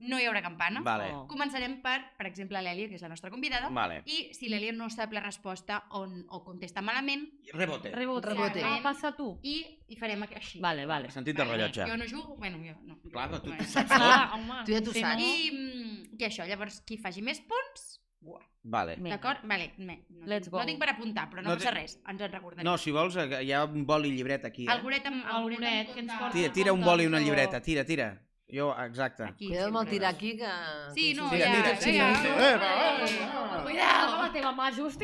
[0.00, 0.80] No hi haurà campana.
[0.82, 1.26] Vale, Oh.
[1.28, 4.02] Començarem per, per exemple, l'Èlia, que és la nostra convidada, vale.
[4.06, 7.90] i si l'Èlia no sap la resposta o, o contesta malament, Rebote.
[7.90, 8.28] Rebote.
[8.30, 8.62] Rebote.
[8.64, 9.38] Ah, passa tu.
[9.42, 9.58] i,
[9.88, 10.60] i farem així.
[10.60, 11.10] Vale, vale.
[11.10, 11.84] Sentit de rellotge.
[11.86, 12.98] Jo no jugo, bueno, jo no.
[13.10, 14.64] Clar, però tu- Bueno, tu saps Ah, home.
[14.66, 15.20] Tu ja t'ho saps.
[15.22, 18.44] I, mm, I això, llavors, qui faci més punts, guai.
[18.62, 18.96] Vale.
[18.96, 19.40] D'acord?
[19.48, 20.58] Vale, me, no, Let's tinc, go.
[20.60, 22.64] no tinc per apuntar, però no, No passa res, ens en recordarem.
[22.64, 24.66] No, si vols, eh, hi ha un boli i llibret aquí.
[24.68, 24.82] El Eh?
[24.82, 25.24] goret amb...
[25.24, 28.10] El goret, que ens porta- Tira, tira un boli i una llibreta, tira, tira.
[28.52, 29.22] Jo, exacte.
[29.24, 30.48] Aquí, Cuidado amb el tirar aquí, que...
[30.94, 32.08] Sí, no, ja, ja, tira, ja.
[32.24, 33.62] Eh, va, va, va, va.
[33.62, 35.00] Cuidado, la teva mà just.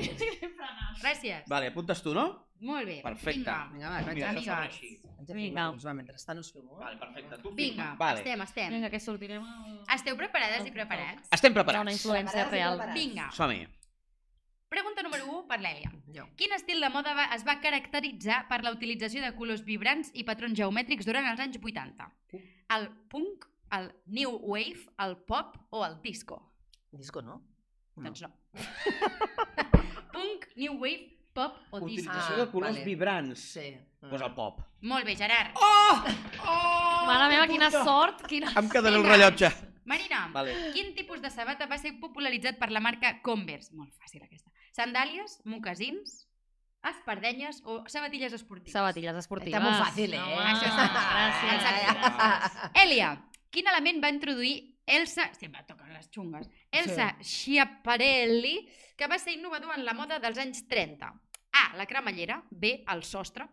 [1.03, 1.45] Gràcies.
[1.47, 2.27] Vale, apuntes tu, no?
[2.67, 3.01] Molt bé.
[3.05, 3.39] Perfecte.
[3.45, 4.57] Vinga, Vinga, va, vaig Mira, a això ficar.
[4.57, 4.93] serà així.
[5.19, 5.65] Vaig a Vinga.
[5.71, 6.79] Doncs va, mentrestant us filmo.
[6.81, 7.39] Vale, perfecte.
[7.43, 7.89] Tu Vinga.
[8.01, 8.23] Vale.
[8.25, 8.73] estem, estem.
[8.73, 9.75] Vinga, que sortirem al...
[9.95, 11.29] Esteu preparades i preparats?
[11.37, 11.93] Estem Dona preparats.
[11.99, 12.79] influència Preparats i real.
[12.81, 13.01] preparats.
[13.01, 13.29] Vinga.
[13.37, 13.67] Som-hi.
[14.69, 15.91] Pregunta número 1 per l'Èlia.
[16.15, 16.25] Jo.
[16.37, 20.25] Quin estil de moda va, es va caracteritzar per la utilització de colors vibrants i
[20.27, 22.09] patrons geomètrics durant els anys 80?
[22.75, 23.47] El punk,
[23.79, 26.41] el new wave, el pop o el disco?
[26.91, 27.39] Disco, no?
[27.97, 28.33] Doncs no.
[30.17, 32.11] punk, new wave, pop o disco?
[32.11, 32.85] Utilització Ah, de colors vale.
[32.89, 33.47] vibrants.
[33.55, 33.69] Sí.
[34.03, 34.59] Doncs el pop.
[34.83, 35.55] Molt bé, Gerard.
[35.55, 36.03] Oh!
[36.43, 37.07] Oh!
[37.07, 38.27] Mare meva, quina sort!
[38.27, 38.51] Quina...
[38.59, 39.53] Em quedaré el rellotge.
[39.87, 40.53] Marina, Vale.
[40.75, 43.71] quin tipus de sabata va ser popularitzat per la marca Converse?
[43.79, 44.46] Molt fàcil aquesta.
[44.77, 46.27] Sandàlies, mocasins,
[46.85, 48.75] espardenyes o sabatilles esportives?
[48.77, 49.57] Sabatilles esportives.
[49.57, 50.21] Està molt fàcil, eh?
[50.21, 51.05] Home, Això està.
[51.11, 51.53] Gràcies.
[51.57, 52.73] Exacte.
[52.83, 53.13] Èlia,
[53.55, 55.31] quin element va introduir Elsa...
[55.35, 56.51] Sempre toquen les xungues.
[56.71, 58.59] Elsa Schiaparelli,
[58.97, 61.09] que va ser innovador en la moda dels anys 30.
[61.57, 62.43] A, la cremallera.
[62.51, 63.49] B, el sostre.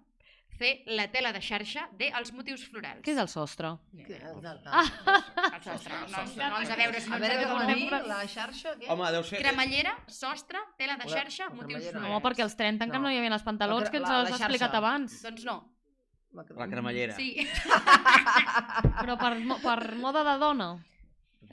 [0.64, 1.90] C, la tela de xarxa.
[2.00, 3.02] D, els motius florals.
[3.04, 3.74] Què és el sostre?
[4.08, 4.40] Que- El
[4.72, 5.94] Ah, sostre.
[6.08, 7.92] No, no els a veure si no A ens veure, com a mi, dir.
[8.08, 8.88] la xarxa, què?
[8.90, 9.42] Home, deu ser...
[9.44, 12.00] Cremallera, sostre, tela de xarxa, la motius cremallera.
[12.00, 12.14] florals.
[12.16, 13.10] no, perquè als 30 encara No.
[13.10, 14.78] no hi havia els pantalons La- que ens la- els la has explicat xarxa.
[14.78, 15.22] abans.
[15.24, 15.58] Doncs no.
[16.34, 17.14] La cremallera.
[17.16, 17.46] Sí.
[19.02, 20.72] Però per, mo- per moda de dona.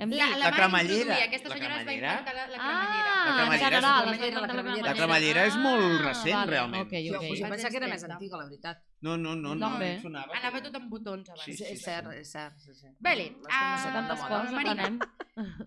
[0.00, 0.10] Hem.
[0.16, 1.16] La, La la, cremallera.
[1.26, 2.10] Aquesta La senyora es va cremallera?
[2.10, 3.10] inventar la, la Ah, cremallera.
[3.10, 4.86] La en cremallera és- general, La cremallera, la cremallera.
[4.88, 6.82] La cremallera és molt recent, vale, realment.
[6.86, 7.26] Ok, Jo, ok.
[7.26, 8.14] pues jo Vaig pensava que era més 30.
[8.16, 8.78] antiga, la veritat.
[9.02, 9.54] No, no, no.
[9.54, 10.34] No, no, sonava.
[10.40, 11.44] Anava tot amb botons abans.
[11.44, 12.58] Sí, Sí, sí, és cert, és cert.
[12.58, 12.86] Sí, sí.
[12.98, 14.72] Vale, ah, tant de Tantes coses Marina.
[14.72, 14.98] aprenem.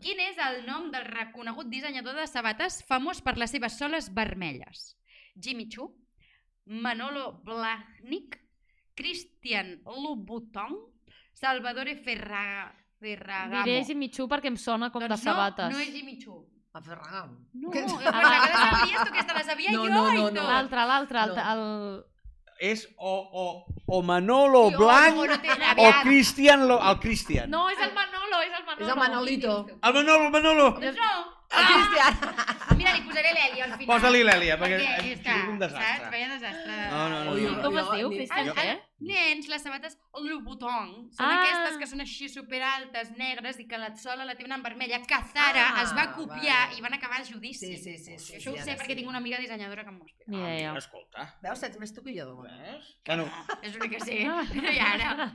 [0.01, 4.97] Quin és el nom del reconegut dissenyador de sabates famós per les seves soles vermelles?
[5.39, 5.93] Jimmy Choo,
[6.65, 8.39] Manolo Blahnik,
[8.95, 10.73] Christian Louboutin,
[11.34, 12.80] Salvatore Ferra...
[13.04, 13.64] Ferragamo.
[13.68, 15.70] Diré Jimmy Choo perquè em sona com de doncs sabates.
[15.70, 16.40] no, no és Jimmy Choo.
[16.74, 17.36] A Ferragam.
[17.54, 17.84] No, Què?
[17.84, 20.24] eh, però la que la sabies tu, aquesta la sabia No, jo no, i no,
[20.30, 20.34] tot.
[20.40, 20.44] no.
[20.48, 21.52] L'altre, l'altre, el, No.
[21.52, 22.06] el...
[22.64, 23.14] És o,
[23.44, 23.66] o,
[23.98, 26.02] o Manolo Jo, Blanc no, no té- o aviat.
[26.04, 26.68] Cristian...
[26.68, 27.50] Lo, el Cristian.
[27.52, 28.86] No, és el Manolo, és el Manolo.
[28.86, 29.56] És el Manolito.
[29.84, 30.68] El Manolo, el Manolo!
[30.80, 31.32] Doncs no.
[31.54, 32.78] El Cristian.
[32.78, 33.90] Mira, li posaré l'Èlia al final.
[33.92, 35.92] Posa-li l'Èlia, perquè Perquè és és que, un desastre.
[36.00, 36.12] saps?
[36.12, 36.78] Vaya desastre.
[36.92, 37.32] No, no, no.
[37.36, 37.62] Ui, no.
[37.62, 38.48] Com es diu, Cristian?
[38.48, 38.74] Jo- Què?
[39.04, 41.42] Nens, les sabates Louboutin són Ah.
[41.42, 45.02] aquestes que són així superaltes, negres i que la sola la tenen vermella.
[45.04, 46.78] Que Zara Ah, es va copiar vale.
[46.78, 47.68] i van acabar a judici.
[47.68, 48.18] Sí, sí, sí.
[48.18, 48.96] sí Això ho sí, sé ara perquè sí.
[49.02, 50.32] tinc una amiga dissenyadora que m'ho explica.
[50.32, 50.72] Ni idea.
[50.74, 51.28] Ah, Escolta.
[51.44, 52.42] Veus, saps més tu que jo.
[52.42, 52.98] Ves?
[53.04, 53.28] Que no.
[53.62, 54.22] És l'únic que sé.
[54.24, 55.32] I ara...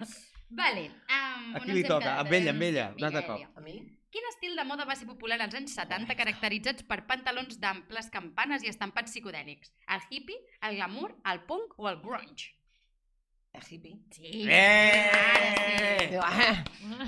[0.51, 0.91] Vale.
[1.13, 2.19] Um, A qui li toca?
[2.21, 2.93] Amb ella, amb ella.
[2.97, 3.41] Un altre cop.
[3.55, 3.83] A mi?
[4.19, 8.65] Quin estil de moda va ser popular als anys 70 caracteritzats per pantalons d'amples campanes
[8.67, 9.71] i estampats psicodèlics?
[9.95, 12.49] El hippie, el glamour, el punk o el grunge?
[13.55, 13.95] El hippie.
[14.11, 14.43] Sí.
[14.51, 16.09] Eh!
[16.11, 16.65] Diu, ah,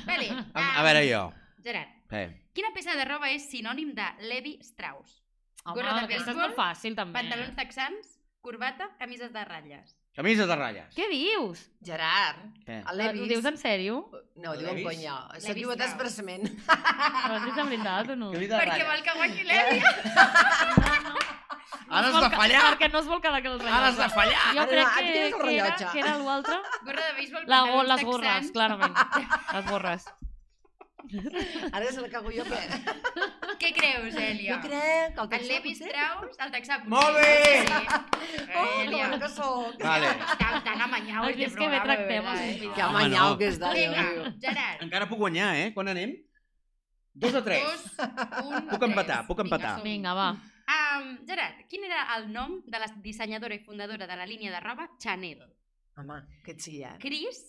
[0.06, 0.28] Vale.
[0.54, 1.24] A, a veure jo.
[1.66, 2.28] Gerard, Eh.
[2.54, 5.18] quina peça de roba és sinònim de Levi Strauss?
[5.64, 7.18] Home, Gorra de aquesta és béisbol, molt fàcil, també.
[7.24, 9.96] Pantalons texans, corbata, camises de ratlles.
[10.20, 10.88] Camises de ratlles.
[10.96, 11.62] Què dius?
[11.86, 12.74] Gerard, Què?
[12.90, 13.30] el l'he Ho vist.
[13.32, 13.94] dius en sèrio?
[14.36, 14.86] No, ho diu en vist?
[14.90, 15.14] conya.
[15.40, 16.44] S'ha equivocat vist, expressament.
[16.68, 18.28] Però has dit de veritat o no?
[18.34, 18.90] Camisa de Perquè ratlles.
[18.90, 19.78] vol que guanyi l'Evi.
[21.90, 22.60] Ara has es vol de fallar!
[22.68, 23.76] Perquè no es vol quedar que el rellotge.
[23.78, 24.42] Ara has de fallar!
[24.54, 25.02] Jo Ara, crec que,
[25.40, 26.58] que, era, que era l'altre.
[26.86, 27.62] Gorra de béisbol, La,
[27.94, 28.94] les gorres, clarament.
[29.56, 30.04] Les gorres.
[31.74, 32.60] Ara se la cago jo, què?
[33.60, 34.54] Què creus, Èlia?
[34.54, 35.88] Jo crec que el El texà Levi potser...
[35.90, 36.78] Strauss, el texà.
[36.90, 37.32] Molt bé!
[37.66, 37.80] Sí.
[38.56, 39.82] Oh, bona que soc!
[39.82, 40.10] Vale.
[40.40, 42.54] Tan, tan amanyau Has vist que bé tractem els eh?
[42.62, 43.38] Que Home, amanyau no.
[43.40, 44.30] que Vinga, meu.
[44.44, 44.84] Gerard.
[44.86, 45.68] Encara puc guanyar, eh?
[45.76, 46.14] Quan anem?
[47.20, 47.64] Dos o tres.
[47.66, 47.86] Dos,
[48.46, 49.28] un, Puc empatar, tres.
[49.28, 49.74] puc empatar.
[49.84, 50.28] Vinga, va.
[50.70, 54.60] Um, Gerard, quin era el nom de la dissenyadora i fundadora de la línia de
[54.62, 55.42] roba Chanel?
[55.98, 57.00] Home, que xillat.
[57.02, 57.42] Chris,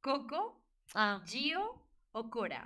[0.00, 0.62] Coco,
[0.94, 1.20] Ah.
[1.26, 1.64] Gio
[2.12, 2.62] o Cora?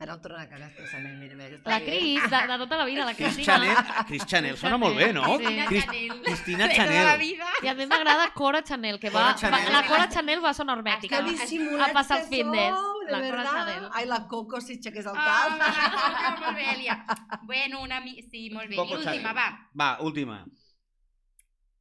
[0.00, 1.58] Ara el torna a cagar expressament, mira, mira.
[1.66, 1.78] La.
[1.84, 3.58] Cris, de, de tota la vida, la Chris Cristina.
[3.58, 5.24] Chanel, Chris Chanel sona molt bé, no?
[5.36, 5.44] Sí.
[5.68, 6.22] Cris- Chanel.
[6.22, 7.18] Cristina De tota la Chanel.
[7.20, 7.48] vida.
[7.62, 9.66] I a mi m'agrada Cora Chanel, que va, Cora Chanel.
[9.66, 9.74] va...
[9.74, 11.18] La Cora Chanel va sonar hermètica.
[11.18, 12.72] Que dissimulats A passar els que fitness.
[12.78, 13.44] sou, de La Cora.
[13.44, 13.88] Chanel.
[13.92, 15.58] Ai, la Coco si aixequés el Ah, cap.
[15.58, 16.96] la Coco, molt bé, Èlia.
[17.42, 18.00] Bueno, una...
[18.00, 18.16] Mi...
[18.30, 18.76] Sí, molt bé.
[18.76, 19.36] Coco I última, Chanel.
[19.36, 19.68] va.
[19.84, 20.40] Va, última.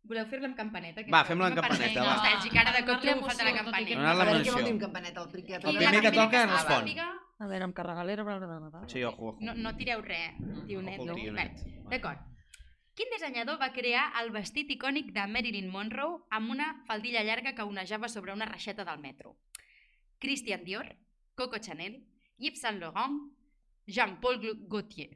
[0.09, 1.01] Voleu fer-la amb campaneta?
[1.07, 2.17] Va, fem-la amb campaneta, va.
[2.19, 3.95] Nostàlgica, ara de cop triomfat de la campaneta.
[3.95, 4.53] Donar A la veure què menció.
[4.59, 6.01] vol dir amb campaneta, el primer.
[6.01, 6.95] Que toca es respon.
[7.39, 8.81] A veure, amb carregalera, bla, bla, bla, bla.
[8.91, 9.37] Sí, ojo, ojo.
[9.41, 10.35] No, no tireu res,
[10.67, 10.99] tionet.
[10.99, 11.15] Ojo, No?
[11.15, 11.61] tionet.
[11.63, 12.25] Bé, D'acord.
[12.99, 17.63] Quin dissenyador va crear el vestit icònic de Marilyn Monroe amb una faldilla llarga que
[17.63, 19.37] onejava sobre una reixeta del metro?
[20.19, 20.89] Christian Dior,
[21.35, 21.95] Coco Chanel,
[22.39, 23.15] Yves Saint Laurent,
[23.87, 25.15] Jean-Paul Gaultier.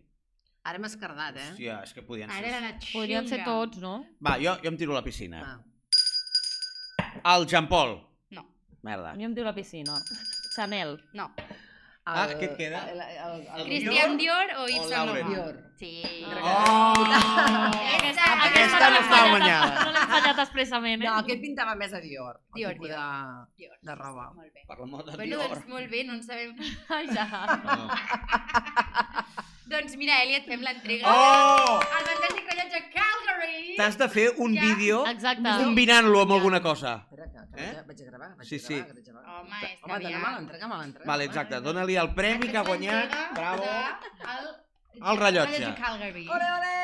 [0.63, 1.49] Ara m'has cardat, eh?
[1.51, 2.63] Hòstia, és que podien Ara era ser...
[2.63, 2.93] la xunga.
[2.93, 3.97] Podrien ser tots, no?
[4.23, 5.43] Va, jo, jo em tiro a la piscina.
[5.43, 7.35] Ah.
[7.35, 7.97] El Jean Paul.
[8.31, 8.45] No,
[8.81, 9.11] Merda.
[9.11, 9.99] A mi em diu la piscina.
[10.55, 11.01] Chanel.
[11.13, 11.27] no.
[12.05, 12.79] Ah, què et queda?
[12.91, 15.29] El, el, el, Christian Dior o Yves Saint Lauren?
[15.29, 15.29] Laurent?
[15.31, 15.59] Dior.
[15.79, 16.01] Sí.
[16.35, 16.93] Oh!
[16.99, 19.69] Aquesta, Aquesta no l'hem estava guanyada.
[19.85, 21.07] No l'hem fallat expressament, eh?
[21.07, 22.41] No, aquest pintava més a Dior.
[22.41, 22.91] el Dior, Dior.
[22.91, 23.77] De, Dior.
[23.89, 24.25] de roba.
[24.35, 24.65] Molt bé.
[24.67, 25.55] Per l'amor de Bueno, Dior.
[25.55, 26.51] doncs molt bé, no en sabem.
[26.99, 27.27] Ai, ja.
[27.63, 27.87] No.
[29.73, 31.07] doncs mira, Eli, et fem l'entrega.
[31.07, 31.79] Oh!
[31.79, 33.75] El fantàstic rellotge Calgary.
[33.79, 34.61] T'has de fer un Ja.
[34.67, 35.55] vídeo Exacte.
[35.63, 36.97] combinant-lo amb alguna cosa.
[37.07, 37.83] Espera, que, que Eh?
[37.87, 38.29] vaig a gravar.
[38.37, 38.75] Vaig Sí, a sí.
[38.75, 39.29] gravar, que vaig a gravar.
[39.33, 41.07] Home, és que Home, dona-me l'entrega, me l'entrega.
[41.09, 41.59] Vale, exacte.
[41.61, 43.13] Dóna-li el premi que ha guanyat.
[43.35, 43.63] Bravo.
[43.63, 44.53] El,
[45.01, 45.73] El rellotge.
[45.79, 46.27] Calgary.
[46.29, 46.77] Ole, ole!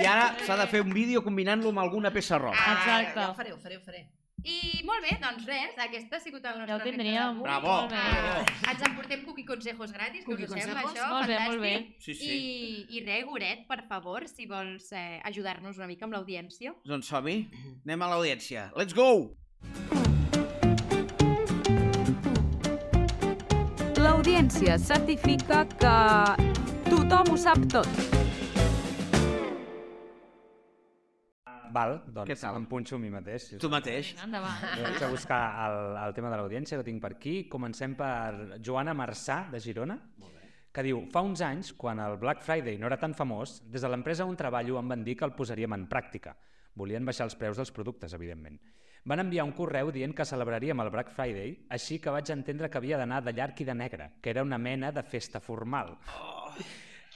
[0.00, 2.56] I ara s'ha de fer un vídeo combinant-lo amb alguna peça roba.
[2.56, 3.20] Ah, Exacte.
[3.20, 4.06] Ja ho faré, ho faré, ho faré.
[4.40, 7.42] I molt bé, doncs res, aquesta ha sigut el nostre Ja ho tindríem.
[7.42, 7.74] Bravo.
[7.92, 8.38] Ah,
[8.70, 11.04] ens emportem cookie consejos gratis, que Cookie us ho sembla consejos?
[11.04, 11.10] això?
[11.12, 11.50] Molt bé, Fantàstic.
[11.50, 11.96] molt bé.
[12.06, 12.30] Sí, sí.
[12.30, 16.72] I, I res, Goret, per favor, si vols eh, ajudar-nos una mica amb l'audiència.
[16.88, 17.36] Doncs som-hi.
[17.84, 18.70] Anem a l'audiència.
[18.76, 19.36] Let's go!
[24.40, 25.90] L'audiència certifica que
[26.86, 27.88] tothom ho sap tot.
[31.74, 32.56] Val, doncs Què tal?
[32.56, 33.50] em punxo a mi mateix.
[33.50, 34.14] Si us Tu mateix.
[34.24, 34.64] Endavant.
[34.80, 35.76] Vaig a buscar el,
[36.06, 37.34] el tema de l'audiència que tinc per aquí.
[37.52, 39.98] Comencem per Joana Marçà, de Girona,
[40.72, 43.92] que diu Fa uns anys, quan el Black Friday no era tan famós, des de
[43.92, 46.32] l'empresa on treballo em van dir que el posaríem en pràctica.
[46.80, 48.56] Volien baixar els preus dels productes, evidentment.
[49.04, 52.78] Van enviar un correu dient que celebraríem el Black Friday, així que vaig entendre que
[52.78, 55.96] havia d'anar de llarg i de negre, que era una mena de festa formal.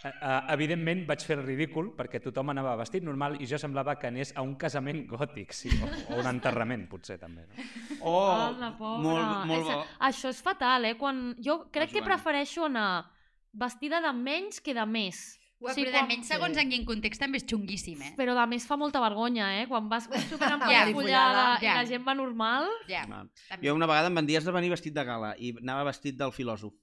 [0.05, 4.11] Uh, evidentment vaig fer el ridícul perquè tothom anava vestit normal i jo semblava que
[4.11, 7.47] anés a un casament gòtic, sí, o, o un enterrament potser també.
[7.49, 7.65] No?
[8.03, 8.99] Oh, Hola, pobra.
[9.07, 9.79] molt, molt És- bo.
[10.09, 10.97] Això és fatal, eh?
[11.01, 11.23] Quan...
[11.41, 13.07] Jo crec que prefereixo anar
[13.53, 15.23] vestida de menys que de més.
[15.61, 18.13] Ua, Sí, però de quan- menys segons en quin context també és xunguíssim, eh?
[18.19, 19.67] Però de més fa molta vergonya, eh?
[19.71, 20.55] Quan vas super Ja.
[20.59, 21.75] empalafollada i Ja.
[21.79, 22.69] la gent va normal...
[22.91, 23.25] Va.
[23.49, 23.67] també.
[23.67, 26.17] Jo una vegada em van dir has de venir vestit de gala i anava vestit
[26.19, 26.75] del filòsof.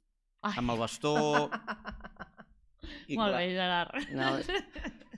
[0.41, 1.13] Ai, Amb el bastó...
[3.11, 3.91] I molt clar, bé, Gerard.
[4.15, 5.10] No,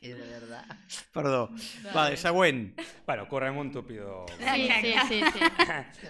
[0.00, 0.64] Que de verdad.
[1.12, 1.50] perdó.
[1.92, 2.78] Vale, següent.
[3.04, 4.26] Bueno, correm un tupido.
[4.38, 5.40] Sí, sí, sí, sí.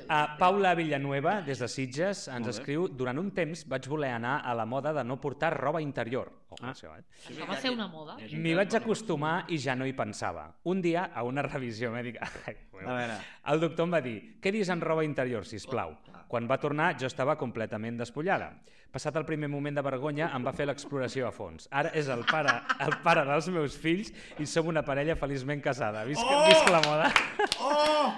[0.04, 2.50] Uh, Paula Villanueva, des de Sitges, ens Molt bé.
[2.58, 6.32] escriu Durant un temps vaig voler anar a la moda de no portar roba interior.
[6.50, 6.72] Oh, Ah.
[6.72, 7.04] això, eh?
[7.28, 8.16] Això va ser una moda.
[8.32, 10.50] M'hi vaig acostumar i ja no hi pensava.
[10.64, 13.18] Un dia, a una revisió mèdica, A veure.
[13.52, 15.96] el doctor em va dir què dius en roba interior, si plau.
[16.28, 18.52] Quan va tornar, jo estava completament despullada.
[18.92, 21.68] Passat el primer moment de vergonya, em va fer l'exploració a fons.
[21.70, 24.08] Ara és el pare, el pare dels meus fills
[24.40, 26.04] i som una parella feliçment casada.
[26.08, 26.46] Visca, Oh!
[26.48, 27.12] visca la moda.
[27.60, 28.14] Oh!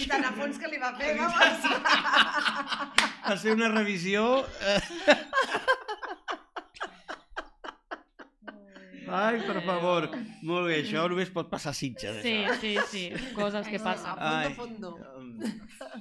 [0.00, 1.60] I tan a fons que li va fer, vamos.
[3.28, 4.46] Va ser una revisió...
[4.64, 4.80] Eh...
[9.10, 10.06] Ai, per favor.
[10.46, 12.20] Molt bé, això només pot passar a Sitges.
[12.22, 12.60] Sí, això.
[12.62, 13.32] sí, sí.
[13.34, 14.14] Coses que A passen.
[14.22, 14.52] Ai.
[14.54, 15.48] fondo, fondo.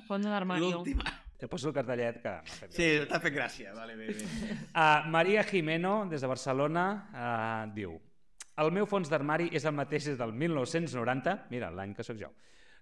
[0.07, 0.61] Fondo d'armari.
[0.61, 1.03] L'última.
[1.39, 3.71] Te poso el cartellet que m'ha fet Sí, t'ha fet gràcia.
[3.77, 4.27] Vale, bé, bé.
[4.73, 6.85] Uh, Maria Jimeno, des de Barcelona,
[7.15, 7.95] uh, diu
[8.59, 12.27] El meu fons d'armari és el mateix des del 1990, mira, l'any que sóc jo.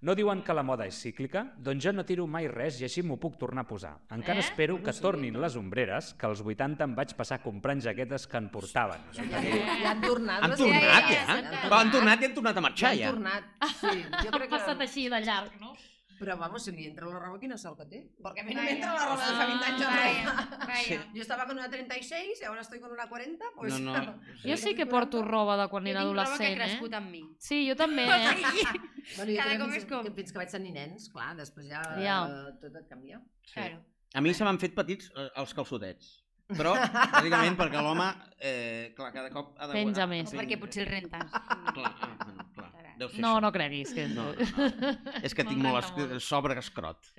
[0.02, 1.42] No diuen que la moda és cíclica?
[1.58, 3.92] Doncs jo no tiro mai res i així m'ho puc tornar a posar.
[4.14, 4.46] Encara Eh?
[4.46, 8.50] espero que tornin les ombreres, que als 80 em vaig passar comprant jaquetes que en
[8.54, 9.06] portaven.
[9.14, 10.44] Ja, ja han tornat.
[10.46, 11.24] Han tornat, ja?
[11.28, 13.12] han han tornat i han tornat a marxar, han ja.
[13.14, 13.44] tornat,
[13.74, 14.04] sí.
[14.24, 14.84] Jo Ha crec passat que...
[14.90, 15.74] així de llarg, no?
[16.18, 18.00] Però, vamos, si li entra la roba, quina sort que té.
[18.24, 20.34] Perquè a mi no m'entra la roba de fa 20 anys Vaya,
[20.66, 20.82] vaya.
[20.84, 20.98] Sí.
[21.14, 23.80] Yo estaba con una 36 y ahora estoy con una 40, pues...
[23.80, 24.16] No, no.
[24.44, 26.94] Jo sí que porto roba de quan Jo era tinc roba que ha adolescent, crescut
[26.94, 26.96] eh?
[26.98, 27.24] amb mi.
[27.40, 28.36] Sí, jo també, eh?
[29.16, 31.82] Bueno, jo Cada cop és com- que, fins que vaig tenir nens, clar, després ja,
[32.02, 32.18] Ja.
[32.28, 33.22] eh, tot et canvia.
[33.54, 33.84] Claro.
[34.16, 36.24] A mi se m'han fet petits eh, els calçotets.
[36.48, 36.72] Però,
[37.14, 38.06] bàsicament, perquè l'home,
[38.40, 39.74] eh, clar, cada cop ha de...
[39.76, 40.32] Penja més.
[40.34, 41.30] O perquè potser el rentes.
[41.76, 42.46] Clar, ah, bueno.
[42.98, 43.42] Deu ser No, això.
[43.46, 43.92] no creguis.
[43.94, 44.08] Que...
[44.10, 44.92] No, no.
[45.22, 47.12] És que tinc molt es- sobre escrot.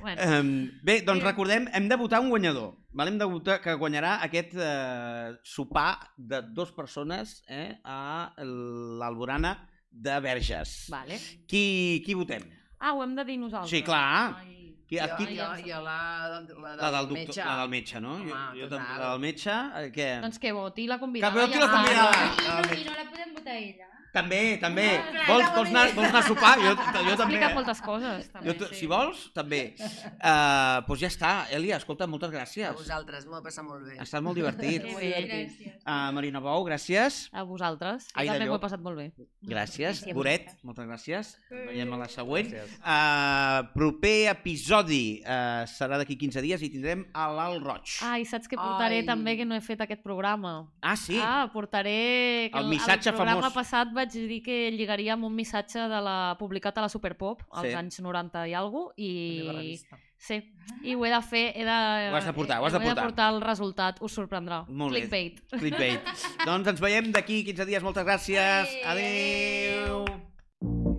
[0.00, 2.74] Bueno, Um, bé, doncs recordem, hem de votar un guanyador.
[2.92, 3.08] Val?
[3.08, 9.54] Hem de votar que guanyarà aquest eh, sopar de dues persones eh, a l'Alborana
[9.90, 10.86] de Verges.
[10.90, 11.18] vale.
[11.46, 12.42] Qui, qui votem?
[12.80, 13.70] Ah, ho hem de dir nosaltres.
[13.70, 14.36] Sí, clar.
[14.40, 14.60] Ai.
[14.86, 17.44] Qui, Jo, qui, jo, jo la, la, del, la, del doctor, metge.
[17.44, 18.14] la del metge, no?
[18.18, 19.50] Home, jo, jo, també- la del metge,
[19.80, 20.08] eh, què?
[20.20, 21.40] Doncs que voti la Que convidada.
[21.40, 22.12] voti ja la convidada.
[22.12, 22.80] I del no.
[22.82, 23.88] I no la podem votar ella.
[24.14, 24.84] També, també.
[24.94, 26.52] Ah, Vols, vols, anar, vols anar a sopar?
[26.62, 27.14] Jo, jo també.
[27.16, 28.46] Explica moltes coses, també.
[28.46, 28.78] Jo, sí.
[28.78, 29.60] si vols, també.
[29.74, 31.32] Uh, doncs ja està.
[31.56, 32.70] Elia, escolta, moltes A gràcies.
[32.78, 33.96] vosaltres, m'ho he passat molt bé.
[33.98, 34.84] Ha estat molt divertit.
[34.84, 35.56] Que Molt divertit.
[35.58, 35.80] Gràcies.
[35.82, 37.18] Uh, Marina Bou, gràcies.
[37.34, 38.06] A vosaltres.
[38.12, 39.08] Jo Aida també m'ho he passat molt bé.
[39.42, 40.02] Gràcies.
[40.04, 41.34] Gràcies a Boret, moltes gràcies.
[41.50, 42.52] Ens veiem a la següent.
[42.54, 42.78] Gràcies.
[42.84, 47.96] Uh, proper episodi uh, serà d'aquí 15 dies i tindrem a l'Alt Roig.
[48.04, 49.06] Ah, i saps que portaré Ai.
[49.08, 50.54] també que no he fet aquest programa?
[50.84, 51.18] Ah, sí?
[51.20, 52.50] Ah, portaré...
[52.52, 53.54] Que El missatge El programa famós.
[53.56, 57.68] passat vaig dir que lligaria amb un missatge de la publicat a la Superpop als
[57.68, 57.74] Sí.
[57.74, 59.78] anys 90 i alguna cosa, La meva i...
[60.24, 60.38] Sí,
[60.82, 62.10] i ho he de fer, he de...
[62.12, 63.04] Ho has de portar, ho has de he de portar.
[63.04, 64.64] portar el resultat, us sorprendrà.
[64.68, 65.00] Molt bé.
[65.02, 65.40] Clickbait.
[65.58, 66.00] Clickbait.
[66.48, 67.82] doncs ens veiem d'aquí 15 dies.
[67.82, 68.76] Moltes gràcies.
[68.86, 70.04] Adéu.
[70.04, 70.93] Adéu.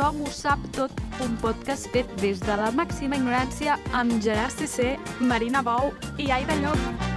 [0.00, 4.96] Tothom ho sap tot, un podcast fet des de la màxima ignorància amb Gerard CC,
[5.20, 7.09] Marina Bou i Aida Llop.